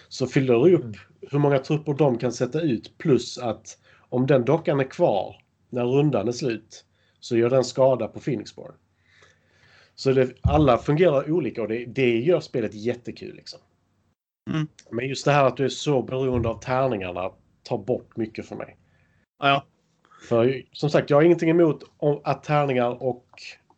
[0.10, 0.96] Så fyller du upp
[1.32, 3.78] hur många trupper de kan sätta ut plus att
[4.10, 5.36] om den dockan är kvar
[5.70, 6.86] när rundan är slut
[7.20, 8.74] så gör den skada på Phoenixborn.
[9.96, 13.36] Så det, alla fungerar olika och det, det gör spelet jättekul.
[13.36, 13.60] Liksom.
[14.50, 14.68] Mm.
[14.92, 17.32] Men just det här att du är så beroende av tärningarna
[17.64, 18.78] tar bort mycket för mig.
[19.40, 19.66] Ja,
[20.22, 21.84] För som sagt, jag har ingenting emot
[22.24, 23.26] att tärningar och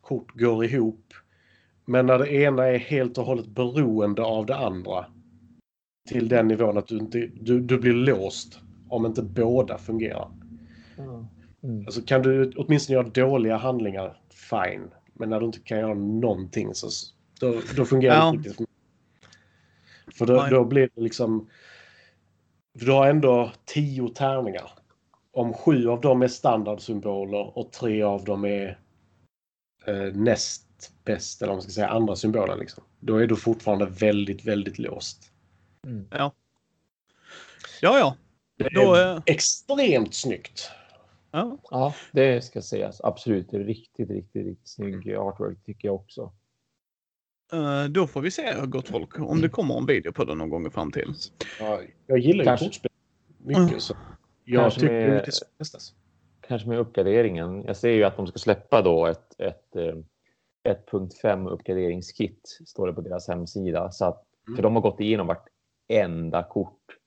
[0.00, 1.14] kort går ihop.
[1.84, 5.06] Men när det ena är helt och hållet beroende av det andra
[6.08, 10.28] till den nivån att du, inte, du, du blir låst om inte båda fungerar.
[10.96, 11.28] Ja.
[11.62, 11.86] Mm.
[11.86, 14.90] Alltså kan du åtminstone göra dåliga handlingar, fine.
[15.12, 16.88] Men när du inte kan göra någonting så
[17.40, 18.30] då, då fungerar Ja.
[18.30, 18.68] det inte riktigt.
[20.18, 21.48] för då, då blir det liksom...
[22.74, 24.70] Du har ändå tio tärningar.
[25.32, 28.78] Om sju av dem är standardsymboler och tre av dem är
[29.86, 30.66] eh, näst
[31.04, 32.56] bäst, eller om man ska säga andra symboler.
[32.56, 32.84] Liksom.
[33.00, 35.32] Då är du fortfarande väldigt, väldigt låst.
[35.86, 36.06] Mm.
[36.10, 36.32] ja.
[37.80, 38.16] Ja, ja.
[38.56, 40.70] Det är Då, eh, extremt snyggt.
[41.30, 41.58] ja.
[41.70, 43.00] Ja, det ska sägas.
[43.00, 43.50] Absolut.
[43.50, 46.32] Det är riktigt, riktigt, riktigt snygg artwork tycker jag också.
[47.52, 50.50] Eh, då får vi se, gott folk, om det kommer en video på det någon
[50.50, 51.14] gång i framtiden.
[51.60, 52.90] Ja, jag gillar ju kortspel
[53.38, 53.68] mycket.
[53.68, 53.80] Mm.
[53.80, 53.96] Så
[54.44, 55.94] jag Kanske tycker med- det testas.
[56.40, 57.64] Kanske med uppgraderingen.
[57.64, 59.94] Jag ser ju att de ska släppa då ett, ett eh,
[60.68, 63.90] 1.5 uppgraderingskit står det på deras hemsida.
[63.90, 64.56] Så att, Mm.
[64.56, 66.98] För de har gått igenom vartenda kort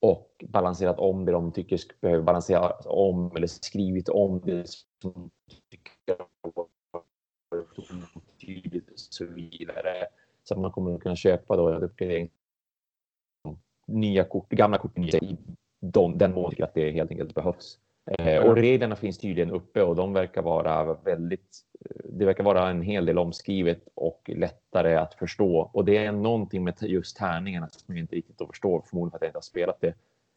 [0.00, 4.68] och balanserat om det de tycker behöver balanseras om eller skrivit om det
[5.02, 5.30] som
[5.70, 6.16] tycker
[8.40, 10.06] tydligt och så vidare.
[10.44, 12.30] Så att man kommer att kunna köpa då en uppgradering.
[13.86, 15.36] Nya kort, gamla kort i
[15.82, 17.78] de, den mån tycker att det helt enkelt behövs.
[18.18, 21.60] Eh, och reglerna finns tydligen uppe och de verkar vara väldigt,
[22.04, 25.70] det verkar vara en hel del omskrivet och lättare att förstå.
[25.72, 29.22] Och det är någonting med just tärningarna som jag inte riktigt förstår, förmodligen för att
[29.22, 29.94] jag inte har spelat det.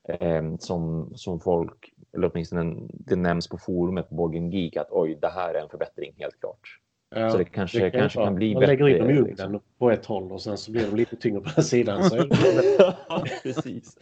[0.08, 5.18] Eh, som, som folk, eller åtminstone det nämns på forumet på Game Geek att oj,
[5.22, 6.80] det här är en förbättring helt klart.
[7.16, 8.74] Ja, så det kanske, kan kanske kan bli Man bättre.
[8.74, 9.60] lägger in dem i ugnen liksom.
[9.78, 12.04] på ett håll och sen så blir de lite tyngre på den sidan.
[12.04, 12.96] Så det...
[13.44, 13.98] precis.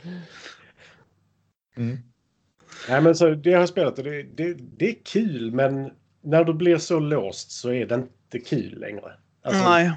[1.76, 1.98] Mm.
[2.90, 5.92] Nej, men så det jag har spelat och det, det, det är kul men
[6.22, 9.14] när du blir så låst så är det inte kul längre.
[9.42, 9.92] Alltså, Nej.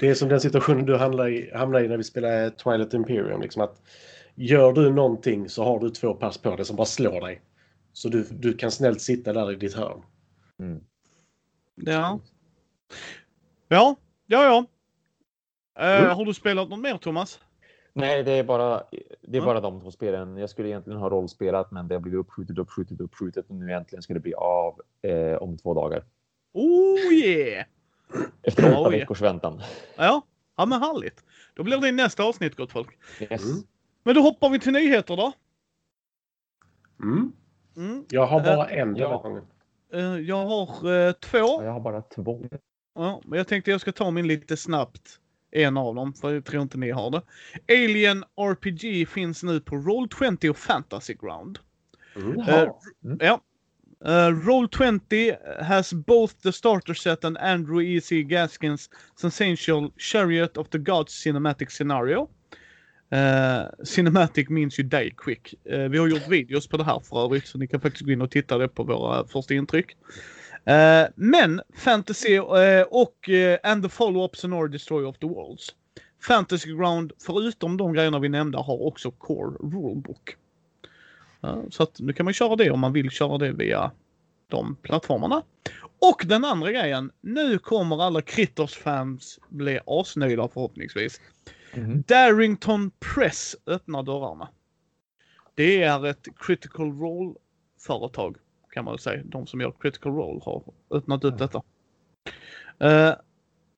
[0.00, 3.40] Det är som den situationen du hamnar i, hamnar i när vi spelar Twilight Imperium.
[3.40, 3.82] Liksom att
[4.34, 7.42] gör du någonting så har du två pass på dig som bara slår dig.
[7.92, 10.02] Så du, du kan snällt sitta där i ditt hörn.
[10.58, 10.80] Mm.
[11.74, 12.20] Ja.
[13.68, 14.66] Ja, ja, ja.
[15.78, 16.16] Eh, Mm.
[16.16, 17.40] Har du spelat något mer, Thomas?
[17.92, 18.82] Nej, det är bara,
[19.28, 19.46] det är Ja.
[19.46, 20.36] bara de två spelen.
[20.36, 24.02] Jag skulle egentligen ha rollspelat, men det har blivit uppskjutet, uppskjutet, uppskjutet och nu äntligen
[24.02, 26.04] ska det bli av eh, om två dagar.
[26.52, 27.66] Oh yeah!
[28.42, 28.98] Efter åtta Oj.
[28.98, 29.60] veckors väntan.
[29.96, 30.22] Ja,
[30.56, 31.24] ja men härligt.
[31.54, 32.98] Då blir det i nästa avsnitt, gott folk.
[33.20, 33.44] Yes.
[33.44, 33.56] Mm.
[34.02, 35.32] Men då hoppar vi till nyheter då.
[37.02, 37.32] Mm.
[37.76, 38.04] Mm.
[38.10, 39.08] Jag har bara en Ja.
[39.08, 39.42] denna gången.
[39.92, 41.38] Eh, jag har eh, två.
[41.38, 42.40] Ja, Jag har bara två.
[42.94, 45.20] Ja, men jag tänkte jag ska ta min lite snabbt.
[45.54, 47.22] En av dem, för jag tror inte ni har det.
[47.68, 51.58] Alien RPG finns nu på Roll20 och Fantasy Ground.
[52.16, 52.40] Mm.
[52.40, 52.68] Eh.
[53.04, 53.18] Mm.
[53.20, 53.40] Ja.
[54.04, 58.22] Uh, Roll20 has both the starter set and Andrew E.C.
[58.22, 62.28] Gaskins sensational Chariot of the Gods cinematic scenario.
[63.12, 65.54] Uh, cinematic means you die quick.
[65.72, 68.12] Uh, vi har gjort videos på det här för övrigt så ni kan faktiskt gå
[68.12, 69.96] in och titta det på våra första intryck.
[70.68, 75.74] Uh, men Fantasy uh, och uh, And the follow-up Sonora Destroy of the Worlds.
[76.20, 80.36] Fantasy Ground, förutom de grejerna vi nämnde, har också Core Rulebook.
[81.70, 83.90] Så att nu kan man köra det om man vill köra det via
[84.48, 85.42] de plattformarna.
[85.98, 87.10] Och den andra grejen.
[87.20, 91.20] Nu kommer alla Critters-fans bli asnöjda förhoppningsvis.
[91.74, 92.02] Mhm.
[92.06, 94.48] Darrington Press öppnar dörrarna.
[95.54, 98.36] Det är ett critical role-företag
[98.74, 99.22] kan man väl säga.
[99.24, 101.62] De som gör critical role har öppnat ut detta.
[102.80, 103.14] Eh,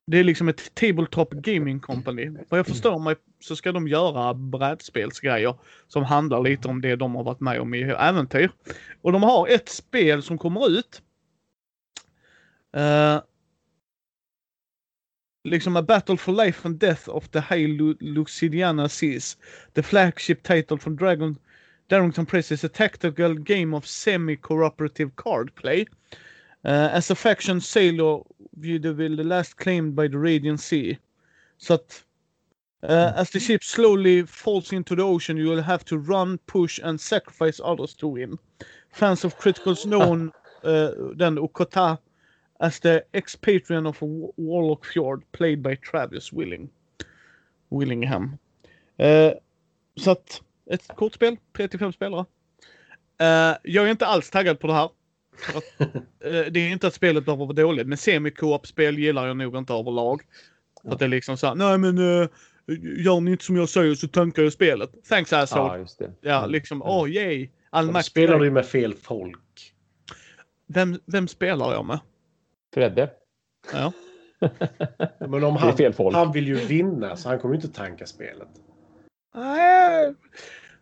[0.07, 2.29] det är liksom ett tabletop gaming company.
[2.49, 5.55] Vad jag förstår mig så ska de göra brädspelsgrejer
[5.87, 8.51] som handlar lite om det de har varit med om i äventyr.
[9.01, 11.01] Och de har ett spel som kommer ut.
[12.75, 13.21] Eh,
[15.43, 19.37] liksom A Battle for Life and Death of the High Lu- Lucidiana Seas.
[19.73, 21.37] The flagship title from Dragon
[21.89, 25.85] Darrington Press is a tactical game of semi-cooperative card play.
[26.65, 28.21] Uh, as a faction sailor,
[28.59, 30.97] you will the last claimed by the Radiant Sea.
[31.57, 32.03] Så att
[32.83, 36.79] uh, as the ship slowly falls into the ocean you will have to run, push
[36.83, 38.37] and sacrifice others to win.
[38.91, 40.31] Fans of Criticals known
[40.63, 41.97] uh, then Okota
[42.59, 46.69] as the expatriate of Wa- Warlock Fjord played by Travis Willing.
[47.69, 48.37] Willingham.
[49.97, 52.25] Så att ett kortspel, 35 spelare.
[53.21, 54.89] Eh, jag är inte alls taggad på det här.
[55.37, 55.79] För att,
[56.25, 59.73] eh, det är inte att spelet behöver vara dåligt, men semi-co-op-spel gillar jag nog inte
[59.73, 60.21] överlag.
[60.83, 62.27] För att det är liksom såhär, nej men uh,
[62.97, 65.03] gör ni inte som jag säger så tankar jag spelet.
[65.09, 65.61] Thanks asshole.
[65.73, 66.11] Ja, just det.
[66.21, 66.51] Ja, Mm.
[66.51, 67.49] liksom, åh oh, yay.
[67.69, 69.73] All makt spelar du med fel folk.
[70.67, 71.99] vem, vem spelar jag med?
[72.73, 73.09] Fredde.
[73.73, 73.91] Ja.
[75.19, 76.15] Men om Det är han, fel folk.
[76.15, 78.47] han vill ju vinna så han kommer ju inte tanka spelet.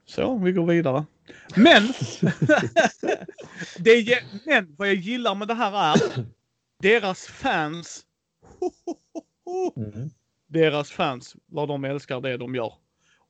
[0.06, 1.06] Så, vi går vidare.
[1.56, 1.84] Men!
[3.80, 6.26] det är, men vad jag gillar med det här är
[6.82, 8.02] deras fans.
[9.78, 10.10] Mm.
[10.48, 12.74] Deras fans, vad de älskar det de gör.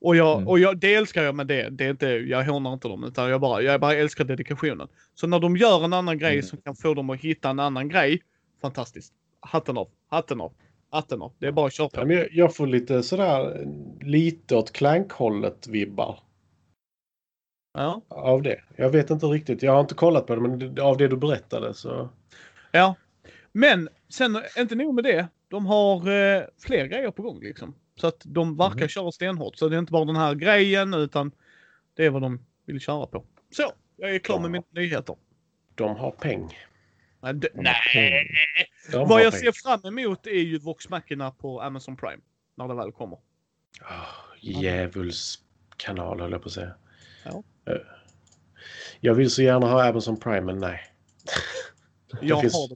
[0.01, 0.47] Och, jag, Mm.
[0.47, 1.69] och jag, det älskar jag med det.
[1.69, 4.87] det är inte, jag hånar inte dem utan jag bara, jag bara älskar dedikationen.
[5.13, 6.43] Så när de gör en annan grej Mm.
[6.45, 8.21] som kan få dem att hitta en annan grej.
[8.61, 9.13] Fantastiskt.
[9.39, 10.53] Hatten av, hatten av,
[10.95, 11.33] hatten av.
[11.39, 12.11] Det är bara att köra på.
[12.13, 13.67] jag, jag får lite sådär
[14.01, 16.19] lite åt Clank-hållet vibbar
[17.73, 18.01] Ja.
[18.07, 18.61] av det.
[18.75, 19.63] Jag vet inte riktigt.
[19.63, 22.09] Jag har inte kollat på det men av det du berättade så.
[22.71, 22.95] Ja.
[23.51, 25.27] Men sen, inte nog med det.
[25.47, 27.75] De har eh, fler grejer på gång liksom.
[27.99, 28.87] Så att de verkar Mhm.
[28.87, 29.55] köra stenhårt.
[29.57, 31.31] Så det är inte bara den här grejen utan
[31.93, 33.23] det är vad de vill köra på.
[33.51, 33.63] Så,
[33.97, 34.49] jag är klar med Ja.
[34.51, 35.15] mina nyheter.
[35.75, 36.49] De har peng.
[37.25, 38.29] Har nej.
[38.91, 42.21] De Vad jag ser fram emot är ju Vox Machina på Amazon Prime.
[42.55, 43.17] När det väl kommer.
[43.81, 44.05] Oh,
[44.41, 46.75] Djävulskanal höll jag på att säga.
[47.23, 47.43] Ja.
[47.69, 47.77] Eh,
[48.99, 50.81] Jag vill så gärna ha Amazon Prime men nej.
[52.21, 52.75] Jag finns- har det.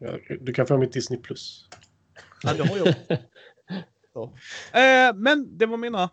[0.00, 0.38] nej.
[0.40, 1.68] Du kan få mitt Disney Plus.
[2.42, 2.94] Ja, det har jag.
[4.72, 6.10] Eh, men det var mina.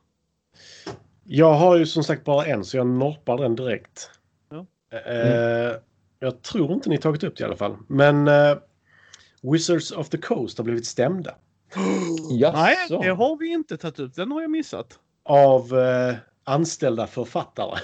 [1.24, 4.10] Jag har ju som sagt bara en så jag norpar den direkt.
[4.50, 4.66] Ja.
[4.98, 5.72] Eh,
[6.26, 7.78] Jag tror inte ni tagit upp det i alla fall.
[7.88, 8.58] Men eh,
[9.42, 11.36] Wizards of the Coast har blivit stämda.
[12.54, 14.16] Nej, det har vi inte tagit upp.
[14.16, 15.00] Den har jag missat.
[15.24, 17.80] Av eh, anställda författare.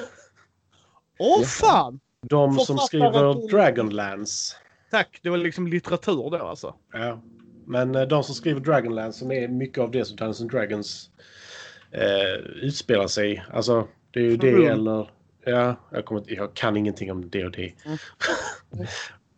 [1.20, 1.44] Åh Jaha.
[1.46, 2.00] fan!
[2.28, 4.56] De som skriver till- Dragonlance.
[4.92, 6.76] Tack, det var liksom litteratur då alltså.
[6.94, 7.22] Ja.
[7.66, 11.10] Men eh, de som skriver Dragonlance som är mycket av det som Dungeons and Dragons
[11.92, 13.44] eh, utspelar sig.
[13.54, 14.72] Alltså det är ju det Mm.
[14.72, 15.10] eller...
[15.44, 17.44] Ja, jag, kommer, jag kan ingenting om det.
[17.86, 17.98] Mm.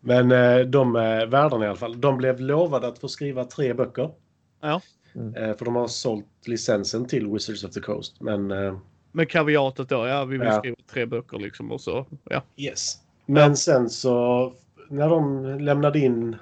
[0.00, 2.00] Men eh, de eh, världarna i alla fall.
[2.00, 4.10] De blev lovade att få skriva tre böcker.
[4.60, 4.80] Ja.
[5.14, 5.34] Mm.
[5.34, 8.20] Eh, för de har sålt licensen till Wizards of the Coast.
[8.20, 8.46] Men
[9.12, 10.58] Med kaviatet då, ja vi vill Ja.
[10.58, 12.06] skriva tre böcker liksom och så.
[12.24, 12.42] Ja.
[12.56, 12.98] yes.
[13.26, 14.52] Men sen så
[14.88, 16.36] när de lämnade in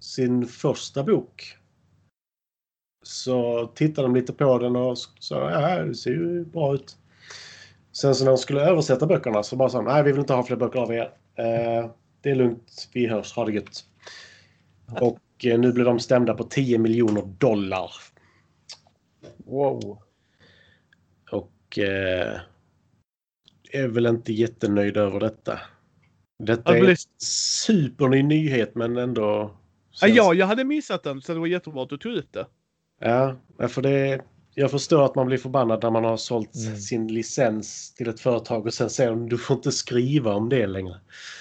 [0.00, 1.56] sin första bok
[3.02, 6.96] så tittade de lite på den och sa ja, det ser ju bra ut.
[7.92, 10.32] Sen så när de skulle översätta böckerna så bara sa de nej, vi vill inte
[10.32, 11.12] ha fler böcker av er.
[11.34, 11.90] Eh,
[12.20, 13.84] det är lugnt, vi hörs, ha det gött.
[15.00, 17.90] Och eh, nu blir de stämda på 10 miljoner dollar.
[19.36, 19.98] Wow.
[21.30, 22.40] Och eh,
[23.72, 25.60] är väl inte jättenöjd över detta.
[26.38, 26.96] Detta är en
[27.66, 29.56] superny nyhet men ändå...
[30.00, 32.46] Ja, ja, jag hade missat den så det var jättebra att du tog ut det.
[33.00, 33.36] Ja,
[33.68, 34.20] för det,
[34.54, 36.76] jag förstår att man blir förbannad när man har sålt Mm.
[36.76, 40.66] sin licens till ett företag och sen säger de du får inte skriva om det
[40.66, 41.00] längre.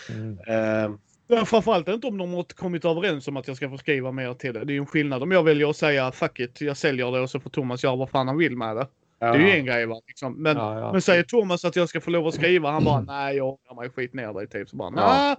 [0.09, 0.37] Mm.
[0.47, 0.91] Eh,
[1.33, 4.33] Ja, framförallt inte om de har kommit överens om att jag ska få skriva mer
[4.33, 4.65] till det.
[4.65, 7.19] Det är ju en skillnad om jag väljer att säga fuck it, jag säljer det
[7.19, 8.87] och så får Thomas göra vad fan han vill med det.
[9.19, 10.01] Det är ju en grej va.
[10.07, 10.33] Liksom.
[10.43, 10.91] Men, Ja, ja.
[10.91, 13.81] men säger Thomas att jag ska få lov att skriva, han bara nej jag ångrar
[13.81, 14.69] mig, skit ner dig typ.
[14.69, 15.35] Så bara, Ja.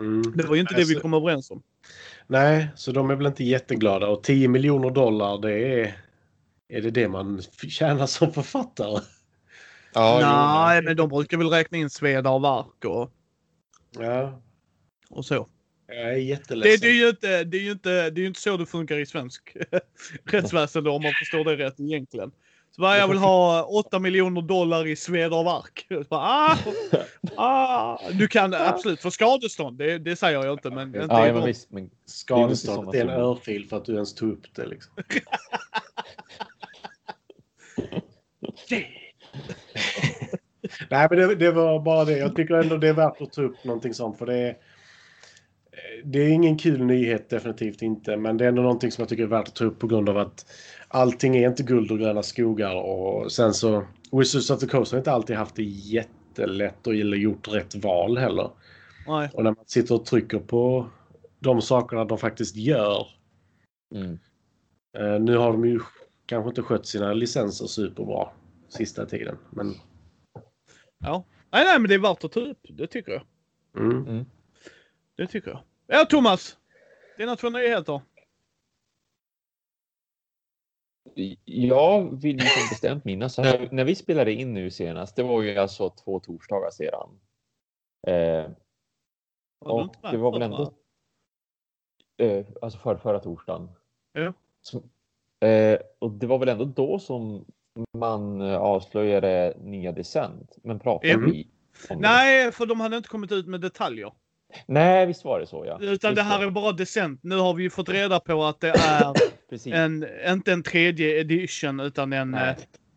[0.00, 0.22] mm.
[0.36, 1.62] det var ju inte det vi Alltså- kom överens om.
[2.26, 5.52] Nej, så de är väl inte jätteglada och 10 miljoner dollar det
[5.82, 5.96] är...
[6.70, 9.00] Är det det man tjänar som författare?
[9.94, 10.18] Ja,
[10.66, 13.12] Nej, men de brukar väl räkna in sveda och verk och,
[13.98, 14.42] Ja,
[15.10, 15.48] och så.
[15.86, 16.80] jag är Det, jätteledsen.
[16.80, 18.98] det, är ju inte, det, är ju inte, det är ju inte så det funkar
[18.98, 19.56] i svensk
[20.24, 22.30] rättsväsende om man förstår det rätt egentligen.
[22.76, 25.86] Så bara, jag vill ha 8 miljoner dollar i sveda och verk.
[26.08, 26.56] Bara, ah,
[27.36, 27.98] ah.
[28.12, 30.70] Du kan absolut få skadestånd, det, det säger jag inte.
[30.70, 31.70] Men inte ja, men visst.
[31.70, 34.66] Men Skadeståndet Det är en örfil för att du ens tog upp det.
[34.66, 34.92] Liksom.
[40.90, 42.18] Nej, men det, det var bara det.
[42.18, 44.18] Jag tycker ändå det är värt att ta upp någonting sånt.
[44.18, 44.56] För det är,
[46.04, 48.16] det är ingen kul nyhet, definitivt inte.
[48.16, 50.08] Men det är ändå någonting som jag tycker är värt att ta upp på grund
[50.08, 50.46] av att
[50.88, 52.74] allting är inte guld och gröna skogar.
[52.74, 57.48] Och sen så, Wizards of the Coast har inte alltid haft det jättelätt och gjort
[57.48, 58.50] rätt val heller.
[59.06, 59.30] Nej.
[59.32, 60.86] Och när man sitter och trycker på
[61.38, 63.06] de sakerna de faktiskt gör.
[63.94, 64.18] mm.
[64.98, 65.80] Eh, nu har de ju
[66.26, 68.28] kanske inte skött sina licenser superbra
[68.70, 69.38] sista tiden.
[69.50, 69.74] Men
[70.98, 71.24] Ja.
[71.50, 72.58] Nej, nej, men det är värt att ta upp.
[72.68, 73.22] Det tycker jag.
[73.76, 74.24] mm.
[75.16, 75.62] Det tycker jag.
[75.86, 76.58] Ja, Thomas.
[77.18, 78.00] Dina två nyheter.
[81.44, 85.56] Jag vill ju som bestämt minnas när vi spelade in nu senast, det var ju
[85.56, 87.20] alltså två torsdagar sedan.
[88.06, 88.50] Eh,
[89.58, 90.74] Var och inte det var väl ändå.
[92.16, 93.68] Eh, alltså för, förra torsdagen.
[94.12, 94.32] Ja.
[94.60, 94.82] Så,
[95.46, 97.44] eh, och det var väl ändå då som
[97.98, 100.56] man eh, avslöjade nya Descent.
[100.64, 101.30] Men pratade Mm.
[101.30, 101.46] vi?
[101.96, 104.12] Nej, för de hade inte kommit ut med detaljer.
[104.66, 105.74] Nej, visst var det så ja.
[105.80, 107.20] Utan Just det här är bara decent.
[107.22, 108.68] Nu har vi ju fått reda på att det
[109.66, 112.48] är en, inte en tredje edition utan en eh,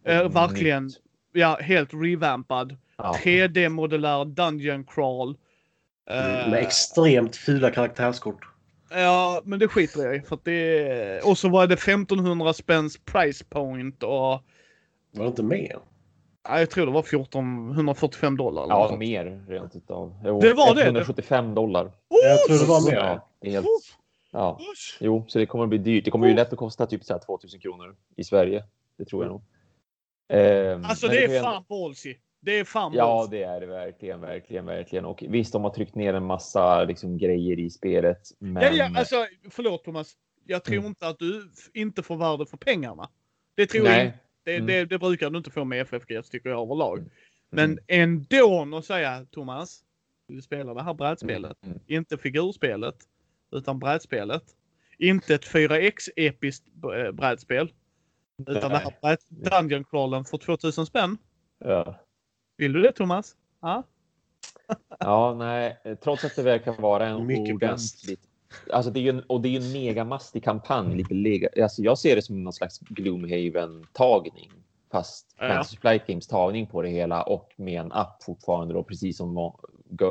[0.06, 0.96] eh, verkligen, Nytt.
[1.34, 2.78] ja, helt revampad.
[2.98, 3.16] Ja.
[3.24, 5.36] 3D-modulär Dungeon Crawl.
[6.10, 6.16] Eh,
[6.50, 8.46] Med extremt fula karaktärskort.
[8.92, 10.22] ja, men det skiter jag i.
[10.22, 14.42] För att det, och så var det 1500 spänns price point och
[15.14, 15.80] Var det inte mer?
[16.48, 18.64] ja, jag tror det var 1445 dollar.
[18.64, 19.00] eller något Ja, sånt.
[19.00, 20.20] mer rent utav.
[20.26, 20.84] Jo, Det var det.
[20.86, 21.92] 175 dollar.
[22.24, 22.98] Jag tror det var mer.
[22.98, 23.66] Ja, det helt,
[24.32, 24.60] ja.
[25.00, 26.06] Jo, så det kommer att bli dyrt.
[26.06, 28.64] Det kommer ju lätt att kosta typ så här 2000 kronor i Sverige.
[28.98, 29.42] Det tror jag nog.
[30.30, 32.16] Ehm, Alltså det är fan ballsy.
[32.42, 35.06] Det är fan Ja, det är det verkligen, verkligen, verkligen.
[35.06, 38.22] Och visst, de har tryckt ner en massa liksom, grejer i spelet.
[38.40, 38.64] Men...
[38.64, 39.16] Ja, ja, alltså,
[39.50, 40.14] förlåt Thomas.
[40.46, 40.88] Jag tror Mm.
[40.88, 43.10] inte att du inte får värde för pengarna.
[43.56, 44.06] Det tror jag Nej.
[44.06, 44.18] inte.
[44.44, 44.68] Det, Mm.
[44.68, 46.98] det, det brukar du inte få med FFGs tycker jag överlag.
[46.98, 47.10] Mm.
[47.50, 49.84] Men ändå att säga Thomas,
[50.28, 51.58] du spelar det här brädspelet.
[51.66, 51.80] Mm.
[51.88, 52.96] Inte figurspelet,
[53.52, 54.44] utan brädspelet.
[54.98, 56.68] Inte ett 4X episkt
[56.98, 57.74] eh, brädspel.
[58.48, 61.18] Utan det här Dungeon Crawlen för 2000 spänn.
[61.60, 61.96] Ja.
[62.58, 63.36] Vill du det Thomas?
[63.62, 63.84] Ja.
[65.00, 68.30] ja, nej, trots att det verkar vara en Mycket ordentligt...
[68.72, 70.96] Alltså det är ju en, och det är ju en megamastig kampanj.
[70.96, 74.52] Lite lega, alltså jag ser det som någon slags Gloomhaven-tagning.
[74.92, 75.48] Fast Ja.
[75.48, 79.54] Fantasy Flight Games tagning på det hela och med en app fortfarande då, precis som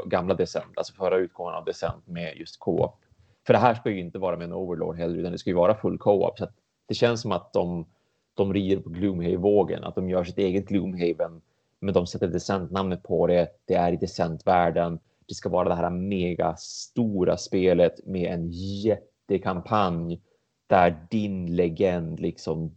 [0.06, 2.98] gamla Descent, alltså förra utgåvan av Descent med just co-op.
[3.46, 5.56] För det här ska ju inte vara med en Overlord heller, utan det ska ju
[5.56, 6.38] vara full co-op.
[6.38, 6.54] Så att
[6.86, 7.86] det känns som att de,
[8.34, 11.40] de rider på Gloomhaven-vågen, att de gör sitt eget Gloomhaven,
[11.80, 13.48] men de sätter Descent-namnet på det.
[13.64, 14.98] Det är i Descent-världen.
[15.28, 20.20] Det ska vara det här mega stora spelet med en jättekampanj
[20.66, 22.74] där din legend liksom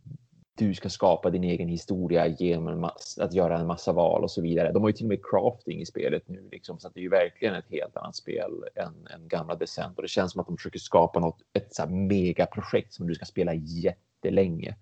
[0.57, 2.83] du ska skapa din egen historia genom
[3.17, 4.71] att göra en massa val och så vidare.
[4.71, 7.03] De har ju till och med crafting i spelet nu, liksom, så att det är
[7.03, 9.97] ju verkligen ett helt annat spel än, än gamla Descent.
[9.97, 13.15] Och det känns som att de försöker skapa något, ett så här megaprojekt som du
[13.15, 14.75] ska spela jättelänge.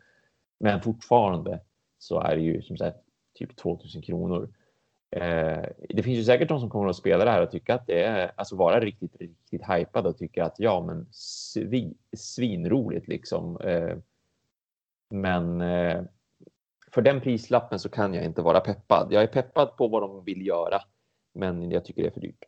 [0.60, 1.60] Men fortfarande
[1.98, 2.98] så är det ju som sagt
[3.34, 4.50] typ 2000 kronor.
[5.16, 7.88] Eh, det finns ju säkert de som kommer att spela det här och tycka att
[7.88, 13.58] det är, alltså vara riktigt, riktigt hypade och tycka att ja, men svi, svinroligt liksom.
[13.62, 13.98] Eh,
[15.10, 16.04] men eh,
[16.92, 19.08] för den prislappen så kan jag inte vara peppad.
[19.12, 20.82] Jag är peppad på vad de vill göra,
[21.34, 22.44] men jag tycker det är för dyrt.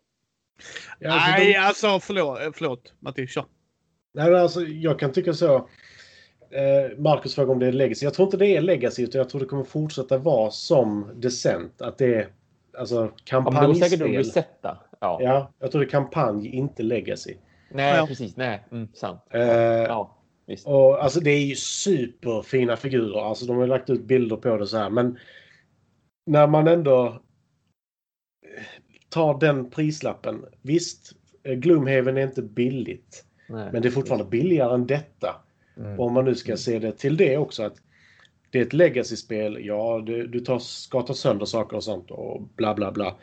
[0.99, 3.31] Ja, alltså, Nej, de, alltså förlåt, eh, förlåt Mattias.
[3.31, 3.45] kör.
[4.13, 5.55] nej, men alltså, jag kan tycka så.
[6.49, 8.05] Eh, Marcus frågar om det är legacy.
[8.05, 11.81] Jag tror inte det är legacy, utan jag tror det kommer fortsätta vara som Descent.
[11.81, 12.29] Att det är
[12.77, 14.17] alltså Ja, men det går säkert kampanjspel.
[14.17, 14.77] resetta.
[14.99, 15.19] Ja.
[15.21, 17.35] Ja, jag tror det är kampanj, inte legacy.
[17.71, 18.07] Nej, Ja.
[18.07, 18.37] precis.
[18.37, 19.21] Nej, mm, sant.
[19.29, 20.67] Eh, Ja, visst.
[20.67, 23.29] Och alltså det är ju superfina figurer.
[23.29, 24.89] Alltså de har lagt ut bilder på det så här.
[24.89, 25.17] Men
[26.25, 28.63] när man ändå eh,
[29.09, 30.45] tar den prislappen.
[30.61, 31.11] Visst,
[31.43, 33.25] eh, Gloomhaven är inte billigt.
[33.49, 33.69] Nej.
[33.73, 35.35] Men det är fortfarande billigare än detta.
[35.77, 35.99] Mm.
[35.99, 37.75] Och om man nu ska se det till det också att
[38.55, 39.57] det är ett legacy-spel.
[39.65, 43.15] Ja, du, du tar, ska ta sönder saker och sånt och bla bla bla.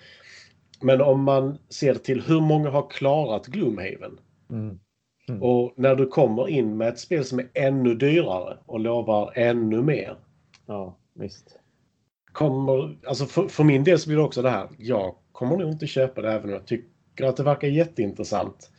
[0.80, 4.20] Men om man ser till hur många har klarat Gloomhaven.
[4.50, 4.78] Mm.
[5.42, 9.82] Och när du kommer in med ett spel som är ännu dyrare och lovar ännu
[9.82, 10.16] mer.
[10.66, 11.59] Ja, visst.
[12.32, 14.68] kommer, alltså för, för min del så blir det också det här.
[14.78, 18.70] Jag kommer nog inte köpa det även om jag tycker att det verkar jätteintressant.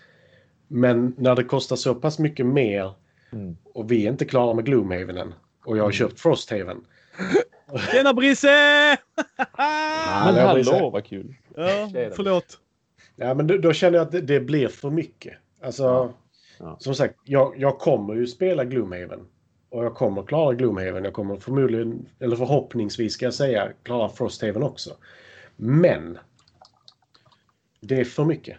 [0.67, 2.93] Men när det kostar så pass mycket mer
[3.34, 3.57] Mm.
[3.63, 5.34] och vi är inte klara med Gloomhaven än
[5.65, 6.85] och jag har köpt Frosthaven.
[7.91, 8.48] Tjena Brisse!
[9.57, 11.35] Men det har vi hallå, vad kul.
[11.56, 12.60] ja, förlåt.
[13.15, 15.34] Ja, men då, då känner jag att det, det blir för mycket.
[15.64, 16.14] Alltså, Ja.
[16.60, 16.77] Ja.
[16.80, 19.19] som sagt, jag, jag kommer ju spela Gloomhaven.
[19.69, 21.03] Och jag kommer klara Gloomhaven.
[21.03, 24.98] Jag kommer förmodligen, eller förhoppningsvis ska jag säga, klara Frosthaven också.
[25.56, 26.18] Men
[27.81, 28.57] det är för mycket.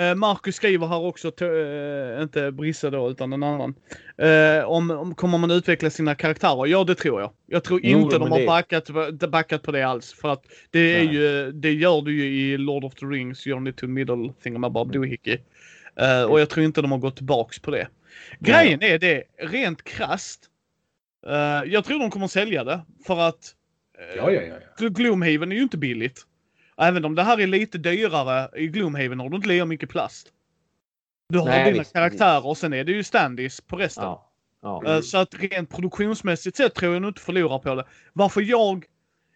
[0.00, 3.74] Eh, Marcus skriver här också, eh, inte Brisse då, utan en annan.
[4.18, 6.66] Eh, om, om kommer man utveckla sina karaktärer?
[6.66, 7.32] Ja, det tror jag.
[7.46, 8.90] Jag tror Jo, inte de har det- backat,
[9.30, 10.12] backat på det alls.
[10.12, 11.14] För att det är Nej.
[11.14, 15.38] ju, det gör du ju i Lord of the Rings, Journey to Middle Thingamabob Doohickey.
[16.00, 17.88] Eh, och jag tror inte de har gått tillbaks på det.
[18.40, 20.40] Grejen är det, rent krasst.
[21.26, 22.80] eh, jag tror de kommer sälja det.
[23.06, 23.54] För att
[23.98, 24.54] eh, Ja, ja, ja.
[24.78, 24.88] ja.
[24.88, 26.22] Gloomhaven är ju inte billigt.
[26.76, 30.28] Även om det här är lite dyrare, i Gloomhaven har du inte lika mycket plast.
[31.28, 34.04] Du har Nej, dina visst, karaktärer och sen är det ju standis på resten.
[34.04, 34.30] Ja.
[34.62, 34.82] Ja.
[34.86, 37.84] Eh, Så att rent produktionsmässigt sett tror jag nog inte förlorar på det.
[38.12, 38.84] Varför jag...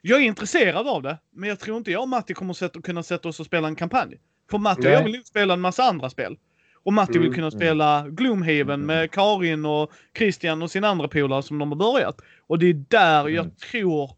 [0.00, 3.02] Jag är intresserad av det, men jag tror inte jag och Matti kommer sätta, kunna
[3.02, 4.18] sätta oss och spela en kampanj.
[4.50, 4.92] För Matti och Nej.
[4.92, 6.36] jag vill spela en massa andra spel.
[6.82, 7.58] Och Matti vill Mm, kunna mm.
[7.58, 12.20] spela Gloomhaven med Karin och Christian och sina andra polare som de har börjat.
[12.46, 13.34] Och det är där Mm.
[13.34, 14.10] jag tror...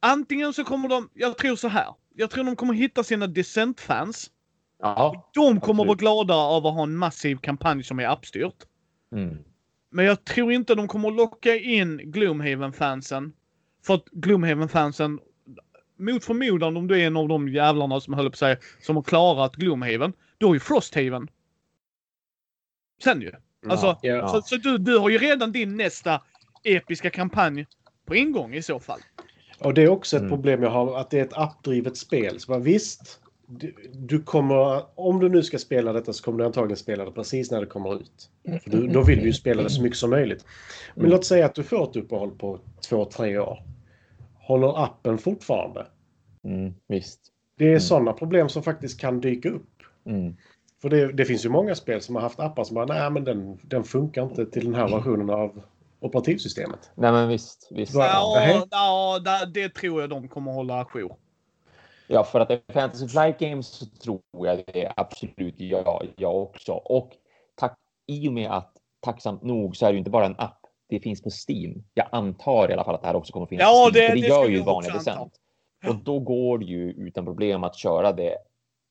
[0.00, 1.08] Antingen så kommer de...
[1.14, 1.94] Jag tror så här.
[2.18, 4.30] Jag tror de kommer hitta sina Descent-fans.
[4.78, 5.30] Ja.
[5.34, 5.86] De kommer Absolut.
[5.86, 8.56] vara glada av att ha en massiv kampanj som är appstyrt.
[9.12, 9.36] Mm.
[9.90, 13.32] Men jag tror inte de kommer locka in Gloomhaven-fansen.
[13.86, 15.18] För att Gloomhaven-fansen,
[15.98, 19.02] mot förmodan om du är en av de jävlarna som höll på sig som har
[19.02, 21.28] klarat Gloomhaven, då är ju Frosthaven.
[23.02, 23.32] Sen ju.
[23.68, 24.28] Alltså, Ja.
[24.28, 26.22] så, så du, du har ju redan din nästa
[26.64, 27.66] episka kampanj
[28.06, 29.00] på ingång i så fall.
[29.60, 30.30] Och det är också ett Mm.
[30.30, 32.40] problem jag har, att det är ett appdrivet spel.
[32.40, 36.44] Så bara, visst, du, du kommer, om du nu ska spela detta så kommer du
[36.44, 38.30] antagligen spela det precis när det kommer ut.
[38.62, 40.44] För du, då vill du ju spela det så mycket som möjligt.
[40.94, 41.10] Men Mm.
[41.10, 43.58] låt säga att du får ett uppehåll på två, tre år.
[44.34, 45.86] Håller appen fortfarande?
[46.44, 46.74] Mm.
[46.88, 47.20] Visst.
[47.58, 47.80] Det är Mm.
[47.80, 49.82] sådana problem som faktiskt kan dyka upp.
[50.06, 50.36] Mm.
[50.82, 53.24] För det, det finns ju många spel som har haft appar som bara, nej men
[53.24, 55.62] den, den funkar inte till den här versionen av
[56.06, 56.90] operativsystemet.
[56.94, 57.68] Nej, men visst.
[57.70, 57.94] visst.
[57.94, 61.16] Ja, ja, det, tror jag de kommer hålla ajour.
[62.06, 66.02] Ja, för att det är Fantasy Flight Games så tror jag det är absolut ja,
[66.16, 66.72] jag också.
[66.72, 67.12] Och
[67.54, 70.60] tack, i och med att tacksamt nog så är det ju inte bara en app.
[70.88, 71.84] Det finns på Steam.
[71.94, 74.08] Jag antar i alla fall att det här också kommer finnas Ja, på Steam.
[74.14, 74.92] det- det det gör ju jag vanliga.
[74.94, 75.32] Descent.
[75.88, 78.36] Och då går det ju utan problem att köra det.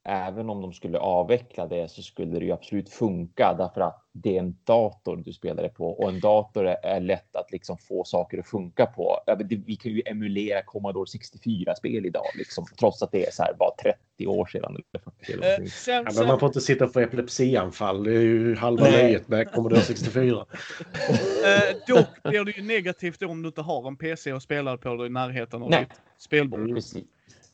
[0.07, 4.35] Även om de skulle avveckla det så skulle det ju absolut funka därför att det
[4.35, 8.03] är en dator du spelar det på och en dator är, lätt att liksom få
[8.03, 9.19] saker att funka på.
[9.65, 13.71] Vi kan ju emulera Commodore 64-spel idag, liksom, trots att det är så här bara
[14.17, 14.75] 30 år sedan.
[14.93, 18.03] Eller 40 eller Eh, sen, Ja, men man får inte sitta och få epilepsianfall.
[18.03, 19.03] Det är ju halva Nej.
[19.03, 20.29] nöjet med Commodore 64.
[21.09, 24.95] eh, dock blir det ju negativt om du inte har en PC och spelar på
[24.95, 25.79] det i närheten av Nej.
[25.89, 26.59] ditt spelbord.
[26.59, 26.75] Mm.
[26.75, 27.03] Precis.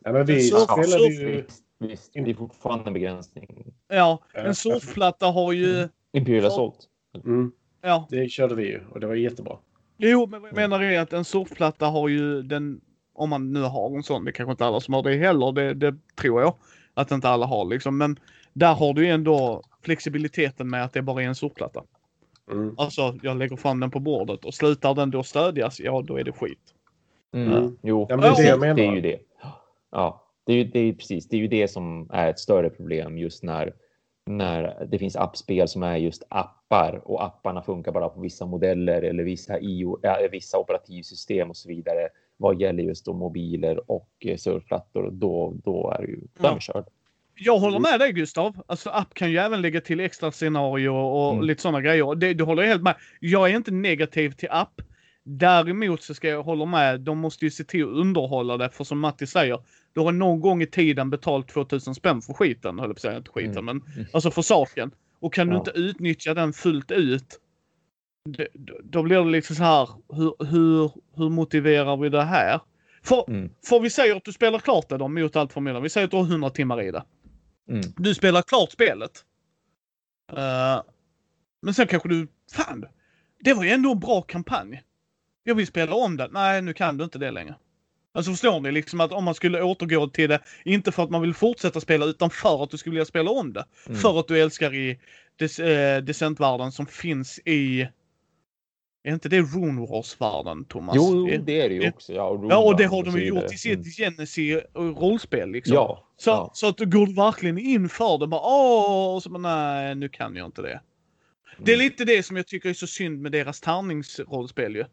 [0.04, 1.46] Ja, men vi Så- spelade så- ju...
[1.88, 3.74] Visst, det är fortfarande en begränsning.
[3.88, 5.88] Ja, en surfplatta har ju...
[6.14, 6.88] Imperial Assault.
[7.26, 7.52] Mm,
[7.82, 9.58] Ja, det körde vi ju och det var jättebra.
[9.98, 12.82] jo, men vad jag menar är att en surfplatta har ju den...
[13.14, 15.74] Om man nu har en sån, det kanske inte alla som har det heller, det,
[15.74, 16.54] det tror jag.
[16.94, 18.20] Att inte alla har liksom, men
[18.54, 21.84] där har du ju ändå flexibiliteten med att det bara är en surfplatta.
[22.52, 22.76] Mm.
[22.78, 26.24] Alltså, jag lägger fram den på bordet och slutar den då stödjas, ja då är
[26.24, 26.74] det skit.
[27.34, 27.52] Mm.
[27.52, 27.78] Mm.
[27.84, 29.20] Jo, Ja, men det är det det är ju det.
[29.92, 31.28] Ja, det är ju det är, precis.
[31.28, 33.74] Det är ju det som är ett större problem just när
[34.26, 39.02] när det finns appspel som är just appar och apparna funkar bara på vissa modeller
[39.02, 42.10] eller vissa, IO, äh, vissa operativsystem och så vidare.
[42.38, 46.60] Vad gäller just då mobiler och eh, surfplattor, då, då är det ju Ja.
[46.60, 46.86] körd.
[47.36, 48.62] Jag håller med dig Gustav.
[48.68, 51.46] Alltså app kan ju även lägga till extra scenario och Mm.
[51.46, 52.16] lite sådana grejer.
[52.16, 52.96] Det, det håller helt med.
[53.20, 54.82] Jag är inte negativ till app.
[55.24, 57.00] Däremot så ska jag hålla med.
[57.02, 58.70] De måste ju se till att underhålla det.
[58.70, 59.60] För som Matti säger,
[59.94, 62.80] du har någon gång i tiden betalt 2000 spänn för skiten.
[62.80, 63.82] Höll jag på att säga, inte skiten, Mm.
[63.96, 64.92] men alltså för saken.
[65.20, 65.60] Och kan du Ja.
[65.60, 67.40] inte utnyttja den fullt ut.
[68.30, 68.48] det-
[68.84, 69.90] Då, blir det liksom så här.
[70.14, 72.60] Hur, hur, hur motiverar vi det här?
[73.04, 73.50] För, Mm.
[73.66, 75.84] för vi säger att du spelar klart det då mot allt förmodan.
[75.84, 77.04] Vi säger att du har 100 timmar i det.
[77.70, 77.82] Mm.
[77.98, 79.12] Du spelar klart spelet.
[80.38, 80.82] Eh,
[81.62, 82.86] men sen kanske du, fan,
[83.40, 84.82] det var ju ändå en bra kampanj.
[85.44, 86.28] Jag vill spela om det.
[86.32, 87.56] Nej, nu kan du inte det längre.
[88.14, 91.22] Alltså förstår ni liksom att om man skulle återgå till det, inte för att man
[91.22, 93.66] vill fortsätta spela utan för att du skulle vilja spela om det.
[93.88, 94.00] Mm.
[94.00, 95.00] För att du älskar i
[95.40, 97.88] des, eh, Descent-världen som finns i
[99.04, 100.96] Är inte det Rune Wars-världen, Thomas?
[100.96, 102.14] Jo, det är det ju också.
[102.14, 103.84] Ja, och, Ja, och det har de ju gjort i sitt Mm.
[103.92, 105.74] Genesis-rollspel liksom.
[105.76, 106.52] Ja, Så, ja.
[106.54, 108.28] så att du går verkligen in för det.
[108.28, 110.82] Bara, Åh, och så bara, nej, nu kan jag inte det.
[111.58, 111.84] Det är Mm.
[111.86, 114.86] lite det som jag tycker är så synd med deras tärningsrollspel ju.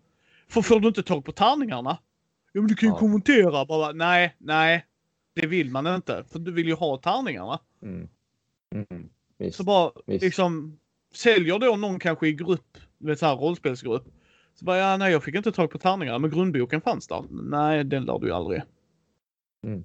[0.49, 1.99] För får du inte tag på tärningarna?
[2.53, 2.99] Ja, men du kan ju Ja.
[2.99, 3.65] kommentera.
[3.65, 4.85] Bara, nej, nej.
[5.35, 6.25] Det vill man inte.
[6.33, 7.61] För du vill ju ha tärningarna.
[7.83, 8.09] Mm.
[8.75, 9.09] Mm.
[9.39, 9.57] Visst.
[9.57, 10.23] Så bara Visst.
[10.23, 10.79] liksom
[11.15, 14.05] säljer då någon kanske i grupp, du vet så här rollspelsgrupp.
[14.55, 17.25] Så bara, ja nej jag fick inte tag på tärningarna men grundboken fanns där.
[17.31, 18.63] Nej den lär du ju aldrig.
[19.67, 19.85] Mm.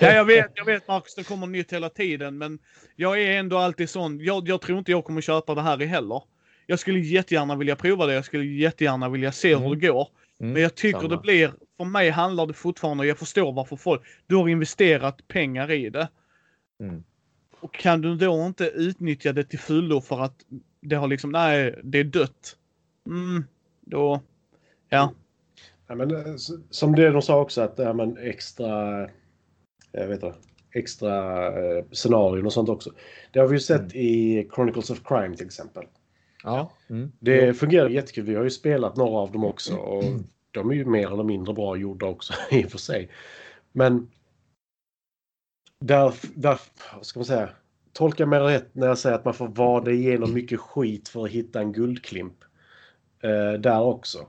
[0.00, 2.58] Ja jag vet, jag vet Marcus det kommer nytt hela tiden men
[2.96, 4.20] jag är ändå alltid sån.
[4.20, 6.22] Jag, jag tror inte jag kommer köpa det här i heller.
[6.66, 8.14] Jag skulle jättegärna vilja prova det.
[8.14, 9.78] Jag skulle jättegärna vilja se hur Mm.
[9.80, 10.08] det går.
[10.42, 10.52] Mm.
[10.52, 11.10] Men jag tycker samma.
[11.10, 15.70] det blir, för mig handlar det fortfarande, jag förstår varför folk, du har investerat pengar
[15.70, 16.08] i det.
[16.80, 17.04] Mm.
[17.60, 20.36] Och kan du då inte utnyttja det till fullo för att
[20.80, 22.56] det har liksom, nej, det är dött.
[23.06, 23.44] Mm,
[23.80, 24.20] då,
[24.88, 25.12] ja.
[25.86, 26.34] Ja, men, eh,
[26.70, 29.00] som det de sa också att det här med en extra,
[29.92, 30.34] jag vet inte,
[30.74, 32.90] extra eh, scenarion och sånt också.
[33.32, 33.96] Det har vi ju sett Mm.
[34.06, 35.84] i Chronicles of Crime till exempel.
[36.42, 36.72] Ja.
[36.90, 37.12] Mm.
[37.18, 38.24] Det fungerar jättekul.
[38.24, 40.04] Vi har ju spelat några av dem också och
[40.50, 43.10] de är ju mer eller mindre bra gjorda också i och för sig.
[43.72, 44.10] Men
[45.80, 46.58] där, där
[47.02, 47.48] ska man säga,
[47.92, 51.30] tolka mig rätt när jag säger att man får vada igenom mycket skit för att
[51.30, 52.34] hitta en guldklimp.
[53.22, 54.26] Eh, där också.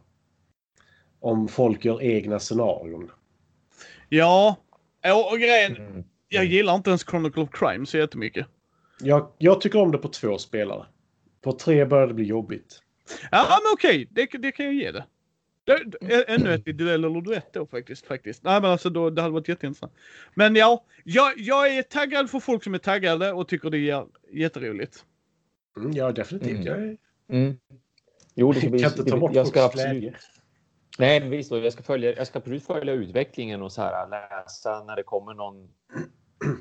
[1.20, 3.12] Om folk gör egna scenarion.
[4.10, 4.56] Ja,
[5.04, 6.04] och, och grejen, Mm.
[6.28, 8.48] jag gillar inte ens Chronicle of Crime så jättemycket.
[9.00, 10.86] Jag, jag tycker om det på två spelare.
[11.44, 12.84] På tre börjar det bli jobbigt.
[13.32, 15.06] Ja, men okej, det, det kan jag ge det.
[15.64, 18.06] det, det ännu ett i duell eller duett då faktiskt.
[18.06, 18.44] faktiskt.
[18.44, 19.94] Nej men alltså då, det hade varit jätteintressant.
[20.34, 24.06] Men ja, jag, jag är taggad för folk som är taggade och tycker det är
[24.32, 25.06] jätteroligt.
[25.78, 26.68] Mm, ja, definitivt.
[26.68, 26.98] Mm.
[27.28, 27.38] Jag.
[27.38, 27.58] Mm.
[28.36, 28.80] Jo, det ska bli...
[28.80, 30.14] kan inte ta bort jag ska absolut...
[30.98, 31.52] Nej, men visst.
[31.52, 35.04] och Jag ska, följa, jag ska absolut följa utvecklingen och så här, läsa när det
[35.04, 35.70] kommer någon...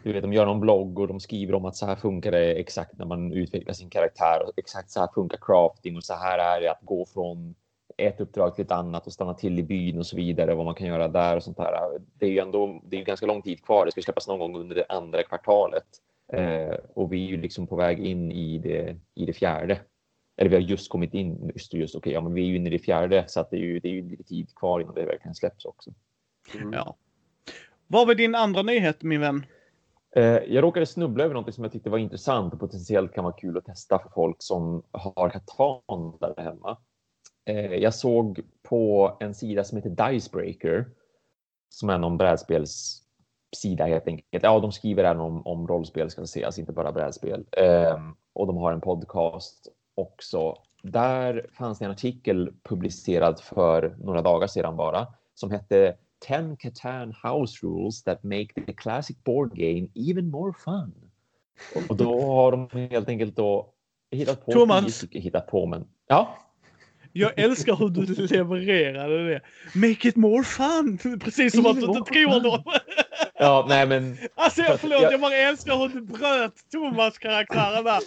[0.03, 2.55] Du vet, de gör någon blogg och de skriver om att så här funkar det
[2.55, 6.39] exakt när man utvecklar sin karaktär och exakt så här funkar crafting och så här
[6.39, 7.55] är det att gå från
[7.97, 10.55] ett uppdrag till ett annat och stanna till i byn och så vidare.
[10.55, 11.75] Vad man kan göra där och sånt där.
[12.15, 13.87] Det är ju ändå det är ju ganska lång tid kvar.
[13.87, 15.87] Det ska släppas någon gång under det andra kvartalet
[16.33, 19.81] eh, och vi är ju liksom på väg in i det i det fjärde.
[20.37, 22.69] Eller vi har just kommit in just just okej, ja, men vi är ju inne
[22.69, 24.95] i det fjärde så att det är ju det är ju lite tid kvar innan
[24.95, 25.91] det verkligen släpps också.
[26.55, 26.73] Mm.
[26.73, 26.97] Ja.
[27.87, 29.47] Vad var din andra nyhet min vän?
[30.16, 33.34] Eh, jag råkade snubbla över något som jag tyckte var intressant och potentiellt kan vara
[33.34, 36.78] kul att testa för folk som har Catan där hemma.
[37.44, 40.86] Eh, jag såg på en sida som heter Dicebreaker
[41.68, 44.44] som är någon brädspelssida helt enkelt.
[44.44, 47.47] Ja, de skriver även om, om rollspel ska sägas, alltså inte bara brädspel.
[47.52, 50.56] Ehm, och de har en podcast också.
[50.82, 55.97] Där fanns det en artikel publicerad för några dagar sedan bara som hette
[56.27, 60.93] 10 Catan house rules that make the classic board game even more fun.
[61.89, 63.69] Och då har de helt enkelt då
[64.11, 65.05] hittat på Thomas.
[65.11, 66.39] hittat på men ja.
[67.15, 69.40] Jag älskar hur du levererade det.
[69.74, 70.99] Make it more fun!
[71.20, 72.65] Precis som att du inte tror något.
[73.35, 77.85] Ja, nej men Alltså jag, förlåt, Jag- jag bara älskar hur du bröt Thomas karaktären
[77.85, 77.99] där.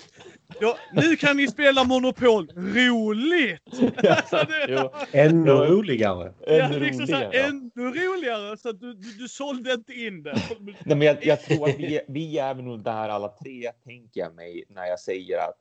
[0.60, 2.48] Ja, nu kan ni spela Monopol.
[2.56, 3.62] Roligt!
[4.10, 5.66] alltså, jo, Ännu Ja.
[5.66, 6.34] roligare.
[6.48, 7.48] Ja, ännu liksom så här, roligare.
[7.48, 10.42] ännu roligare så att du, du, du sålde inte in det.
[10.60, 14.22] Nej, men jag, jag tror att vi, vi är väl nog där alla tre, tänker
[14.22, 15.60] jag mig, när jag säger att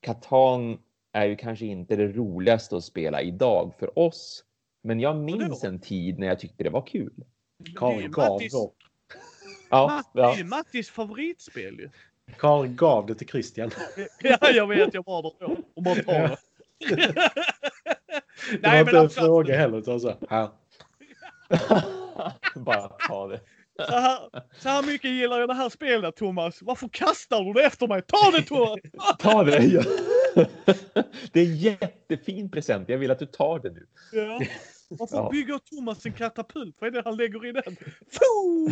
[0.00, 0.78] Catan
[1.12, 4.44] är ju kanske inte det roligaste att spela idag för oss.
[4.82, 7.12] Men jag minns en tid när jag tyckte det var kul.
[7.58, 8.74] Det då.
[9.70, 10.32] Ja, Matt, det ja.
[10.34, 11.90] är ju Mattis favoritspel ju.
[12.38, 13.70] Karin gav det till Christian.
[14.22, 14.94] Ja, jag vet.
[14.94, 15.12] Jag på
[15.74, 16.36] och bara tar det.
[18.50, 19.26] Det var Nej, inte men en absolut.
[19.26, 19.78] fråga heller.
[19.78, 20.48] Utan så här, här.
[22.54, 23.40] Bara ta det.
[23.86, 24.18] Så här,
[24.58, 26.62] så här mycket gillar jag det här spelet Thomas.
[26.62, 28.02] Varför kastar du det efter mig?
[28.06, 28.80] Ta det Thomas!
[29.18, 29.64] Ta det!
[29.64, 29.82] Ja.
[31.32, 32.88] Det är en jättefin present.
[32.88, 33.86] Jag vill att du tar det nu.
[34.12, 34.40] Ja.
[34.88, 35.30] Varför Ja.
[35.30, 36.76] bygger Thomas en katapult?
[36.78, 37.76] Vad är det han lägger i den?
[38.10, 38.70] Foo!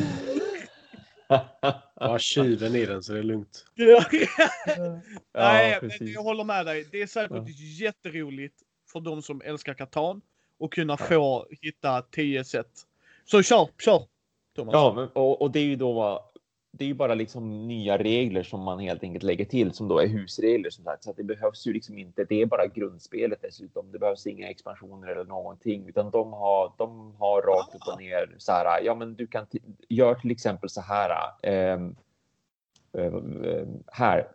[2.01, 3.65] Ja, tjuven i den så det är lugnt.
[3.75, 4.05] Ja.
[5.35, 6.89] Nej, men jag håller med dig.
[6.91, 7.45] Det är säkert Ja.
[7.87, 8.55] jätteroligt
[8.93, 10.21] för de som älskar Catan
[10.61, 12.71] att kunna få hitta 10 sätt.
[13.25, 14.03] Så kör, kör!
[14.57, 14.73] Thomas.
[14.73, 16.30] Ja, men, och, och det är ju då
[16.73, 19.99] det är ju bara liksom nya regler som man helt enkelt lägger till som då
[19.99, 21.05] är husregler som sagt.
[21.05, 22.25] Så att det behövs ju liksom inte.
[22.25, 23.93] Det är bara grundspelet dessutom.
[23.93, 26.73] Det behövs inga expansioner eller någonting utan de har.
[26.79, 28.81] De har rakt upp och ner så här.
[28.85, 31.11] Ja, men du kan t- gör till exempel så här.
[31.43, 31.81] eh,
[32.93, 33.13] eh,
[33.87, 34.29] här.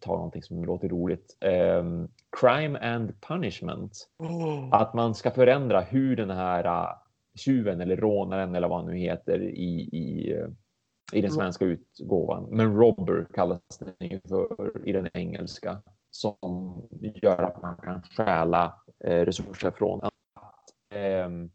[0.00, 1.36] ta någonting som låter roligt.
[1.40, 2.08] Ehm,
[2.40, 4.08] crime and punishment.
[4.72, 6.88] Att man ska förändra hur den här uh,
[7.34, 10.46] tjuven eller rånaren eller vad han nu heter i, i, eh,
[11.14, 12.48] i den svenska utgåvan.
[12.50, 15.82] Men robber kallas den ju för i den engelska.
[16.10, 18.74] Som gör att man kan stjäla
[19.04, 20.00] eh, resurser från.
[20.02, 20.12] Att,
[20.94, 21.50] ehm,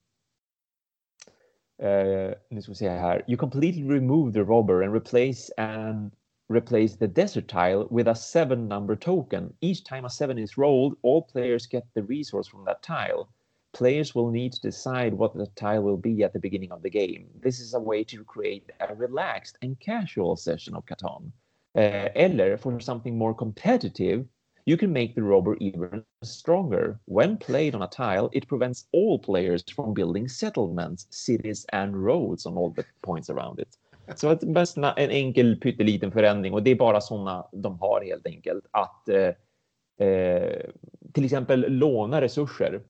[1.81, 3.23] eh, nu ska vi se här.
[3.27, 6.11] You completely remove the robber and replace and
[6.53, 9.53] replace the desert tile with a seven number token.
[9.61, 13.29] Each time a seven is rolled, all players get the resource from that tile.
[13.73, 16.89] Players will need to decide what the tile will be at the beginning of the
[16.89, 17.27] game.
[17.41, 21.31] This is a way to create a relaxed and casual session of Catan.
[21.75, 24.25] Uh, eller, for something more competitive,
[24.65, 26.99] you can make the robber even stronger.
[27.05, 32.45] When played on a tile, it prevents all players from building settlements, cities, and roads
[32.45, 33.77] on all the points around it.
[34.15, 38.27] Så att bäst en enkel pytteliten förändring och det är bara sådana de har helt
[38.27, 38.65] enkelt.
[38.71, 40.69] Att eh, eh,
[41.13, 42.81] till exempel låna resurser.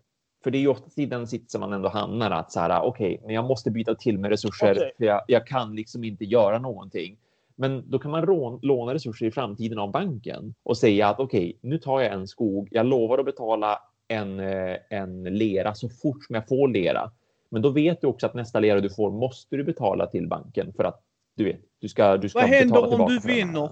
[0.44, 3.22] För det är ju oftast i den sitsen man ändå hamnar att så här, okej,
[3.26, 4.92] men jag måste byta till med resurser Okej.
[4.98, 7.18] för jag, jag kan liksom inte göra någonting.
[7.56, 11.60] Men då kan man rån, låna resurser i framtiden av banken och säga att okej,
[11.62, 12.68] nu tar jag en skog.
[12.72, 17.12] Jag lovar att betala en, eh, en lera så fort som jag får lera.
[17.52, 20.74] Men då vet du också att nästa lera du får måste du betala till banken
[20.74, 21.04] för att
[21.36, 23.70] du vet, du ska, du ska Vad händer om du vinner?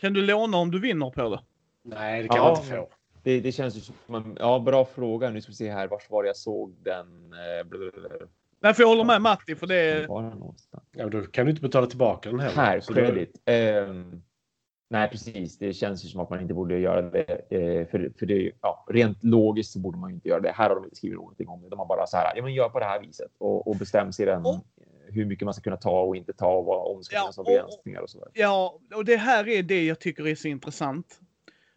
[0.00, 1.40] Kan du låna om du vinner på det?
[1.82, 2.88] Nej, det kan Ja, man inte få.
[3.26, 5.30] Det, det känns ju som en, ja, bra fråga.
[5.30, 5.88] Nu ska vi se här.
[5.88, 7.34] Vars var jag såg den?
[7.68, 8.26] Blablabla.
[8.60, 10.54] Nej, för jag håller med Matti för det den?
[10.92, 12.56] Ja, då kan du inte betala tillbaka den heller.
[12.56, 13.42] Här, Så då- credit.
[13.44, 14.22] Ehm,
[14.90, 15.58] nej, precis.
[15.58, 17.22] Det känns ju som att man inte borde göra det.
[17.50, 20.52] Eh, för för det, ja, rent logiskt så borde man ju inte göra det.
[20.52, 21.68] Här har de inte skrivit någonting om det.
[21.68, 24.12] De har bara så här, ja men gör på det här viset och, och bestäm
[24.12, 24.64] sedan Och-
[25.08, 27.20] hur mycket man ska kunna ta och inte ta och vad, om det ska Ja,
[27.22, 28.28] finnas och- begränsningar och sådär.
[28.32, 31.20] Ja, och det här är det jag tycker är så intressant.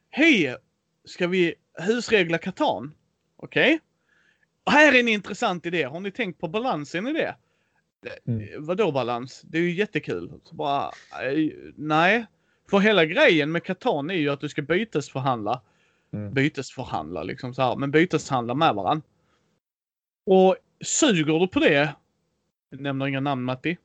[0.09, 0.55] Hej!
[1.09, 2.93] Ska vi husregla Katan?
[3.35, 3.79] Okej?
[4.63, 5.83] Och Här är en intressant idé.
[5.83, 7.35] Har ni tänkt på balansen i det?
[8.27, 8.65] Mm.
[8.65, 9.41] Vadå balans?
[9.41, 10.33] Det är ju jättekul.
[10.43, 10.91] Så bara,
[11.23, 12.25] eh, nej.
[12.69, 15.61] För hela grejen med Katan är ju att du ska bytesförhandla.
[16.13, 16.33] Mm.
[16.33, 19.07] Bytesförhandla liksom så här, men byteshandla med varandra.
[20.25, 21.93] Och suger du på det,
[22.69, 23.77] jag nämner inga namn Matti.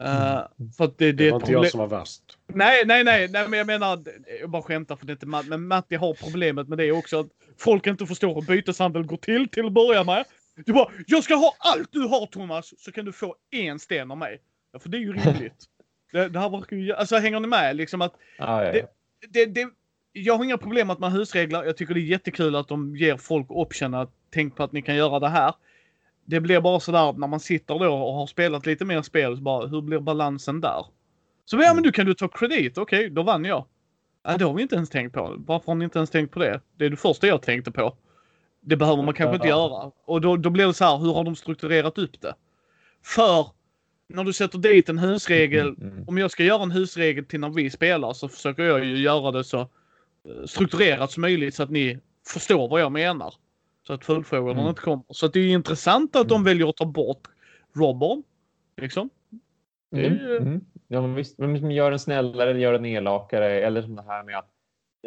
[0.00, 0.40] Eh,
[0.76, 2.22] för att det, det, Det är var inte jag som var värst.
[2.46, 4.04] Nej, nej, nej, nej, men jag menar,
[4.40, 7.20] jag bara skämtar för det är inte Matt, men Matti har problemet med det också.
[7.20, 7.26] Att
[7.58, 10.24] folk inte förstår hur byteshandel går till till att börja med.
[10.66, 14.10] Du bara, jag ska ha allt du har Thomas, så kan du få en sten
[14.10, 14.40] av mig.
[14.72, 15.64] Ja, för det är ju rimligt.
[16.12, 18.86] det, det här verkar ju, alltså hänger ni med liksom att Ah, ja, ja.
[19.28, 19.68] det, det,
[20.12, 21.64] jag har inga problem med att man husreglar.
[21.64, 24.82] Jag tycker det är jättekul att de ger folk option att tänk på att ni
[24.82, 25.54] kan göra det här.
[26.30, 29.42] Det blir bara sådär när man sitter då och har spelat lite mer spel, så
[29.42, 30.86] bara hur blir balansen där?
[31.44, 33.64] Så ja men du kan du ta kredit, okej då vann jag.
[34.22, 35.34] Ja, det har vi inte ens tänkt på.
[35.46, 36.60] Varför har ni inte ens tänkt på det?
[36.76, 37.96] Det är det första jag tänkte på.
[38.60, 39.90] Det behöver man kanske inte göra.
[40.04, 42.34] Och då, då blir det så här, hur har de strukturerat upp det?
[43.04, 43.46] För
[44.08, 46.04] när du sätter dit en husregel Mm.
[46.08, 49.30] om jag ska göra en husregel till när vi spelar så försöker jag ju göra
[49.30, 49.66] det så eh,
[50.46, 53.34] strukturerat som möjligt så att ni förstår vad jag menar.
[53.90, 54.68] Så att följdfrågorna Mm.
[54.68, 55.04] inte kommer.
[55.08, 56.44] Så att det är intressant att de Mm.
[56.44, 57.28] väljer att ta bort
[57.72, 58.22] Robbon.
[58.76, 59.10] Liksom.
[59.90, 60.60] Det är Mm, ju- mm.
[60.88, 64.22] Ja, men visst, men gör den snällare eller gör den elakare eller som det här
[64.24, 64.48] med att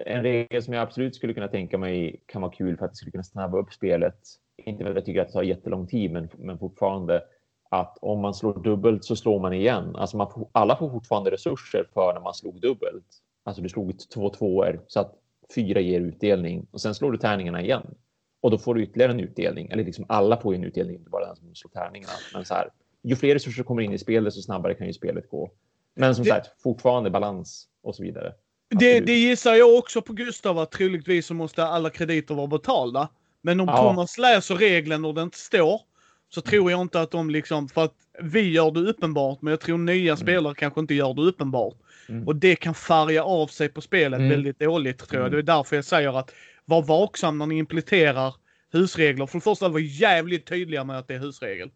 [0.05, 2.95] en regel som jag absolut skulle kunna tänka mig kan vara kul för att det
[2.95, 4.17] skulle kunna snabba upp spelet.
[4.65, 7.23] Inte för att jag tycker att det tar jättelång tid, men, men fortfarande
[7.69, 9.95] att om man slår dubbelt så slår man igen.
[9.95, 13.05] Alltså man får, alla får fortfarande resurser för när man slog dubbelt.
[13.43, 15.15] Alltså du slog två tvåor så att
[15.55, 17.95] fyra ger utdelning och sen slår du tärningarna igen.
[18.43, 19.67] Och då får du ytterligare en utdelning.
[19.71, 22.13] Eller liksom alla får ju en utdelning, inte bara den som slår tärningarna.
[22.33, 22.69] Men så här,
[23.03, 25.51] ju fler resurser kommer in i spelet, desto snabbare kan ju spelet gå.
[25.95, 28.33] Men som Det- sagt, fortfarande balans och så vidare.
[28.79, 33.09] Det, det gissar jag också på Gustav att troligtvis så måste alla krediter vara betalda.
[33.41, 33.77] Men om Ja.
[33.77, 35.81] Thomas läser regeln och det inte står
[36.29, 39.59] så tror jag inte att de liksom, för att vi gör det uppenbart men jag
[39.59, 41.75] tror nya spelare kanske inte gör det uppenbart.
[42.09, 42.27] Mm.
[42.27, 44.29] Och det kan färga av sig på spelet Mm.
[44.29, 45.27] väldigt dåligt tror jag.
[45.27, 45.31] Mm.
[45.45, 46.31] Det är därför jag säger att
[46.65, 48.35] var vaksam när ni implementerar
[48.71, 49.25] husregler.
[49.25, 51.71] För det första var jävligt tydliga med att det är husregel.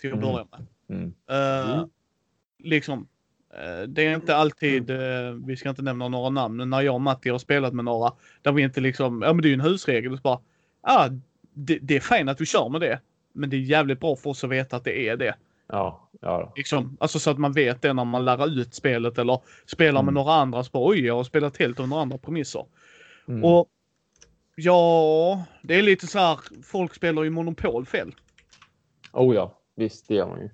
[0.00, 0.32] Till att Mm.
[0.32, 0.66] börja med.
[0.98, 1.12] Mm.
[1.30, 1.88] Eh, Mm.
[2.58, 3.08] Liksom.
[3.54, 6.94] eh, det är inte alltid, eh, vi ska inte nämna några namn, men när jag
[6.94, 9.54] och Matti har spelat med några där vi inte liksom, ja men det är ju
[9.54, 10.16] en husregel.
[10.16, 10.40] Så bara,
[10.80, 11.08] ah,
[11.54, 13.00] det, det är fint att vi kör med det.
[13.32, 15.34] Men det är jävligt bra för oss att veta att det är det.
[15.68, 16.52] Ja, ja.
[16.56, 20.12] Liksom, alltså så att man vet det när man lär ut spelet eller spelar med
[20.12, 20.14] Mm.
[20.14, 20.64] några andra.
[20.64, 22.64] Så bara, oj, jag har spelat helt under andra premisser.
[23.28, 23.44] Mm.
[23.44, 23.68] Och
[24.56, 28.14] ja, det är lite så här, folk spelar ju Monopol fel.
[29.12, 30.50] Oh ja, visst, det gör man ju.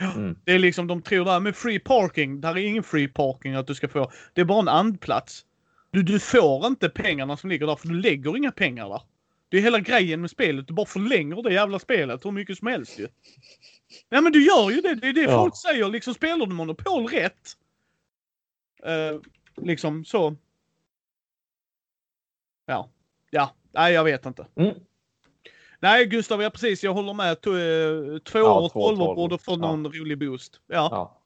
[0.00, 0.38] Mm.
[0.44, 3.66] Det är liksom, de tror där med free parking, där är ingen free parking att
[3.66, 4.10] du ska få.
[4.32, 5.44] Det är bara en andplats.
[5.90, 9.02] Du, du får inte pengarna som ligger där för du lägger inga pengar där.
[9.48, 10.66] Det är hela grejen med spelet.
[10.68, 13.08] Du bara förlänger det jävla spelet hur mycket som helst ju.
[14.08, 14.94] Nej men du gör ju det.
[14.94, 15.38] Det är det Ja.
[15.42, 15.88] folk säger.
[15.88, 17.56] Liksom spelar du Monopol rätt.
[18.82, 19.20] Eh,
[19.56, 20.36] liksom så.
[22.66, 22.90] Ja.
[23.30, 23.50] Ja.
[23.72, 24.46] Nej jag vet inte.
[24.54, 24.74] Mm.
[25.80, 26.84] Nej Gustav, ja precis.
[26.84, 27.30] Jag håller med.
[27.30, 29.16] Eh, två Ja, år och två, tolv tolv.
[29.16, 29.56] borde få Ja.
[29.56, 30.60] någon rolig boost.
[30.66, 30.88] Ja.
[30.90, 31.20] Ja.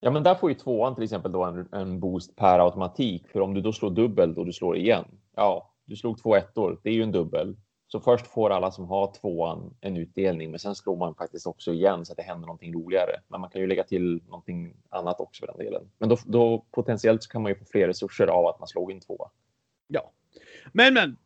[0.00, 3.28] ja, men där får ju tvåan till exempel då en, en boost per automatik.
[3.28, 5.04] För om du då slår dubbelt och du slår igen.
[5.36, 6.80] Ja, du slog två ettor.
[6.82, 7.56] Det är ju en dubbel.
[7.88, 11.72] Så först får alla som har tvåan en utdelning, men sen slår man faktiskt också
[11.72, 13.20] igen så att det händer någonting roligare.
[13.28, 15.82] Men man kan ju lägga till någonting annat också för den delen.
[15.98, 18.92] Men då, då potentiellt så kan man ju få fler resurser av att man slog
[18.92, 19.30] in tvåa.
[19.88, 20.12] ja.
[20.72, 21.16] Men men.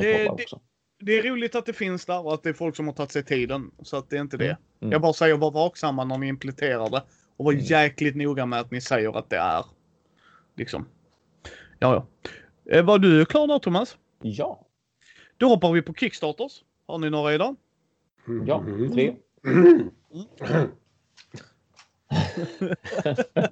[0.00, 0.44] Det, det,
[1.00, 3.12] det är roligt att det finns där och att det är folk som har tagit
[3.12, 3.70] sig tiden.
[3.82, 4.56] Så att det är inte det.
[4.80, 4.92] Mm.
[4.92, 7.02] Jag bara säger var vaksamma när ni implementerar det.
[7.36, 7.64] Och var Mm.
[7.64, 9.64] jäkligt noga med att ni säger att det är.
[10.56, 10.86] Liksom.
[11.78, 12.06] Ja,
[12.64, 12.72] ja.
[12.72, 13.96] Eh, var du klar där Thomas?
[14.22, 14.66] Ja,
[15.36, 16.62] Då hoppar vi på Kickstarters.
[16.86, 17.56] Har ni några idag?
[18.46, 18.92] ja, Mm.
[18.92, 19.14] tre.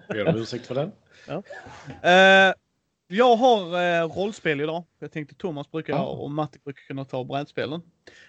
[0.09, 0.93] Ber om ursäkt för den.
[2.03, 2.55] Eh,
[3.13, 4.85] jag har eh, rollspel idag.
[4.99, 5.99] Jag tänkte Thomas brukar Ah.
[5.99, 7.83] ha och Matti brukar kunna ta brädspelen.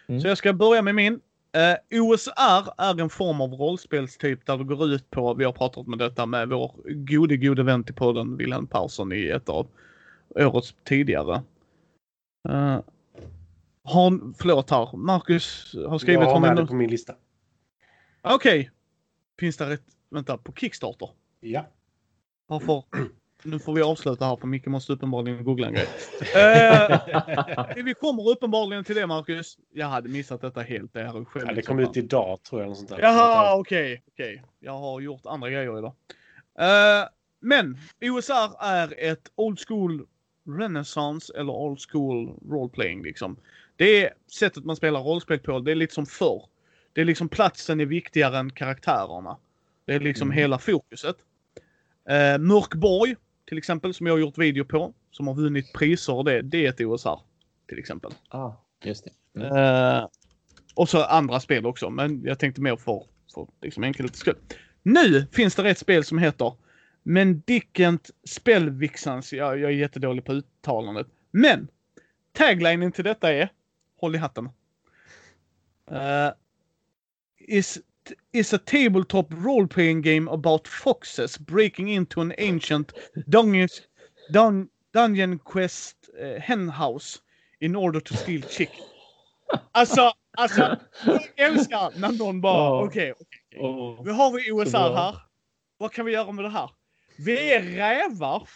[0.07, 0.21] Mm.
[0.21, 1.21] Så jag ska börja med min.
[1.53, 5.87] Eh, OSR är en form av rollspelstyp där det går ut på, vi har pratat
[5.87, 9.67] med detta med vår gode, gode vän till podden Wilhelm Persson i ett av
[10.35, 11.43] årets tidigare.
[12.49, 12.79] Uh,
[13.83, 17.15] har, förlåt här, Marcus har skrivit Jag har om med det på min lista.
[18.21, 18.71] Okej.
[19.39, 21.09] Finns det ett, vänta, på Kickstarter?
[21.39, 21.65] Ja.
[22.47, 22.83] Varför?
[23.43, 25.87] Nu får vi avsluta här för Micke måste uppenbarligen googla en grej.
[26.35, 29.57] Eh, vi kommer uppenbarligen till det Marcus.
[29.73, 30.93] Jag hade missat detta helt.
[30.93, 32.69] Det, här själv ja det kom ut idag tror jag.
[32.69, 32.99] Något sånt där.
[32.99, 34.03] Jaha, okej.
[34.07, 34.43] okej.
[34.59, 35.93] Jag har gjort andra grejer idag.
[36.59, 37.07] Eh,
[37.39, 40.05] men OSR är ett old school
[40.59, 43.37] renaissance eller old school roleplaying liksom.
[43.75, 45.59] Det är sättet man spelar rollspel på.
[45.59, 46.45] Det är lite som förr.
[46.93, 49.37] Det är liksom platsen är viktigare än karaktärerna.
[49.85, 50.37] Det är liksom Mm.
[50.37, 51.15] hela fokuset.
[52.09, 53.15] Uh, Mörkborg
[53.51, 54.93] till exempel som jag har gjort video på.
[55.11, 56.41] Som har vunnit priser och det.
[56.41, 57.19] Det är ett OSR.
[57.67, 58.11] Till exempel.
[58.29, 58.53] Ah,
[58.83, 59.41] just det.
[59.41, 59.57] Mm.
[59.57, 60.07] Eh,
[60.75, 63.03] och så andra spel också, men jag tänkte mer för,
[63.33, 64.35] för liksom enkelhetens skull.
[64.83, 66.53] Nu finns det ett spel som heter
[67.03, 69.33] Mendicant Spellvixans.
[69.33, 71.07] Jag, jag är jättedålig på uttalandet.
[71.31, 71.67] Men
[72.31, 73.49] taglinen till detta är,
[73.99, 74.45] håll i hatten.
[75.91, 76.31] Uh,
[77.37, 77.79] is,
[78.33, 82.93] is a tabletop role-playing game about foxes breaking into an ancient
[83.27, 83.69] dungeon,
[84.33, 87.19] dun, dungeon quest uh, hen house
[87.59, 88.85] in order to steal chicken.
[89.73, 92.83] Alltså, alltså, jag älskar när någon bara, Ja.
[92.85, 93.59] okej, okej, okej.
[93.61, 94.01] Åh.
[94.05, 94.49] Nu har vi
[94.91, 94.95] bra.
[94.95, 95.21] här.
[95.77, 96.69] Vad kan vi göra med det här?
[97.17, 98.49] Vi är rävar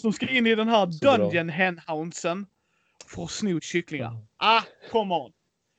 [0.00, 1.16] som ska in i den här Så.
[1.16, 2.46] Dungeon Henhounsen
[3.06, 4.16] för att sno kycklingar.
[4.36, 5.32] Ah, come on.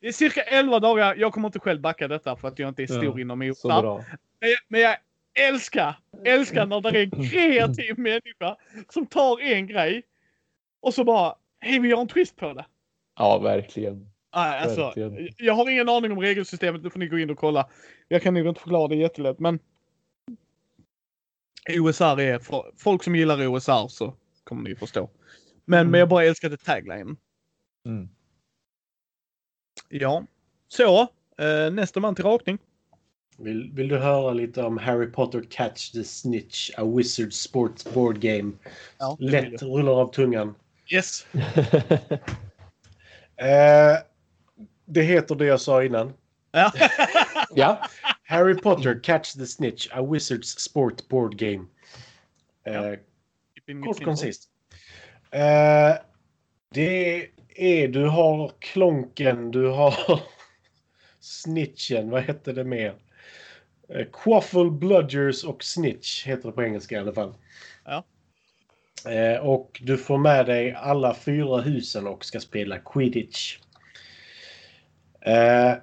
[0.06, 1.14] Det är cirka 11 dagar.
[1.16, 4.04] Jag kommer inte själv backa detta för att jag inte är stor Ja, inom bra.
[4.40, 4.96] Men jag, men jag
[5.48, 8.56] älskar, älskar när det är en kreativ människa
[8.88, 10.02] som tar en grej
[10.80, 12.66] och så bara, hej vi gör en twist på det.
[13.16, 14.10] Ja, verkligen.
[14.34, 15.28] Nej, alltså, Verkligen.
[15.36, 17.68] jag har ingen aning om regelsystemet, nu får ni gå in och kolla.
[18.08, 19.58] Jag kan nog inte förklara det jättelätt, men
[21.80, 24.14] OSR är, för folk som gillar OSR så
[24.44, 25.10] kommer ni förstå.
[25.64, 25.90] Men, Mm.
[25.90, 27.16] men jag bara älskade tagline.
[27.86, 28.08] Mm.
[29.88, 30.24] Ja,
[30.68, 31.00] så
[31.38, 32.58] eh, nästa man till rakning.
[33.38, 38.20] Vill, vill du höra lite om Harry Potter Catch the Snitch, A Wizard Sports Board
[38.20, 38.52] Game?
[38.98, 40.54] Ja, Lätt rullar av tungan.
[40.92, 41.26] Yes.
[43.38, 43.98] Eh,
[44.84, 46.12] det heter det jag sa innan.
[46.52, 46.72] Ja.
[47.54, 47.88] ja,
[48.24, 51.66] Harry Potter Catch the Snitch, A Wizards Sport Board Game.
[52.64, 52.94] Eh,
[53.84, 54.48] Kort koncist.
[55.30, 55.94] Eh,
[56.70, 57.26] det är,
[57.88, 59.94] du har klonken, du har
[61.20, 62.94] snitchen, vad hette det mer?
[63.88, 67.34] Eh, Quaffle, Bludgers och Snitch heter det på engelska i alla fall.
[67.84, 68.04] Ja.
[69.10, 73.58] Eh, och du får med dig alla fyra husen och ska spela Quidditch.
[75.20, 75.74] Eh,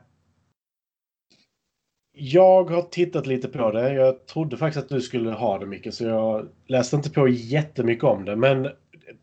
[2.16, 3.94] jag har tittat lite på det.
[3.94, 8.04] Jag trodde faktiskt att du skulle ha det mycket så jag läste inte på jättemycket
[8.04, 8.36] om det.
[8.36, 8.70] Men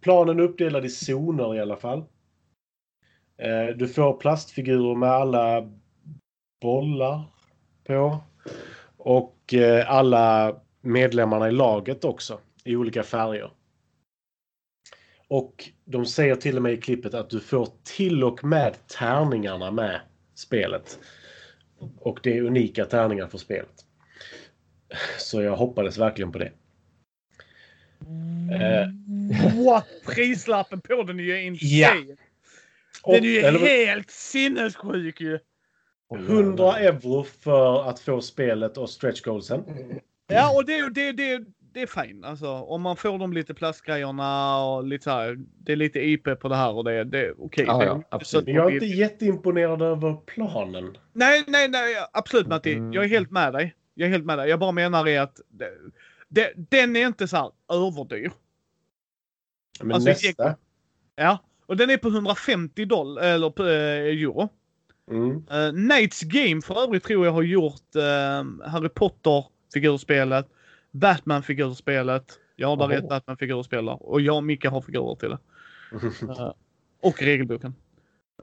[0.00, 2.04] planen är uppdelad i zoner i alla fall.
[3.40, 5.70] Eh, Du får plastfigurer med alla
[6.62, 7.22] bollar
[7.86, 8.20] på.
[8.96, 13.50] Och eh, alla medlemmarna i laget också i olika färger.
[15.28, 19.70] Och de säger till och med i klippet att du får till och med tärningarna
[19.70, 20.00] med
[20.34, 20.98] spelet.
[21.98, 23.84] Och det är unika tärningar för spelet.
[25.18, 26.52] Så jag hoppades verkligen på det.
[28.52, 28.88] Eh,
[29.64, 29.86] What?
[30.06, 32.06] Prislappen på den är ju insane.
[32.08, 32.14] Ja.
[33.04, 35.38] Den är ju eller- helt sinnessjuk ju.
[36.14, 39.64] 100 euro för att få spelet och stretch goalsen.
[40.26, 42.24] Ja, och det, det, det, det är fint.
[42.24, 45.36] Alltså, om man får de lite plastgrejerna och lite så här.
[45.38, 47.64] Det är lite IP på det här och det, det är okej.
[47.66, 50.96] Ja, är ja, Men jag är inte jätteimponerad över planen.
[51.12, 51.94] Nej, nej, nej.
[52.12, 52.72] Absolut Matti.
[52.72, 52.92] Mm.
[52.92, 53.74] Jag är helt med dig.
[53.94, 54.48] Jag är helt med dig.
[54.48, 55.70] Jag bara menar är att det,
[56.28, 58.32] det, den är inte så här överdyr.
[59.80, 60.56] Men Alltså, nästa.
[61.16, 61.38] Ja,
[61.70, 64.48] och den är på 150 dollar eller på, eh, euro.
[65.10, 65.30] Mm.
[65.30, 69.44] Uh, Nights Game för övrigt tror jag har gjort eh, Harry Potter
[69.74, 70.46] figurspelet,
[70.90, 72.38] Batman figurspelet.
[72.56, 74.10] Jag har bara ett Batman figurspel där.
[74.10, 75.38] och jag och Micke har figurer till det.
[76.38, 76.52] Eh,
[77.02, 77.74] och regelboken.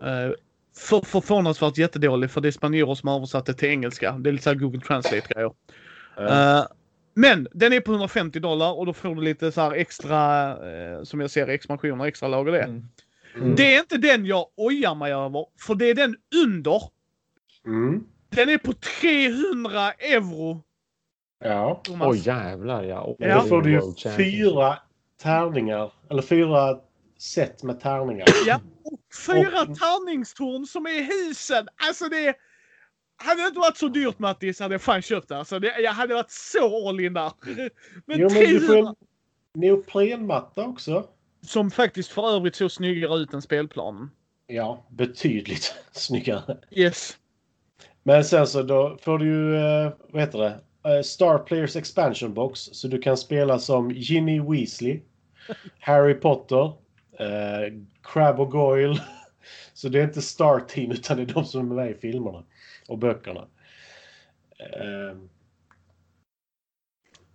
[0.03, 0.33] Uh,
[0.77, 4.11] för, förvånansvärt jättedålig för det är spanjorer som har översatt det till engelska.
[4.11, 5.51] Det är lite så här Google Translate grejer.
[6.15, 6.59] Ja.
[6.59, 6.67] Eh,
[7.13, 11.03] men den är på 150 dollar och då får du lite så här extra, eh,
[11.03, 12.63] som jag ser expansioner, extra lager det.
[12.63, 12.87] Mm.
[13.37, 13.55] Mm.
[13.55, 16.15] Det är inte den jag ojar mig över, för det är den
[16.45, 16.81] under.
[17.65, 18.03] Mm.
[18.29, 20.63] Den är på 300 euro.
[21.43, 21.81] Ja.
[21.83, 22.07] Thomas.
[22.07, 22.99] Oj jävlar ja.
[23.01, 23.81] Och Men då får du ju
[24.17, 24.77] fyra
[25.21, 25.91] tärningar.
[26.09, 26.79] Eller fyra
[27.17, 28.27] set med tärningar.
[28.47, 31.67] Ja, och fyra Och- tärningstorn som är i husen.
[31.87, 32.35] Alltså det...
[33.19, 35.37] Hade det inte varit så dyrt Mattis hade jag fan köpt det.
[35.37, 37.31] Alltså det jag hade varit så all in där.
[38.05, 38.95] Men, Jo, men du får 300
[39.53, 41.07] en neoprenmatta också.
[41.47, 44.09] Som faktiskt för övrigt såg snyggare ut än spelplanen.
[44.47, 46.57] Ja, betydligt snyggare.
[46.71, 47.17] Yes.
[48.03, 50.59] Men sen så då får du ju, eh, vad heter det?
[50.95, 52.59] Eh, Star Players Expansion Box.
[52.59, 55.01] Så du kan spela som Ginny Weasley,
[55.79, 56.65] Harry Potter,
[57.19, 58.97] eh, Crab och Goyle.
[59.73, 62.43] Så det är inte Star Team utan det är de som är med i filmerna
[62.87, 63.47] och böckerna.
[64.59, 65.17] Eh,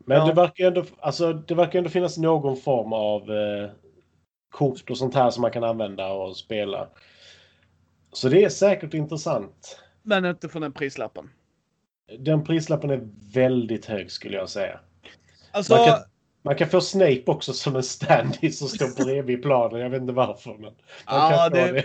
[0.05, 0.27] men Ja.
[0.27, 3.71] det, verkar ändå, alltså, det verkar ändå finnas någon form av eh,
[4.53, 6.89] kort och sånt här som man kan använda och spela.
[8.13, 9.79] Så det är säkert intressant.
[10.03, 11.31] Men inte för den prislappen.
[12.19, 14.81] Den prislappen är väldigt hög skulle jag säga.
[15.51, 15.99] Alltså, Man kan,
[16.43, 19.81] man kan få Snape också som en standee som står bredvid planen.
[19.81, 20.55] Jag vet inte varför.
[20.59, 20.73] Men
[21.07, 21.85] Ja, det- det.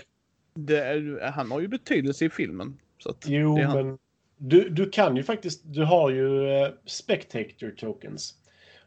[0.53, 2.77] det, är- han har ju betydelse i filmen.
[2.99, 3.97] Så Jo, men
[4.37, 5.61] du, du kan ju faktiskt.
[5.65, 8.33] Du har ju eh, spectator tokens.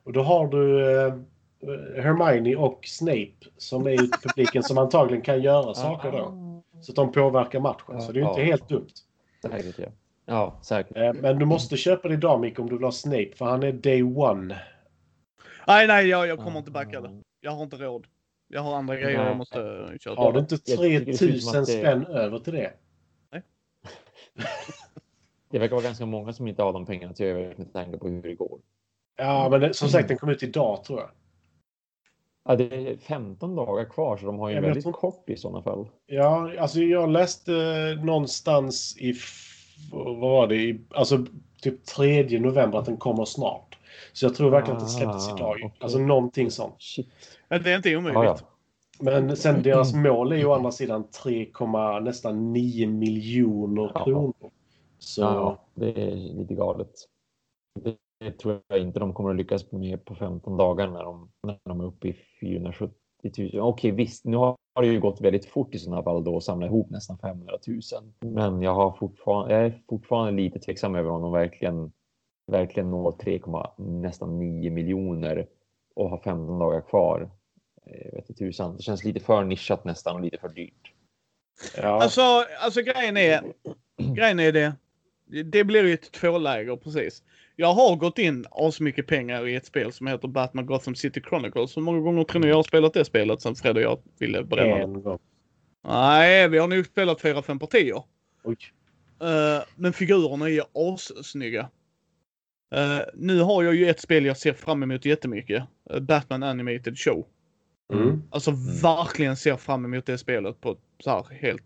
[0.05, 1.15] Och då har du eh,
[1.97, 6.35] Hermione och Snape som är i publiken som antagligen kan göra saker då.
[6.81, 8.01] Så att de påverkar matchen.
[8.03, 8.47] Så det är ju inte Ja.
[8.47, 8.89] helt dumt.
[9.43, 9.87] Säkert ja.
[10.27, 10.97] Ja, säkert.
[10.97, 13.31] Eh, Men du måste köpa det idag Micke om du vill ha Snape.
[13.37, 14.61] För han är day one.
[15.67, 17.21] Nej, nej, jag, jag kommer inte backa det.
[17.41, 18.07] Jag har inte råd.
[18.49, 19.27] Jag har andra grejer Nej.
[19.27, 20.15] jag måste eh, köra.
[20.15, 22.53] Har du inte Jag tycker det ser ut som 3000 att det- spänn över till
[22.53, 22.73] det?
[25.51, 28.09] Det verkar vara ganska många som inte har de pengarna till över med tanke på
[28.09, 28.59] hur det går.
[29.17, 31.11] Ja, men det, som sagt den kom ut idag tror jag.
[32.45, 35.37] Ja, det är 15 dagar kvar så de har ju Ja, väldigt tror- kort i
[35.37, 35.89] sådana fall.
[36.07, 39.15] Ja, alltså jag läste eh, någonstans i,
[39.93, 41.27] vad var det, i, alltså
[41.63, 43.79] typ 3 november att den kommer snart.
[44.13, 45.51] Så jag tror verkligen att den släpptes Ah, idag.
[45.57, 45.73] okej.
[45.81, 46.75] Alltså någonting sånt.
[46.83, 47.09] Shit.
[47.49, 48.23] Det är inte omöjligt.
[48.25, 48.47] Ja, ja.
[49.05, 51.47] Men sen deras mål är ju å andra sidan 3,
[52.03, 54.05] nästan 9 miljoner Ja.
[54.05, 54.51] kronor.
[54.99, 56.91] Så Ja, det är lite galet.
[57.81, 61.31] Det, det tror jag inte de kommer att lyckas med på 15 dagar när de,
[61.43, 62.95] när de är uppe i 470
[63.39, 63.61] 000.
[63.61, 66.67] Okej, visst, nu har det ju gått väldigt fort i sådana fall då att samla
[66.67, 67.81] ihop nästan 500 000.
[68.21, 71.93] Men jag, har fortfarande, jag är fortfarande lite tveksam över om de verkligen,
[72.47, 73.41] verkligen når 3,
[73.79, 75.47] nästan 9 miljoner
[75.95, 77.31] och har 15 dagar kvar.
[77.85, 78.77] Jag vet inte tusan.
[78.77, 80.93] Det känns lite för nischat nästan och lite för dyrt.
[81.77, 82.03] ja.
[82.03, 82.21] Alltså,
[82.61, 83.43] alltså grejen är,
[83.97, 84.75] grejen är det.
[85.45, 87.23] Det blir ju ett tvåläger precis.
[87.57, 88.47] Jag har gått in
[88.81, 91.77] mycket pengar i ett spel som heter Batman Gotham City Chronicles.
[91.77, 94.45] Hur många gånger tror ni jag har spelat det spelet sen Fred och jag ville
[94.45, 94.83] bränna det?
[94.83, 95.19] en gång.
[95.89, 98.03] Nej, vi har nog spelat fyra, fem partier.
[98.45, 98.57] Oj.
[99.23, 101.69] Eh, men figurerna är ju assnygga.
[102.77, 105.65] Uh, nu har jag ju ett spel jag ser fram emot jättemycket.
[105.95, 107.27] Uh, Batman Animated Show.
[107.93, 108.23] Mm.
[108.31, 108.51] Alltså
[108.83, 111.63] verkligen ser fram emot det spelet på ett så här helt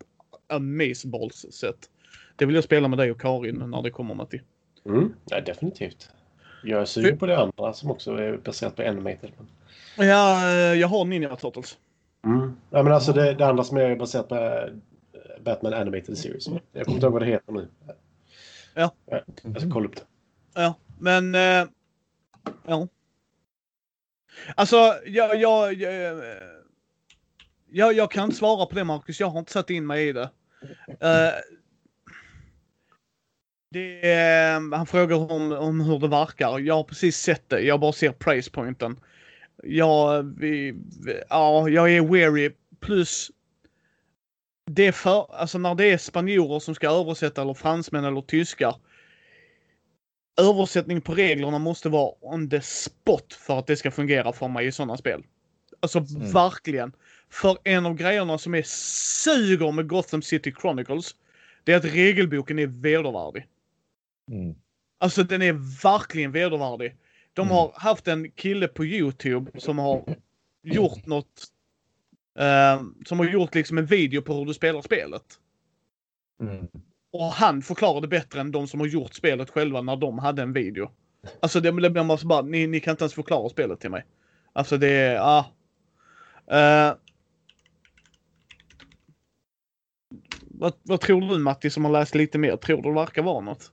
[0.48, 1.90] amazeballs sätt.
[2.36, 4.40] Det vill jag spela med dig och Karin när det kommer Matti.
[4.89, 5.15] Mm.
[5.24, 6.11] Ja, definitivt.
[6.62, 9.31] Jag är sugen på det andra som också är baserat på animated.
[9.98, 11.78] Ja, eh, jag har Ninja Turtles.
[12.24, 12.56] Mm.
[12.70, 16.47] Ja, men alltså det, det andra som är baserat på eh, Batman Animated Series.
[16.73, 17.69] Jag kommer inte ihåg vad det heter nu.
[18.74, 18.94] Ja.
[19.43, 20.02] Jag ska kolla upp det.
[20.55, 21.35] Ja, men...
[21.35, 21.66] eh,
[22.66, 22.89] ja.
[24.55, 26.19] Alltså, jag, jag, jag, eh,
[27.70, 29.20] jag, jag kan inte svara på det Marcus.
[29.20, 30.31] Jag har inte satt in mig i det.
[30.89, 31.43] Eh, Det
[33.81, 36.59] är, han frågar om, om hur det verkar.
[36.59, 37.61] Jag har precis sett det.
[37.61, 39.01] Jag bara ser price pointen.
[39.63, 40.75] Ja, vi,
[41.29, 42.51] ja, jag är weary.
[42.81, 43.31] Plus
[44.71, 48.77] det för, alltså när det är spanjorer som ska översätta eller fransmän eller tyskar.
[50.41, 54.67] Översättning på reglerna måste vara on the spot för att det ska fungera för mig
[54.67, 55.23] i sådana spel.
[55.81, 56.33] Alltså Mm.
[56.33, 56.93] verkligen.
[57.31, 58.63] För en av grejerna som är
[59.25, 61.15] suger med Gotham City Chronicles.
[61.65, 63.47] Det är att regelboken är vedervärdig.
[64.31, 64.55] Mm.
[64.99, 66.97] Alltså den är verkligen vedervärdig.
[67.33, 67.53] De Mm.
[67.55, 70.17] har haft en kille på Youtube som har
[70.63, 71.51] gjort något.
[72.39, 75.25] eh, som har gjort liksom en video på hur du spelar spelet.
[76.41, 76.67] Mm.
[77.13, 80.53] Och han förklarade bättre än de som har gjort spelet själva när de hade en
[80.53, 80.91] video.
[81.43, 84.05] Alltså det, blir man så bara, ni, ni kan inte ens förklara spelet till mig.
[84.53, 85.53] Alltså det är, ja.
[86.47, 86.97] Eh,
[90.41, 92.57] vad, vad tror du Matti som har läst lite mer?
[92.57, 93.73] Tror du det verkar vara något?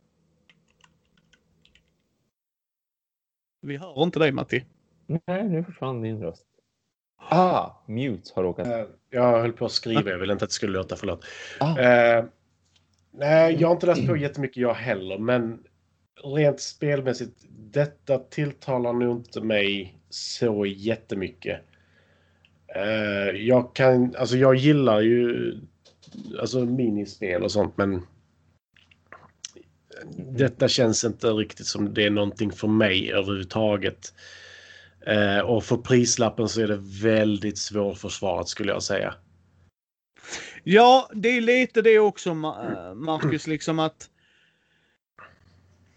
[3.62, 4.66] Vi hör inte dig Matti.
[5.28, 6.46] Nej, nu försvann din röst.
[7.30, 8.68] Ah, mute har råkat.
[8.68, 11.26] Eh, Jag höll på att skriva, jag ville inte att det skulle låta, förlåt.
[11.60, 11.80] Ah.
[11.80, 12.26] Eh,
[13.12, 15.64] nej, jag har inte läst på jättemycket jag heller, men
[16.36, 21.62] rent spelmässigt, detta tilltalar nog inte mig så jättemycket.
[22.76, 25.54] Eh, jag kan, alltså jag gillar ju
[26.40, 28.02] alltså minispel och sånt, men
[30.18, 34.14] detta känns inte riktigt som det är någonting för mig överhuvudtaget.
[35.08, 39.14] Eh, och för prislappen så är det väldigt svårförsvarat skulle jag säga.
[40.64, 42.36] Ja, det är lite det också eh,
[42.96, 44.10] Marcus, liksom att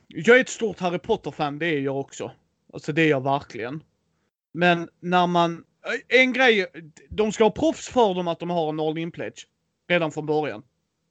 [0.08, 2.30] jag är ett stort Harry Potter-fan, det är jag också.
[2.72, 3.82] Alltså det är jag verkligen.
[4.52, 6.66] Men när man, eh, en grej,
[7.08, 9.46] de ska ha proffs för dem att de har en all in pledge.
[9.88, 10.62] Redan från början.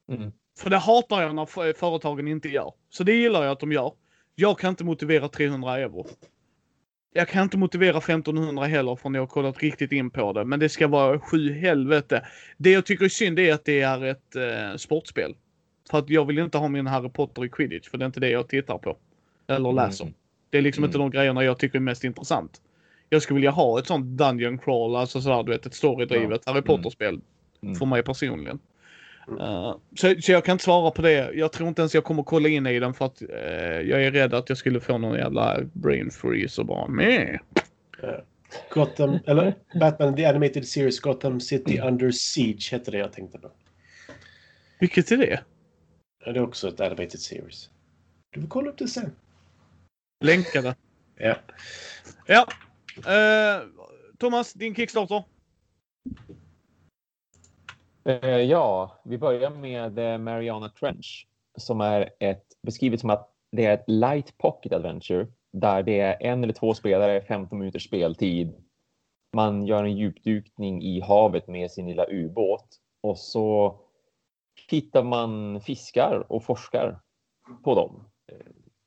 [0.10, 0.32] Mm.
[0.60, 2.74] För det hatar jag när företagen inte gör.
[2.90, 3.94] Så det gillar jag att de gör.
[4.36, 6.08] Jag kan inte motivera 300 euro.
[7.14, 10.46] Jag kan inte motivera 1500 heller för när jag har kollat riktigt in på det.
[10.46, 12.26] Men det ska vara sju helvete.
[12.58, 15.36] Det jag tycker är synd är att det är ett eh, sportspel.
[15.90, 17.90] För att jag vill inte ha min Harry Potter i Quidditch.
[17.90, 18.98] För det är inte det jag tittar på.
[19.48, 20.04] Eller läser.
[20.04, 20.16] Mm.
[20.50, 21.12] Det är liksom inte Mm.
[21.12, 22.62] de grejerna jag tycker är mest intressant.
[23.10, 26.62] Jag skulle vilja ha ett sånt Dungeon Crawl, alltså sådär du vet ett storydrivet Harry
[26.62, 27.22] Potter-spel.
[27.62, 27.76] Mm.
[27.76, 28.60] För mig personligen.
[29.28, 29.40] Mm.
[29.40, 31.34] Uh, så, så jag kan inte svara på det.
[31.34, 34.12] Jag tror inte ens jag kommer kolla in i den för att eh, jag är
[34.12, 37.40] rädd att jag skulle få någon jävla brain freeze och bara meh.
[38.70, 43.52] Gotham, eller Batman The Animated Series Gotham City Under Siege hette det jag tänkte på.
[44.80, 45.44] Vilket är det?
[46.26, 47.70] Ja, Det är också ett Animated Series.
[48.30, 49.12] Du får kolla upp det sen.
[50.24, 50.76] Länkade.
[51.18, 51.36] Ja.
[52.28, 52.48] Ja.
[52.96, 53.62] Eh,
[54.18, 55.24] Thomas, din Kickstarter?
[58.06, 61.28] Eh, ja, vi börjar med eh, Mariana Trench
[61.58, 66.18] som är ett beskrivet som att det är ett light pocket adventure där det är
[66.24, 68.54] en eller två spelare, 15 minuters speltid.
[69.36, 72.68] Man gör en djupdykning i havet med sin lilla ubåt
[73.02, 73.80] och så
[74.70, 77.00] hittar man fiskar och forskar
[77.64, 78.10] på dem.
[78.32, 78.38] Eh,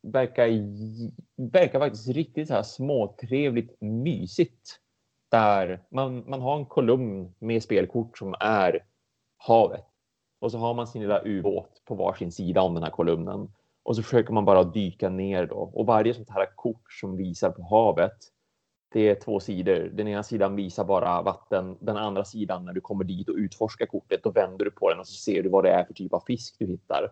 [0.02, 0.48] verkar,
[1.52, 4.80] verkar faktiskt riktigt så här småtrevligt mysigt.
[5.28, 8.84] Där man, man har en kolumn med spelkort som är
[9.36, 9.84] havet.
[10.38, 13.48] Och så har man sin lilla ubåt på varsin sida om den här kolumnen.
[13.82, 15.70] Och så försöker man bara dyka ner då.
[15.74, 18.16] Och varje sånt här kort som visar på havet.
[18.92, 19.90] Det är två sidor.
[19.94, 21.76] Den ena sidan visar bara vatten.
[21.80, 24.22] Den andra sidan när du kommer dit och utforskar kortet.
[24.22, 26.22] Då vänder du på den och så ser du vad det är för typ av
[26.26, 27.10] fisk du hittar.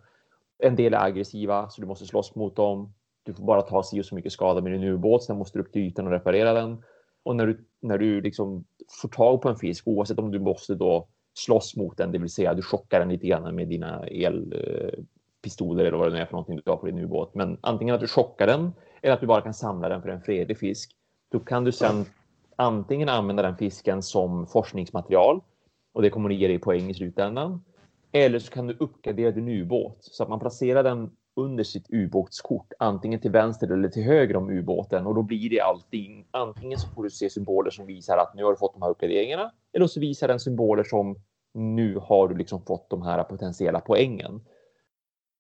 [0.59, 2.95] En del är aggressiva så du måste slåss mot dem.
[3.23, 5.25] Du får bara ta sig och så mycket skada med din ubåt.
[5.25, 6.83] Sen måste du upp till ytan och reparera den.
[7.23, 8.65] Och när du, när du liksom
[9.03, 12.31] får tag på en fisk, oavsett om du måste då slåss mot den, det vill
[12.31, 16.27] säga du chockar den lite grann med dina elpistoler eh, eller vad det nu är
[16.27, 17.35] för någonting du har på din ubåt.
[17.35, 20.21] Men antingen att du chockar den eller att du bara kan samla den för en
[20.21, 20.97] fredlig fisk.
[21.33, 22.05] Då kan du sen
[22.57, 25.41] antingen använda den fisken som forskningsmaterial
[25.93, 27.65] och det kommer att ge dig poäng i slutändan.
[28.13, 32.73] Eller så kan du uppgradera din ubåt så att man placerar den under sitt ubåtskort,
[32.79, 36.27] antingen till vänster eller till höger om ubåten och då blir det allting.
[36.31, 38.91] Antingen så får du se symboler som visar att nu har du fått de här
[38.91, 41.17] uppgraderingarna eller så visar den symboler som
[41.55, 44.45] nu har du liksom fått de här potentiella poängen.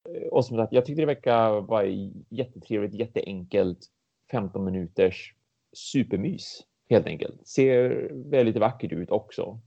[0.08, 1.84] Eh, och som sagt, jag tyckte det verkar vara
[2.28, 3.78] jättetrevligt, jätteenkelt.
[4.30, 5.34] 15 minuters
[5.72, 7.46] supermys helt enkelt.
[7.46, 9.60] Ser väldigt vackert ut också.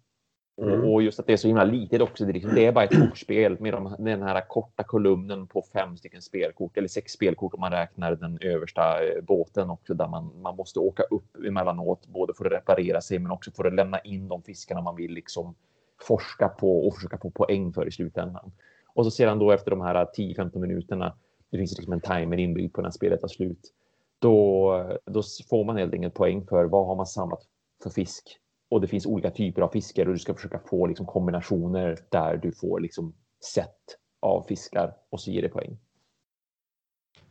[0.62, 0.86] Mm.
[0.86, 2.26] Och, just att det är så himla litet också.
[2.26, 5.62] Det är, liksom, det är bara ett kortspel med de, den här korta kolumnen på
[5.74, 10.08] fem stycken spelkort eller sex spelkort om man räknar den översta eh, båten också där
[10.08, 13.74] man, man måste åka upp emellanåt både för att reparera sig men också för att
[13.74, 15.56] lämna in de fiskarna man vill liksom
[16.02, 18.52] forska på och försöka få poäng för i slutändan.
[18.94, 21.14] Och så sedan då efter de här 10-15 minuterna
[21.50, 23.74] det finns liksom en timer inbyggd på när spelet tar slut.
[24.20, 27.44] Då, då får man helt enkelt poäng för vad har man samlat
[27.84, 28.40] för fisk.
[28.70, 32.38] Och det finns olika typer av fiskar och du ska försöka få liksom kombinationer där
[32.38, 33.16] du får liksom
[33.56, 35.78] set av fiskar och så ger det poäng.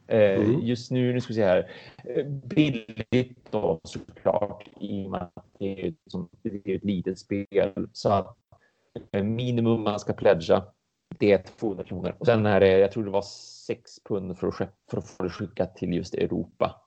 [0.06, 0.60] Eh, Mm.
[0.60, 1.70] Just nu, nu ska vi se här,
[2.04, 7.18] Eh, billigt då såklart i och med att det är, som, det är ett litet
[7.18, 7.88] spel.
[7.92, 8.36] Så att
[9.12, 10.64] eh, minimum man ska pledga
[11.18, 12.16] det är 200 kronor.
[12.18, 13.22] Och sen är det, jag tror det var
[13.66, 16.80] 6 pund för att, för att få det skickat till just Europa.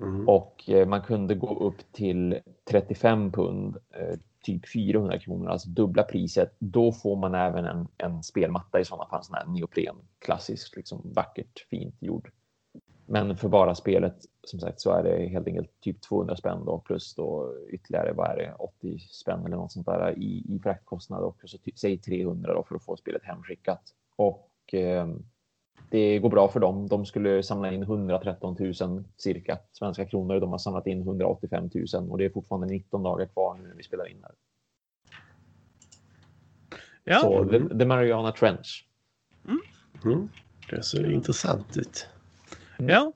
[0.00, 0.28] Mm.
[0.28, 6.02] Och eh, man kunde gå upp till 35 pund, eh, typ 400 kronor, alltså dubbla
[6.02, 6.56] priset.
[6.58, 11.12] Då får man även en, en spelmatta i sådana fall, sån här neopren, klassiskt, liksom
[11.14, 12.30] vackert, fint gjord.
[13.10, 16.78] Men för bara spelet, som sagt, så är det helt enkelt typ 200 spänn då,
[16.78, 21.22] plus då ytterligare, vad är det, 80 spänn eller något sånt där i, i fraktkostnad
[21.24, 23.82] och så ty- säg 300 då för att få spelet hemskickat.
[24.16, 25.08] Och eh,
[25.90, 26.88] det går bra för dem.
[26.88, 30.40] De skulle samla in 113 000 cirka svenska kronor.
[30.40, 33.74] De har samlat in 185 000 och det är fortfarande 19 dagar kvar nu när
[33.74, 34.32] vi spelar in här.
[37.04, 38.86] Ja, Så the, the Mariana Trench.
[40.04, 40.28] Mm.
[40.70, 42.06] Det ser intressant ut.
[42.78, 43.12] ja.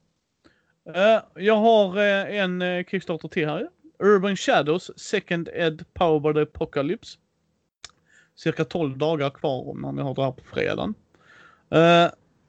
[0.95, 3.69] Eh, jag har eh, en uh, Kickstarter till här.
[3.99, 7.19] Urban Shadows Second Ed Power by the Apocalypse.
[8.35, 10.95] Cirka 12 dagar kvar när ni har det här på fredagen.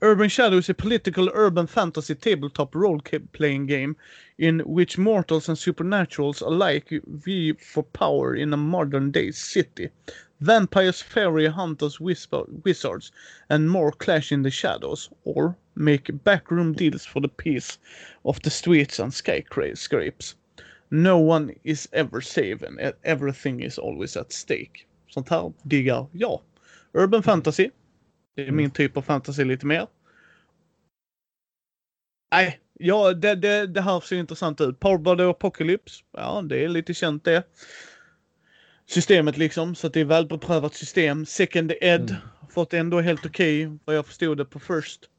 [0.05, 3.95] Urban Shadows is a political urban fantasy tabletop role-playing game
[4.37, 9.87] in which mortals and supernaturals alike vie for power in a modern day city.
[10.41, 13.13] Vampires, fairy hunters, whisper, wizards,
[13.49, 17.77] and more clash in the shadows, or make backroom deals for the peace
[18.25, 20.35] of the streets and skyscrapes.
[20.91, 24.85] No one is ever safe and everything is always at stake.
[25.07, 26.41] Sånt här diggar jag.
[26.93, 27.25] Urban mm.
[27.25, 27.71] fantasy.
[28.35, 29.87] Det är min typ av fantasy lite mer.
[32.31, 34.79] Nej, ja, det, det, det här ser intressant ut.
[34.79, 36.03] Power by the Apocalypse.
[36.11, 37.43] Ja, det är lite känt det.
[38.85, 41.25] Systemet liksom, så att det är välbeprövat system.
[41.25, 42.21] Second Ed Mm.
[42.49, 45.09] fått ändå helt okej vad jag förstod det på First.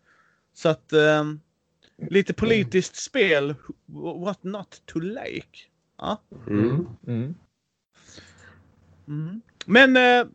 [0.52, 1.40] Så att ehm,
[2.10, 3.54] lite politiskt spel.
[4.24, 5.58] What not to like.
[5.98, 6.22] Ja.
[6.46, 6.86] Mm.
[7.06, 7.34] Mm.
[9.08, 9.42] Mm.
[9.66, 10.26] Men eh,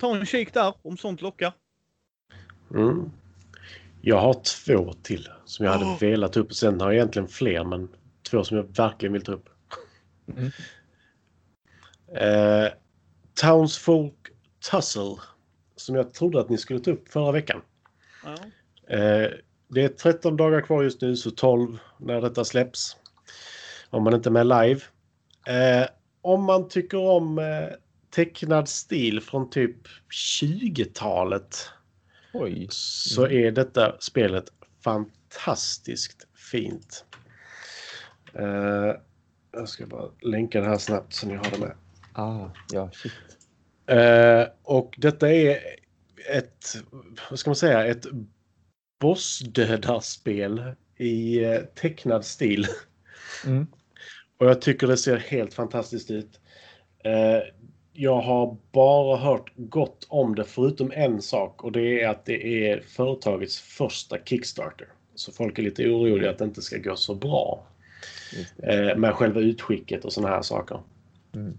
[0.00, 1.52] ta en kik där om sånt lockar.
[2.74, 3.10] Mm.
[4.00, 5.98] Jag har två till som jag hade Åh.
[6.00, 6.54] velat ta upp.
[6.54, 7.88] Sen har jag egentligen fler, men
[8.30, 9.48] två som jag verkligen vill ta upp.
[10.36, 10.50] Mm.
[12.14, 12.72] Eh,
[13.40, 14.14] Townsfolk
[14.70, 15.16] Tussle,
[15.76, 17.62] som jag trodde att ni skulle ta upp förra veckan.
[18.24, 18.34] Ja.
[18.96, 19.30] Eh,
[19.68, 22.96] det är 13 dagar kvar just nu, så 12 när detta släpps.
[23.90, 24.80] Om man inte är med live.
[25.46, 25.88] Eh,
[26.22, 27.76] om man tycker om eh,
[28.10, 29.76] tecknad stil från typ
[30.40, 31.70] 20-talet
[32.32, 32.66] Oj.
[32.70, 34.52] så är detta spelet
[34.84, 37.04] fantastiskt fint.
[38.34, 38.94] Eh,
[39.52, 41.74] jag ska bara länka det här snabbt så ni har det med.
[42.12, 43.12] Ah, ja, shit.
[43.86, 45.58] Eh, och detta är
[46.30, 46.76] ett,
[47.30, 48.06] vad ska man säga, ett
[49.00, 52.66] bossdödarspel i eh, tecknad stil.
[53.46, 53.66] Mm.
[54.38, 56.40] Och jag tycker det ser helt fantastiskt ut.
[57.04, 57.40] Eh,
[58.00, 62.68] jag har bara hört gott om det förutom en sak och det är att det
[62.68, 64.88] är företagets första Kickstarter.
[65.14, 67.66] Så folk är lite oroliga att det inte ska gå så bra
[68.62, 70.80] eh, med själva utskicket och sådana här saker.
[71.34, 71.58] Mm.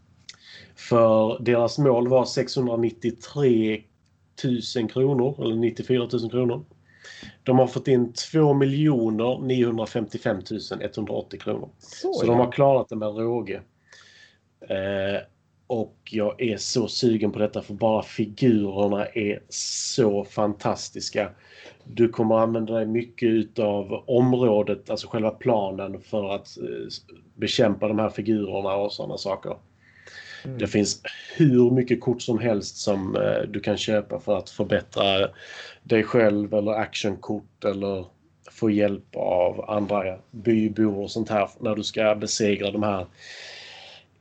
[0.76, 3.84] För deras mål var 693
[4.76, 6.66] 000 kronor, eller 94 000 kronor.
[7.44, 10.42] De har fått in 2 955
[10.82, 11.70] 180 kronor.
[11.80, 13.62] Så, Så de har klarat det med råge.
[14.62, 15.22] Eh,
[15.70, 21.30] och jag är så sugen på detta för bara figurerna är så fantastiska.
[21.84, 26.88] Du kommer använda dig mycket utav området, alltså själva planen för att eh,
[27.36, 29.58] bekämpa de här figurerna och sådana saker.
[30.46, 30.58] Mm.
[30.58, 31.02] Det finns
[31.38, 35.30] hur mycket kort som helst som eh, du kan köpa för att förbättra
[35.84, 38.06] dig själv eller actionkort eller
[38.52, 43.06] få hjälp av andra bybor och sånt här när du ska besegra de här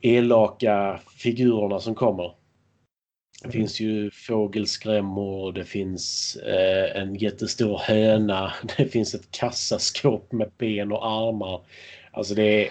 [0.01, 2.35] elaka figurerna som kommer.
[3.41, 3.51] Det Mm.
[3.51, 10.91] finns ju fågelskrämmor, det finns eh, en jättestor höna, det finns ett kassaskåp med ben
[10.91, 11.61] och armar.
[12.11, 12.69] Alltså det är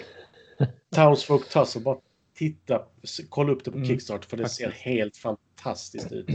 [0.94, 1.96] Townsfolk Tussle, bara
[2.34, 2.82] titta,
[3.28, 6.28] kolla upp det på Mm, Kickstarter för det ser helt fantastiskt ut.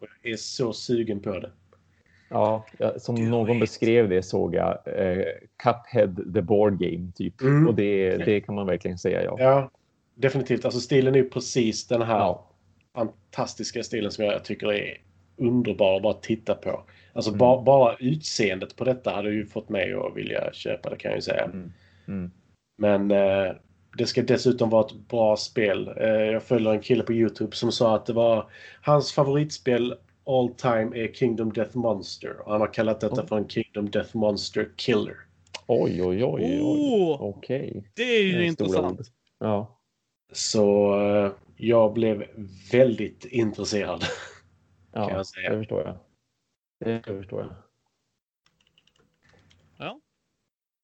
[0.00, 1.50] Och jag är så sugen på det.
[2.28, 2.66] Ja,
[2.98, 3.60] som vad någon häftigt.
[3.60, 5.24] beskrev det såg jag eh,
[5.62, 7.40] Cuphead the board game typ.
[7.40, 7.68] Mm.
[7.68, 9.36] Och det, det kan man verkligen säga ja.
[9.38, 9.70] Ja,
[10.14, 10.64] definitivt.
[10.64, 12.46] Alltså stilen är ju precis den här Ja.
[12.94, 14.96] fantastiska stilen som jag tycker är
[15.36, 16.84] underbar att bara titta på.
[17.12, 17.38] Alltså Mm.
[17.38, 21.18] ba, bara utseendet på detta hade ju fått mig att vilja köpa det kan jag
[21.18, 21.44] ju säga.
[21.44, 21.72] Mm.
[22.08, 22.30] Mm.
[22.78, 23.52] Men eh,
[23.98, 25.88] det ska dessutom vara ett bra spel.
[25.96, 28.50] Eh, jag följer en kille på Youtube som sa att det var
[28.82, 29.94] hans favoritspel
[30.26, 32.36] all time är Kingdom Death Monster.
[32.40, 33.26] Och han har kallat detta Oh.
[33.26, 35.14] för en Kingdom Death Monster Killer.
[35.66, 36.60] Oj, oj, oj, oj.
[36.62, 37.84] Oh, Okej.
[37.94, 39.00] det är ju Det är intressant.
[39.40, 39.79] Ja.
[40.32, 42.26] Så eh, jag blev
[42.72, 44.04] väldigt intresserad.
[44.92, 45.50] Ja, Kan jag säga.
[45.50, 45.98] det förstår jag.
[46.78, 47.54] Det förstår jag.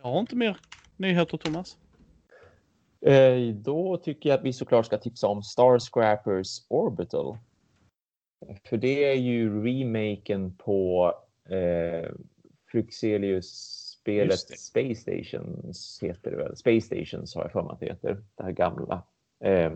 [0.02, 0.60] Jag har inte mer
[0.96, 1.78] nyheter Thomas.
[3.00, 7.38] Eh, då tycker jag att vi såklart ska tipsa om Star Scrappers Orbital.
[8.64, 11.12] För det är ju remaken på
[11.48, 12.10] eh,
[14.48, 14.58] det.
[14.58, 16.56] Space Stations heter det väl?
[16.56, 18.24] Space Stations har jag för mig att det heter.
[18.34, 19.02] Det här gamla.
[19.40, 19.72] Eh,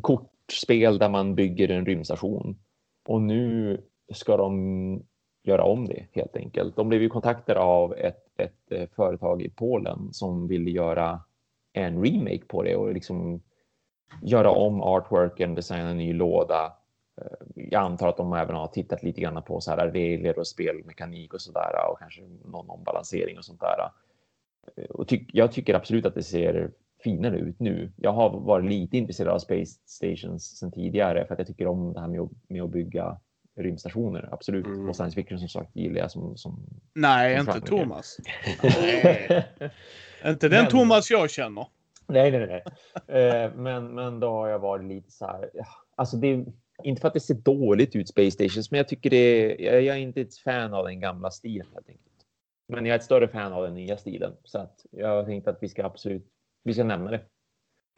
[0.00, 2.58] kortspel där man bygger en rymdstation.
[3.06, 3.80] Och nu
[4.12, 5.02] ska de
[5.42, 6.76] göra om det helt enkelt.
[6.76, 11.20] De blev ju kontaktade av ett, ett eh, företag i Polen som ville göra
[11.72, 13.42] en remake på det och liksom
[14.22, 16.72] göra om artworken, designa en ny låda.
[17.20, 20.46] Eh, jag antar att de även har tittat lite grann på så här regler och
[20.46, 23.90] spelmekanik och sådär och kanske någon ombalansering och sånt där.
[24.76, 26.70] Eh, och ty jag tycker absolut att det ser
[27.02, 27.92] finare ut nu.
[27.96, 31.92] Jag har varit lite intresserad av Space Stations sedan tidigare för att jag tycker om
[31.92, 33.20] det här med att, med att bygga
[33.56, 34.28] rymdstationer.
[34.32, 34.66] Absolut.
[34.66, 34.88] Mm.
[34.88, 37.68] Och science fiction som sagt gillar jag som, som Nej, Som inte.
[37.68, 38.16] Thomas.
[38.62, 39.44] Nej.
[40.26, 41.66] Inte den Men- Thomas jag känner.
[42.08, 42.62] Nej, nej, nej.
[43.22, 45.50] Eh, men, men då har jag varit lite så här.
[45.54, 45.64] ja,
[45.94, 46.44] Alltså det
[46.82, 49.82] inte för att det ser dåligt ut Space Stations, men jag tycker det är, jag
[49.82, 52.08] jag är inte ett fan av den gamla stilen helt enkelt.
[52.68, 55.58] Men jag är ett större fan av den nya stilen så att jag tänkte att
[55.60, 56.26] vi ska absolut,
[56.62, 57.20] vi ska nämna det.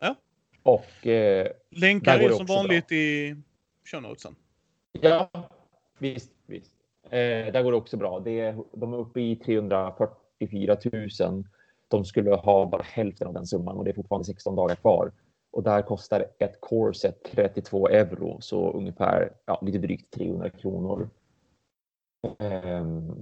[0.00, 0.14] Ja.
[0.62, 3.36] Och eh, Länkar är som vanligt i
[3.84, 4.36] show notesen.
[4.92, 5.30] ja,
[5.98, 6.74] visst, visst.
[7.04, 8.20] Eh, där går det också bra.
[8.20, 10.76] Det de är uppe i 344
[11.20, 11.44] 000.
[11.88, 15.12] De skulle ha bara hälften av den summan och det är fortfarande 16 dagar kvar.
[15.50, 21.10] Och där kostar ett corset 32 euro, så ungefär ja, lite drygt 300 kronor.
[22.38, 23.12] Ehm,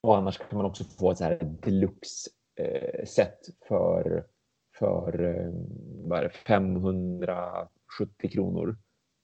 [0.00, 4.24] och annars kan man också få ett så här deluxe eh, set för,
[4.80, 5.52] för eh,
[6.08, 8.76] vad är det, 570 kronor,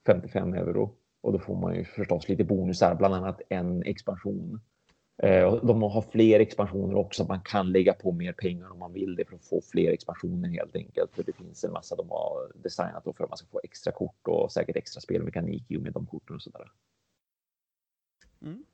[0.07, 0.97] 55 euro.
[1.20, 4.61] Och då får man ju förstås lite bonusar, bland annat en expansion.
[5.23, 7.24] Eh, de har fler expansioner också.
[7.24, 10.49] Man kan lägga på mer pengar om man vill det för att få fler expansioner
[10.49, 11.15] helt enkelt.
[11.15, 14.28] För det finns en massa de har designat för att man ska få extra kort
[14.28, 16.70] och säkert extra spelmekanik i och med de korten och sådär.
[18.43, 18.65] Mm.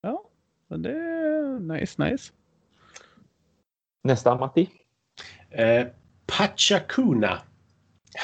[0.00, 0.24] Ja,
[0.66, 2.32] men det är nice, nice.
[4.02, 4.79] Nästa Matti.
[5.50, 5.86] Eh,
[6.26, 7.38] Pachacuna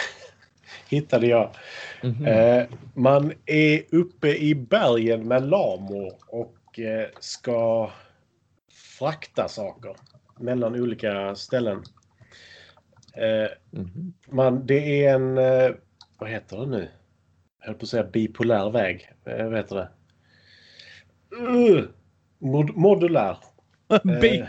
[0.89, 1.51] hittade jag.
[2.03, 2.27] Mhm.
[2.27, 7.91] Eh, man är uppe i bergen med lamor och eh, ska
[8.99, 9.97] frakta saker
[10.39, 11.83] mellan olika ställen.
[13.13, 14.13] Eh, Mhm.
[14.27, 15.71] man, det är en, eh,
[16.19, 16.89] vad heter det nu?
[17.61, 19.13] Jag höll på att säga bipolär väg.
[19.25, 19.89] Eh, vad heter det?
[21.37, 21.85] Uh,
[22.39, 23.39] mod, modulär.
[24.21, 24.47] Bil.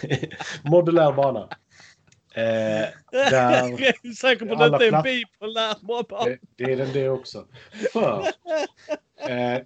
[0.62, 1.48] modulär bana.
[2.34, 2.42] Eh,
[3.12, 6.24] där, jag är säker på att detta är en bipolär bara.
[6.24, 7.44] det, det är den det också.
[7.92, 8.18] För
[9.28, 9.58] eh,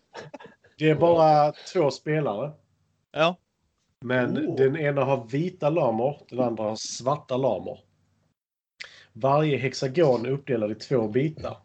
[0.79, 2.53] det är bara två spelare.
[3.13, 3.37] Ja.
[4.01, 4.57] Men Oh.
[4.57, 7.79] den ena har vita lamor, den andra har svarta lamor.
[9.13, 11.57] Varje hexagon är uppdelad i två bitar.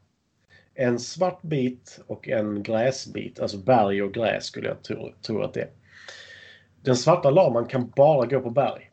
[0.74, 3.40] En svart bit och en gräsbit.
[3.40, 5.70] Alltså berg och gräs skulle jag tro, tro att det är.
[6.82, 8.87] Den svarta laman kan bara gå på berg.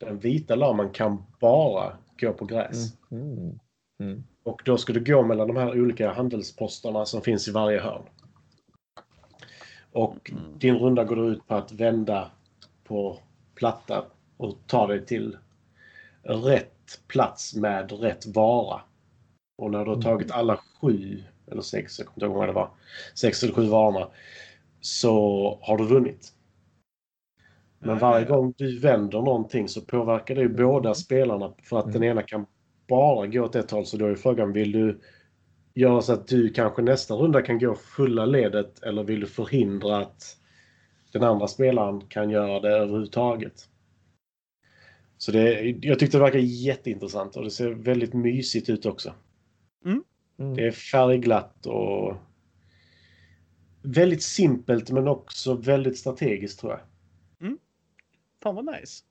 [0.00, 2.94] Den vita laman kan bara gå på gräs.
[3.08, 3.58] Mhm.
[4.00, 4.24] Mm.
[4.42, 8.02] Och då ska du gå mellan de här olika handelsposterna som finns i varje hörn.
[9.92, 10.58] Och Mm.
[10.58, 12.30] din runda går ut på att vända
[12.84, 13.18] på
[13.54, 14.04] platta
[14.36, 15.36] och ta dig till
[16.22, 18.80] rätt plats med rätt vara.
[19.58, 22.52] Och när du har tagit alla sju, eller sex, jag kommer inte ihåg vad det
[22.52, 22.70] var,
[23.14, 24.08] sex eller sju varorna,
[24.80, 26.32] så har du vunnit.
[27.82, 32.02] Men varje gång du vänder någonting så påverkar det ju båda spelarna för att den
[32.02, 32.46] ena kan
[32.88, 33.86] bara gå åt ett håll.
[33.86, 35.00] Så då är frågan, vill du
[35.74, 39.98] göra så att du kanske nästa runda kan gå fulla ledet eller vill du förhindra
[39.98, 40.36] att
[41.12, 43.68] den andra spelaren kan göra det överhuvudtaget?
[45.18, 49.12] Så det, jag tyckte det verkar jätteintressant och det ser väldigt mysigt ut också.
[49.84, 50.54] Mm.
[50.56, 52.16] Det är färgglatt och
[53.82, 56.80] väldigt simpelt men också väldigt strategiskt tror jag.
[58.42, 59.04] Fan vad nice.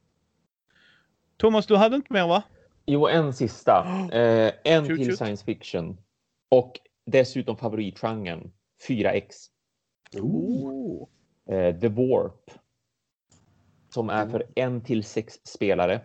[1.38, 2.44] Thomas, du hade inte mer va?
[2.86, 3.86] Jo, en sista.
[4.12, 5.18] Eh, en Shoot, till shoot.
[5.18, 5.98] science fiction.
[6.50, 8.52] Och dessutom favoritgenren
[8.88, 9.32] 4X.
[10.22, 11.08] Oh.
[11.50, 12.52] Eh, The Warp.
[13.90, 16.02] Som är för en till sex spelare.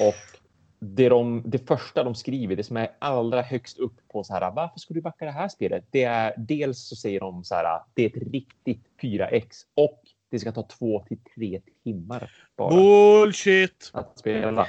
[0.00, 0.40] Och
[0.78, 4.52] det, de, det första de skriver, det som är allra högst upp på så här,
[4.52, 5.84] varför ska du backa det här spelet?
[5.90, 10.38] Det är dels så säger de så här, det är ett riktigt 4X och det
[10.38, 13.90] ska ta två till tre timmar bara Bullshit!
[13.92, 14.66] att spela.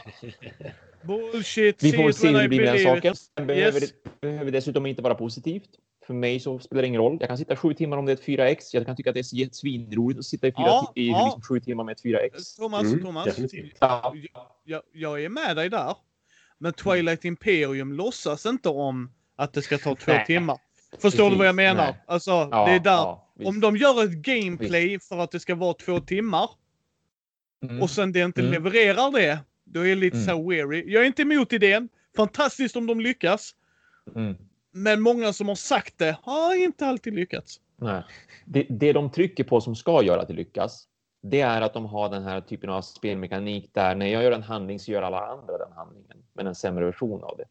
[1.03, 1.83] Bullshit!
[1.83, 3.15] Vi får se hur det blir med den saken.
[3.33, 3.93] Den behöver, Yes.
[4.21, 5.69] behöver dessutom inte vara positivt.
[6.07, 7.17] För mig så spelar det ingen roll.
[7.19, 8.69] Jag kan sitta sju timmar om det är ett 4X.
[8.73, 11.25] Jag kan tycka att det är svinroligt att sitta i, fyra, Ja, i ja.
[11.25, 12.55] liksom sju timmar med ett 4X.
[12.57, 13.37] Thomas, Mm, Thomas.
[13.79, 14.13] Ja.
[14.63, 15.95] Jag, jag är med dig där.
[16.57, 20.25] Men Twilight Imperium låtsas inte om att det ska ta två Nej.
[20.25, 20.57] timmar.
[20.99, 21.83] Förstår du Precis, vad jag menar?
[21.85, 22.03] nej.
[22.07, 23.17] Alltså, Ja, det är där.
[23.37, 23.49] Visst.
[23.49, 26.49] om de gör ett gameplay för att det ska vara två timmar
[27.63, 27.81] Mm.
[27.81, 28.53] och sen det inte Mm.
[28.53, 30.27] levererar det, då är jag lite Mm.
[30.29, 30.83] så weary.
[30.93, 31.89] Jag är inte emot idén.
[32.15, 33.51] Fantastiskt om de lyckas.
[34.15, 34.35] Mm.
[34.71, 37.59] Men många som har sagt det har inte alltid lyckats.
[37.75, 38.03] Nej.
[38.45, 40.87] Det, det de trycker på som ska göra att det lyckas,
[41.23, 44.43] det är att de har den här typen av spelmekanik där när jag gör en
[44.43, 47.45] handling så gör alla andra den handlingen, men en sämre version av det.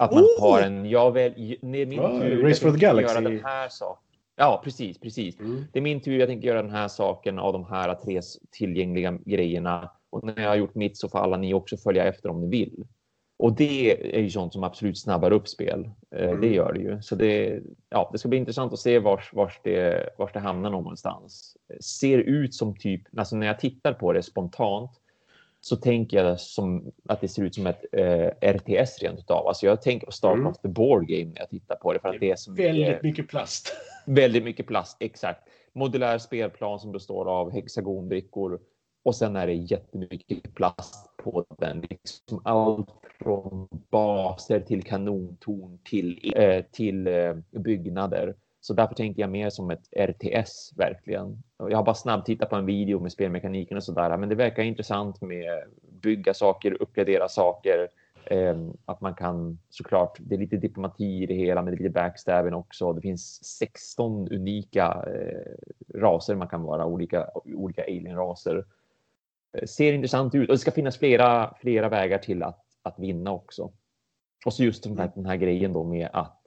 [0.00, 0.40] Att man Oh!
[0.40, 3.14] har en, jag väl, det är min Ja, tur, Race jag for the Galaxy.
[3.14, 4.03] göra den här saken.
[4.36, 5.40] Ja, precis, precis.
[5.40, 5.64] Mm.
[5.72, 8.20] Det är min tur, jag tänker göra den här saken av de här tre
[8.50, 9.90] tillgängliga grejerna.
[10.10, 12.48] Och när jag har gjort mitt så får alla ni också följa efter om ni
[12.48, 12.84] vill.
[13.36, 15.90] Och det är ju sånt som absolut snabbar upp spel.
[16.16, 16.40] Eh, Mm.
[16.40, 17.02] Det gör det ju.
[17.02, 20.70] Så det, ja, det ska bli intressant att se vars, vars, det, vars det hamnar
[20.70, 21.56] någonstans.
[21.80, 24.90] Ser ut som typ, alltså när jag tittar på det spontant
[25.64, 29.46] så tänker jag som att det ser ut som ett eh, RTS rent utav.
[29.46, 30.46] Alltså jag tänker på Start Mm.
[30.46, 32.66] of the Board Game när jag tittar på det för att det är så mycket,
[32.66, 33.76] Väldigt mycket plast.
[34.06, 35.40] Väldigt mycket plast, exakt.
[35.72, 38.60] Modulär spelplan som består av hexagonbrickor
[39.04, 41.80] och sen är det jättemycket plast på den.
[41.90, 42.88] Liksom allt
[43.18, 48.34] från baser till kanontorn till, eh, till eh, byggnader.
[48.64, 51.42] Så därför tänker jag mer som ett RTS verkligen.
[51.58, 54.62] Jag har bara snabbt tittat på en video med spelmekaniken och sådär, men det verkar
[54.62, 55.64] intressant med
[56.02, 57.88] bygga saker, uppgradera saker,
[58.26, 61.82] Eh, att man kan såklart, det är lite diplomati i det hela, men det är
[61.82, 62.92] lite backstabbing också.
[62.92, 68.64] Det finns 16 unika eh, raser man kan vara, olika, olika alien-raser.
[69.52, 73.32] Eh, ser intressant ut och det ska finnas flera, flera vägar till att, att vinna
[73.32, 73.72] också.
[74.46, 76.42] Och så just den här, den här grejen då med att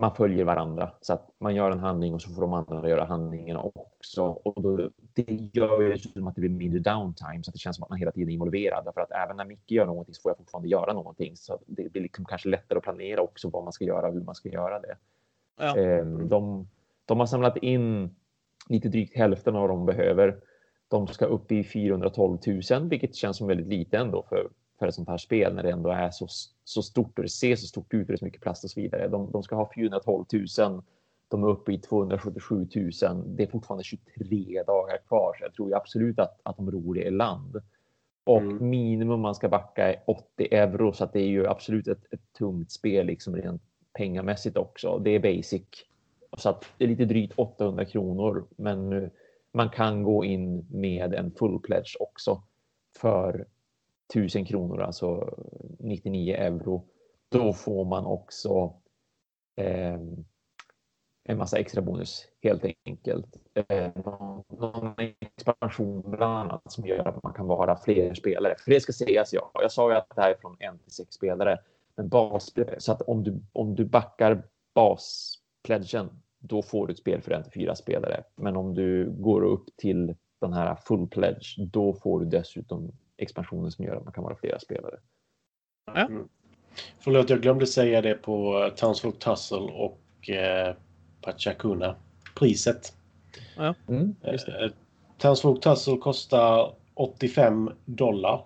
[0.00, 3.04] man följer varandra så att man gör en handling och så får de andra göra
[3.04, 4.22] handlingen också.
[4.22, 7.76] Och då, det gör ju dessutom att det blir mindre downtime så att det känns
[7.76, 8.84] som att man hela tiden är involverad.
[8.84, 11.36] Därför att även när Micke gör någonting så får jag fortfarande göra någonting.
[11.36, 14.20] Så det blir liksom kanske lättare att planera också vad man ska göra och hur
[14.20, 14.96] man ska göra det.
[15.58, 15.76] Ja.
[15.76, 16.68] Ehm, De,
[17.04, 18.16] de har samlat in
[18.68, 20.36] lite drygt hälften av vad de behöver.
[20.88, 22.38] De ska upp i 412
[22.70, 24.48] 000, vilket känns som väldigt lite ändå för,
[24.78, 26.26] för ett sånt här spel när det ändå är så,
[26.64, 28.70] så stort och det ser så stort ut och det är så mycket plast och
[28.70, 29.08] så vidare.
[29.08, 30.24] De, de ska ha 412
[30.58, 30.82] 000.
[31.28, 32.90] De är uppe i 277 000.
[33.36, 36.94] Det är fortfarande 23 dagar kvar, så jag tror ju absolut att, att de ror
[36.94, 37.56] det i land.
[38.24, 38.70] Och Mm.
[38.70, 42.32] minimum man ska backa är 80 euro, så att det är ju absolut ett, ett
[42.38, 43.62] tungt spel liksom rent
[43.92, 44.98] pengamässigt också.
[44.98, 45.62] Det är basic.
[46.38, 49.08] Så att det är lite drygt 800 kronor, men eh,
[49.52, 52.42] man kan gå in med en full pledge också
[53.00, 53.46] för
[54.14, 55.34] 1000 kronor, alltså
[55.78, 56.88] 99 euro.
[57.28, 58.74] Då får man också
[59.56, 60.00] eh,
[61.28, 63.36] en massa extra bonus helt enkelt.
[63.54, 68.54] Eh, någon, någon expansion bland annat som gör att man kan vara fler spelare.
[68.58, 69.50] För det ska sägas, ja.
[69.54, 71.58] Jag sa ju att det här är från en till sex spelare.
[71.96, 74.42] Men bas, så att om du, om du backar
[74.74, 78.24] baspledgen, då får du ett spel för en till fyra spelare.
[78.36, 83.70] Men om du går upp till den här full pledge, då får du dessutom expansionen
[83.72, 84.98] som gör att man kan vara flera spelare.
[86.98, 90.74] Förlåt, jag glömde säga det på eh, Townsfolk Tussle och eh,
[91.22, 91.96] Pachacuna.
[92.34, 92.96] Priset.
[93.88, 94.64] Mm, just det.
[94.64, 94.70] Eh,
[95.18, 98.44] Townsfolk Tussle kostar 85 dollar.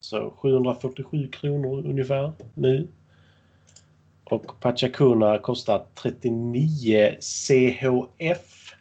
[0.00, 2.88] Så 747 kronor ungefär nu.
[4.24, 8.74] Och Pachacuna kostar 39 CHF.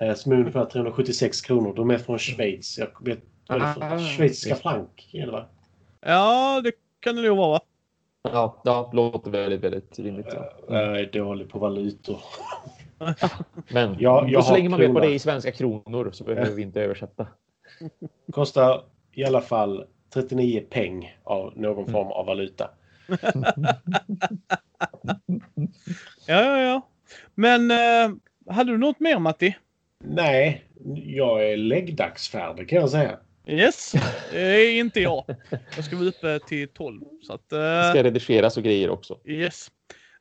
[0.00, 1.74] eh, Som är ungefär 376 kronor.
[1.74, 2.78] De är från Schweiz.
[2.78, 3.20] Jag vet,
[3.62, 4.70] Ah, Schweiziska just det.
[4.70, 5.10] frank.
[5.12, 5.46] Är det va?
[6.00, 7.60] Ja, det kan det nog vara.
[8.22, 10.26] Ja, ja, låter väldigt, väldigt rimligt.
[10.34, 10.52] Ja.
[10.68, 12.18] Jag är dålig på valutor.
[13.72, 16.24] Men Ja, jag och så länge man vet vad det är i svenska kronor så
[16.24, 17.26] behöver vi inte översätta.
[18.32, 18.82] Kostar
[19.12, 22.70] i alla fall 39 peng av någon form av valuta.
[26.26, 26.88] Ja, ja, ja.
[27.34, 28.16] Men eh,
[28.54, 29.56] hade du något mer Matti?
[30.04, 30.64] Nej,
[31.04, 33.18] jag är läggdagsfärdig kan jag säga.
[33.46, 33.92] Yes,
[34.32, 35.24] det är inte jag.
[35.76, 37.00] Jag ska vara uppe till 12.
[37.22, 39.18] Så att, Det eh, ska redigeras och grejer också.
[39.24, 39.70] yes.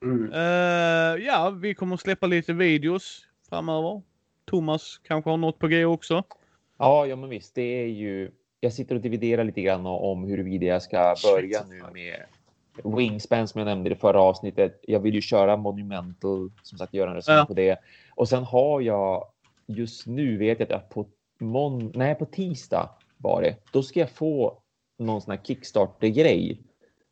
[0.02, 0.34] Mm.
[0.34, 4.02] Eh, ja, vi kommer att släppa lite videos framöver.
[4.46, 6.24] Thomas kanske har något på G också.
[6.80, 8.32] Ja, ja, men visst, det är ju.
[8.60, 12.16] Jag sitter och dividerar lite grann om huruvida jag ska börja nu med
[12.98, 14.80] Wingspan som jag nämnde i det förra avsnittet.
[14.88, 17.46] Jag vill ju köra Monumental, som sagt, göra en recension Ja.
[17.46, 17.80] på det.
[18.16, 19.26] Och sen har jag
[19.68, 21.06] just nu vet jag att jag på
[21.40, 21.92] mån...
[21.96, 22.90] Nej, på tisdag
[23.24, 23.56] var det.
[23.72, 24.58] Då ska jag få
[25.00, 26.62] någon sån här Kickstarter-grej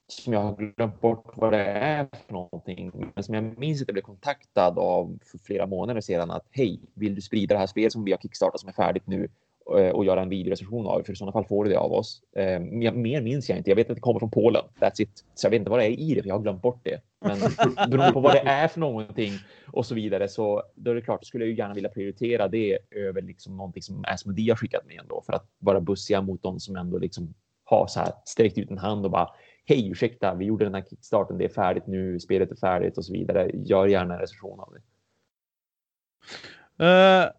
[0.08, 2.92] som jag har glömt bort vad det är för någonting.
[3.16, 6.80] Men som jag minns att jag blev kontaktad av för flera månader sedan att hej,
[6.94, 9.30] vill du sprida det här spelet som vi har kickstartat som är färdigt nu
[9.80, 11.04] Eh, och göra en videorecension av?
[11.04, 12.22] För i sådana fall får du det av oss.
[12.36, 13.70] Eh, Mer minns jag inte.
[13.70, 14.64] Jag vet att det kommer från Polen.
[14.80, 15.26] That's it.
[15.36, 17.02] Så jag vet inte vad det är i det, för jag har glömt bort det.
[17.26, 17.40] Men
[17.90, 19.34] beroende på vad det är för någonting
[19.68, 22.78] och så vidare så då är det klart, skulle jag ju gärna vilja prioritera det
[22.92, 26.60] över liksom någonting som Asmodee har skickat med ändå för att vara bussiga mot dem
[26.60, 27.34] som ändå liksom
[27.64, 29.30] har så här sträckt ut en hand och bara
[29.66, 33.06] hej, ursäkta, vi gjorde den här kickstarten, det är färdigt nu, spelet är färdigt och
[33.06, 33.52] så vidare.
[33.54, 34.82] Gör gärna en recension av det.
[36.84, 37.32] Uh,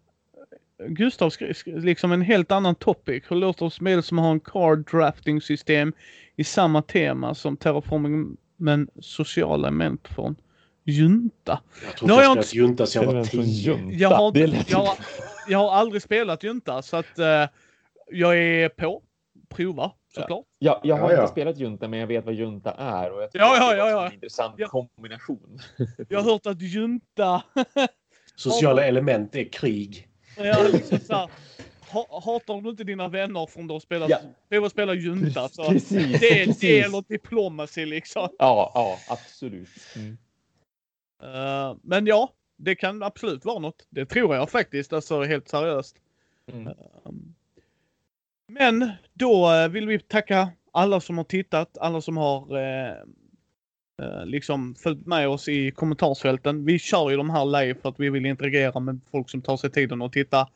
[0.87, 3.23] Gustav skrev liksom en helt annan topic.
[3.29, 5.93] Hur låter spel som har en card drafting system
[6.35, 10.35] i samma tema som Terraforming men sociala element från
[10.83, 11.59] Junta?
[11.85, 13.89] Jag tror Nu inte har jag jag spelat Junta sedan jag var tio.
[13.91, 14.97] Jag har, det jag, har-
[15.47, 17.47] jag har aldrig spelat Junta så att eh,
[18.11, 19.01] jag är på.
[19.49, 20.45] Prova såklart.
[20.59, 21.21] Ja, jag har Ja, ja.
[21.21, 23.77] inte spelat Junta, men jag vet vad Junta är och jag tycker Ja, ja, det
[23.77, 24.07] ja, var ja.
[24.07, 24.67] en intressant Ja.
[24.67, 25.59] kombination.
[26.09, 27.43] Jag har hört att Junta
[28.35, 30.07] Sociala element är krig.
[30.37, 31.29] Ja, liksom så här,
[31.91, 34.17] ha, hatar du inte dina vänner från du har spelat, Ja.
[34.49, 36.85] prova spela junta så Precis, det är det precis.
[36.85, 38.29] eller diplomacy liksom.
[38.39, 39.69] Ja, ja, absolut.
[39.95, 40.17] Mm.
[41.23, 43.85] Eh, men ja, det kan absolut vara något.
[43.89, 45.95] Det tror jag faktiskt, alltså helt seriöst.
[46.51, 46.67] Mm.
[47.05, 47.35] Um,
[48.47, 52.93] Men då eh, vill vi tacka alla som har tittat, alla som har eh,
[54.25, 56.65] liksom följt med oss i kommentarsfälten.
[56.65, 59.57] Vi kör ju de här live för att vi vill interagera med folk som tar
[59.57, 60.47] sig tiden att titta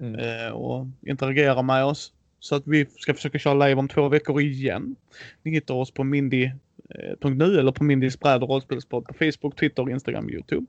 [0.00, 0.20] Mm.
[0.20, 2.12] eh, och interagera med oss.
[2.40, 4.96] Så att vi ska försöka köra live om två veckor igen.
[5.42, 10.30] Ni hittar oss på mindy.nu eller på Mindys bräd och rollspelspodd på Facebook, Twitter, Instagram,
[10.30, 10.66] Youtube.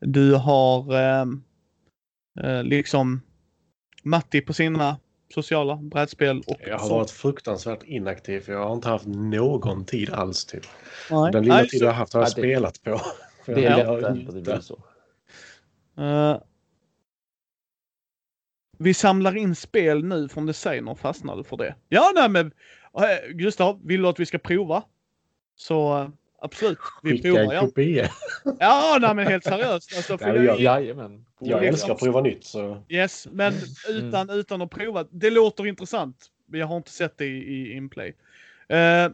[0.00, 1.26] Du har eh,
[2.40, 3.20] eh, liksom
[4.02, 4.96] Matti på sina
[5.34, 9.84] sociala brädspel och Jag har så- varit fruktansvärt inaktiv för jag har inte haft någon
[9.84, 10.44] tid alls.
[10.44, 10.64] Typ.
[11.10, 11.32] Nej.
[11.32, 13.00] Den lilla Nej, tid jag har haft har jag Ja, det- spelat på.
[13.44, 14.78] För Det jag är lätt att det blir så.
[16.02, 16.36] Eh,
[18.78, 21.74] vi samlar in spel nu från designer fastnade för det.
[21.88, 22.46] Ja, nej men
[22.98, 24.82] eh, Gustav, vill du att vi ska prova?
[25.56, 27.42] Så eh, absolut, vi Skicka provar.
[27.42, 28.08] en Ja, kopia.
[28.58, 29.96] ja nej, men helt seriöst.
[29.96, 31.24] Alltså, för Nej, jag, jag- Jajamän.
[31.40, 32.44] Jag älskar att prova nytt.
[32.44, 32.82] Så.
[32.88, 33.54] Yes, men
[33.88, 35.04] utan, utan att prova.
[35.10, 36.26] Det låter intressant.
[36.46, 38.14] Men jag har inte sett det i, i inplay.
[38.68, 39.08] Eh,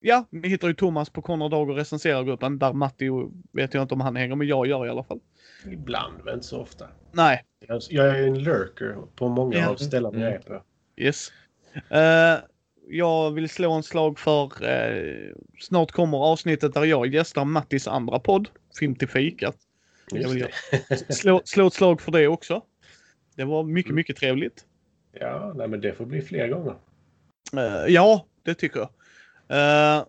[0.00, 2.58] ja, ni hittar ju Thomas på Konrad Dag och recenserar-gruppen.
[2.58, 3.08] Där Matti
[3.52, 5.20] vet jag inte om han hänger, men jag gör i alla fall.
[5.66, 6.88] Ibland, men inte så ofta.
[7.12, 9.68] Nej, Jag, jag är en lurker på många Ja.
[9.68, 10.42] av ställena jag är Mm.
[10.42, 10.62] på.
[11.02, 11.32] yes.
[11.88, 12.34] Eh,
[12.90, 18.18] jag vill slå en slag för eh, snart kommer avsnittet där jag gästar Mattis andra
[18.18, 18.48] podd,
[18.78, 19.56] Film till fikat.
[20.12, 20.38] Jag vill
[20.88, 21.14] det.
[21.14, 22.62] slå, slå ett slag för det också.
[23.36, 23.96] Det var mycket, Mm.
[23.96, 24.64] mycket trevligt.
[25.12, 26.74] Ja, nej, men det får bli fler gånger.
[27.56, 28.88] Eh, ja, det tycker jag.
[29.98, 30.04] Eh,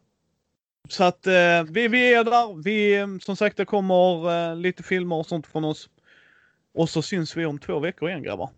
[0.90, 2.64] så att eh, vi, vi är där.
[2.64, 5.90] Vi, som sagt, det kommer lite filmer och sånt från oss.
[6.74, 8.50] Och så syns vi om två veckor igen grabbar.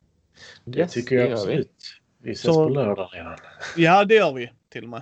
[0.65, 1.41] Det Yes, tycker jag det gör vi.
[1.41, 1.77] absolut.
[2.23, 3.37] Vi ses Så- på lördag redan.
[3.77, 5.01] Ja, det gör vi till och med.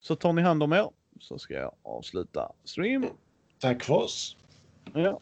[0.00, 0.88] Så tar ni hand om er
[1.20, 3.06] så ska jag avsluta stream.
[3.60, 4.36] Tack för oss.
[4.94, 5.20] Ja,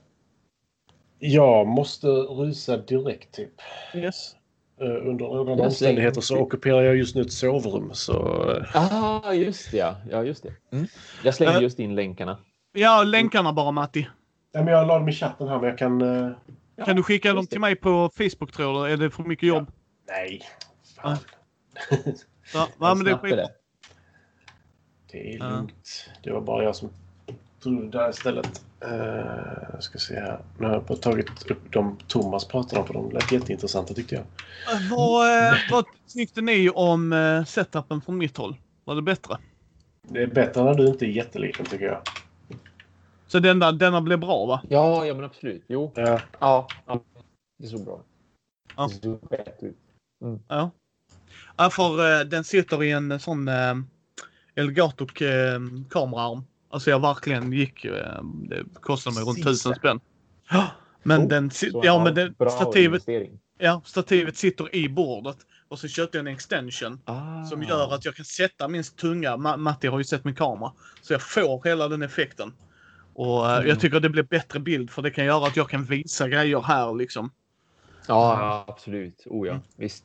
[1.19, 3.53] Jag måste rusa direkt typ.
[3.95, 4.37] yes.
[4.81, 7.91] Eh, Under några Jag omständigheter så ockuperar jag just nu ett sovrum.
[7.93, 8.13] Så
[8.57, 9.77] eh, Ah, just det.
[9.77, 10.53] Ja, ja just det.
[10.73, 10.87] Mm.
[11.25, 11.63] Jag slänger Äh.
[11.63, 12.39] just in länkarna.
[12.73, 14.09] Ja, länkarna bara Matti.
[14.55, 16.01] nej, men jag la dem i chatten här men jag kan...
[16.03, 17.51] eh, Kan du skicka dem det.
[17.51, 18.93] till mig på Facebook tror du?
[18.93, 19.71] Är det för mycket jobb?
[20.09, 20.41] Nej.
[21.03, 21.17] Fan.
[22.55, 23.49] Ja, ja men det är det.
[25.13, 25.49] Det är Ja.
[25.51, 26.11] lugnt.
[26.23, 26.91] Det var bara jag som
[27.61, 28.65] tog det där istället.
[28.85, 28.93] Uh,
[29.73, 30.41] jag ska se här.
[30.59, 34.15] Nu har jag bara tagit upp de Thomas pratade om för de lät jätteintressanta tyckte
[34.15, 34.25] jag.
[34.25, 37.15] Eh, Vad, eh, vad tyckte ni om
[37.49, 38.57] setupen från mitt håll?
[38.85, 39.39] Var det bättre?
[40.03, 42.03] Det är bättre när du inte är jätteliten tycker jag.
[43.27, 44.61] Så denna, denna blev bra va?
[44.69, 45.65] Ja, ja, men absolut.
[45.67, 46.21] Jo, Ja.
[46.41, 46.69] ja,
[47.59, 48.01] det såg bra
[48.77, 48.89] Ja.
[48.89, 49.77] Det såg bättre ut.
[50.49, 50.71] Ja.
[51.57, 53.75] Ja, för eh, den sitter i en sån eh,
[54.55, 55.61] Elgato eh.
[56.73, 60.01] Alltså jag verkligen gick, eh, det kostade mig runt tusen spänn.
[61.03, 61.51] Men Oh, den,
[61.83, 63.05] ja men bra stativet,
[63.59, 65.37] ja, stativet sitter i bordet.
[65.69, 67.45] Och så köpte jag en extension Ah.
[67.45, 70.73] som gör att jag kan sätta min tunga, Ma- Matti har ju sett min kamera,
[71.03, 72.53] så jag får hela den effekten.
[73.15, 73.69] Och eh, Mm.
[73.69, 76.61] jag tycker det blir bättre bild för det kan göra att jag kan visa grejer
[76.61, 77.31] här liksom.
[78.07, 79.23] Ja, absolut.
[79.27, 79.65] Oh ja, Mm.
[79.77, 80.05] visst.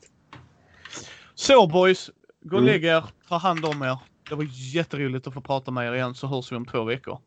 [1.38, 2.10] Så boys,
[2.42, 2.72] gå och Mm.
[2.72, 3.98] lägg er, ta hand om er.
[4.28, 7.18] Det var jätteroligt att få prata med er igen så hörs vi om två veckor.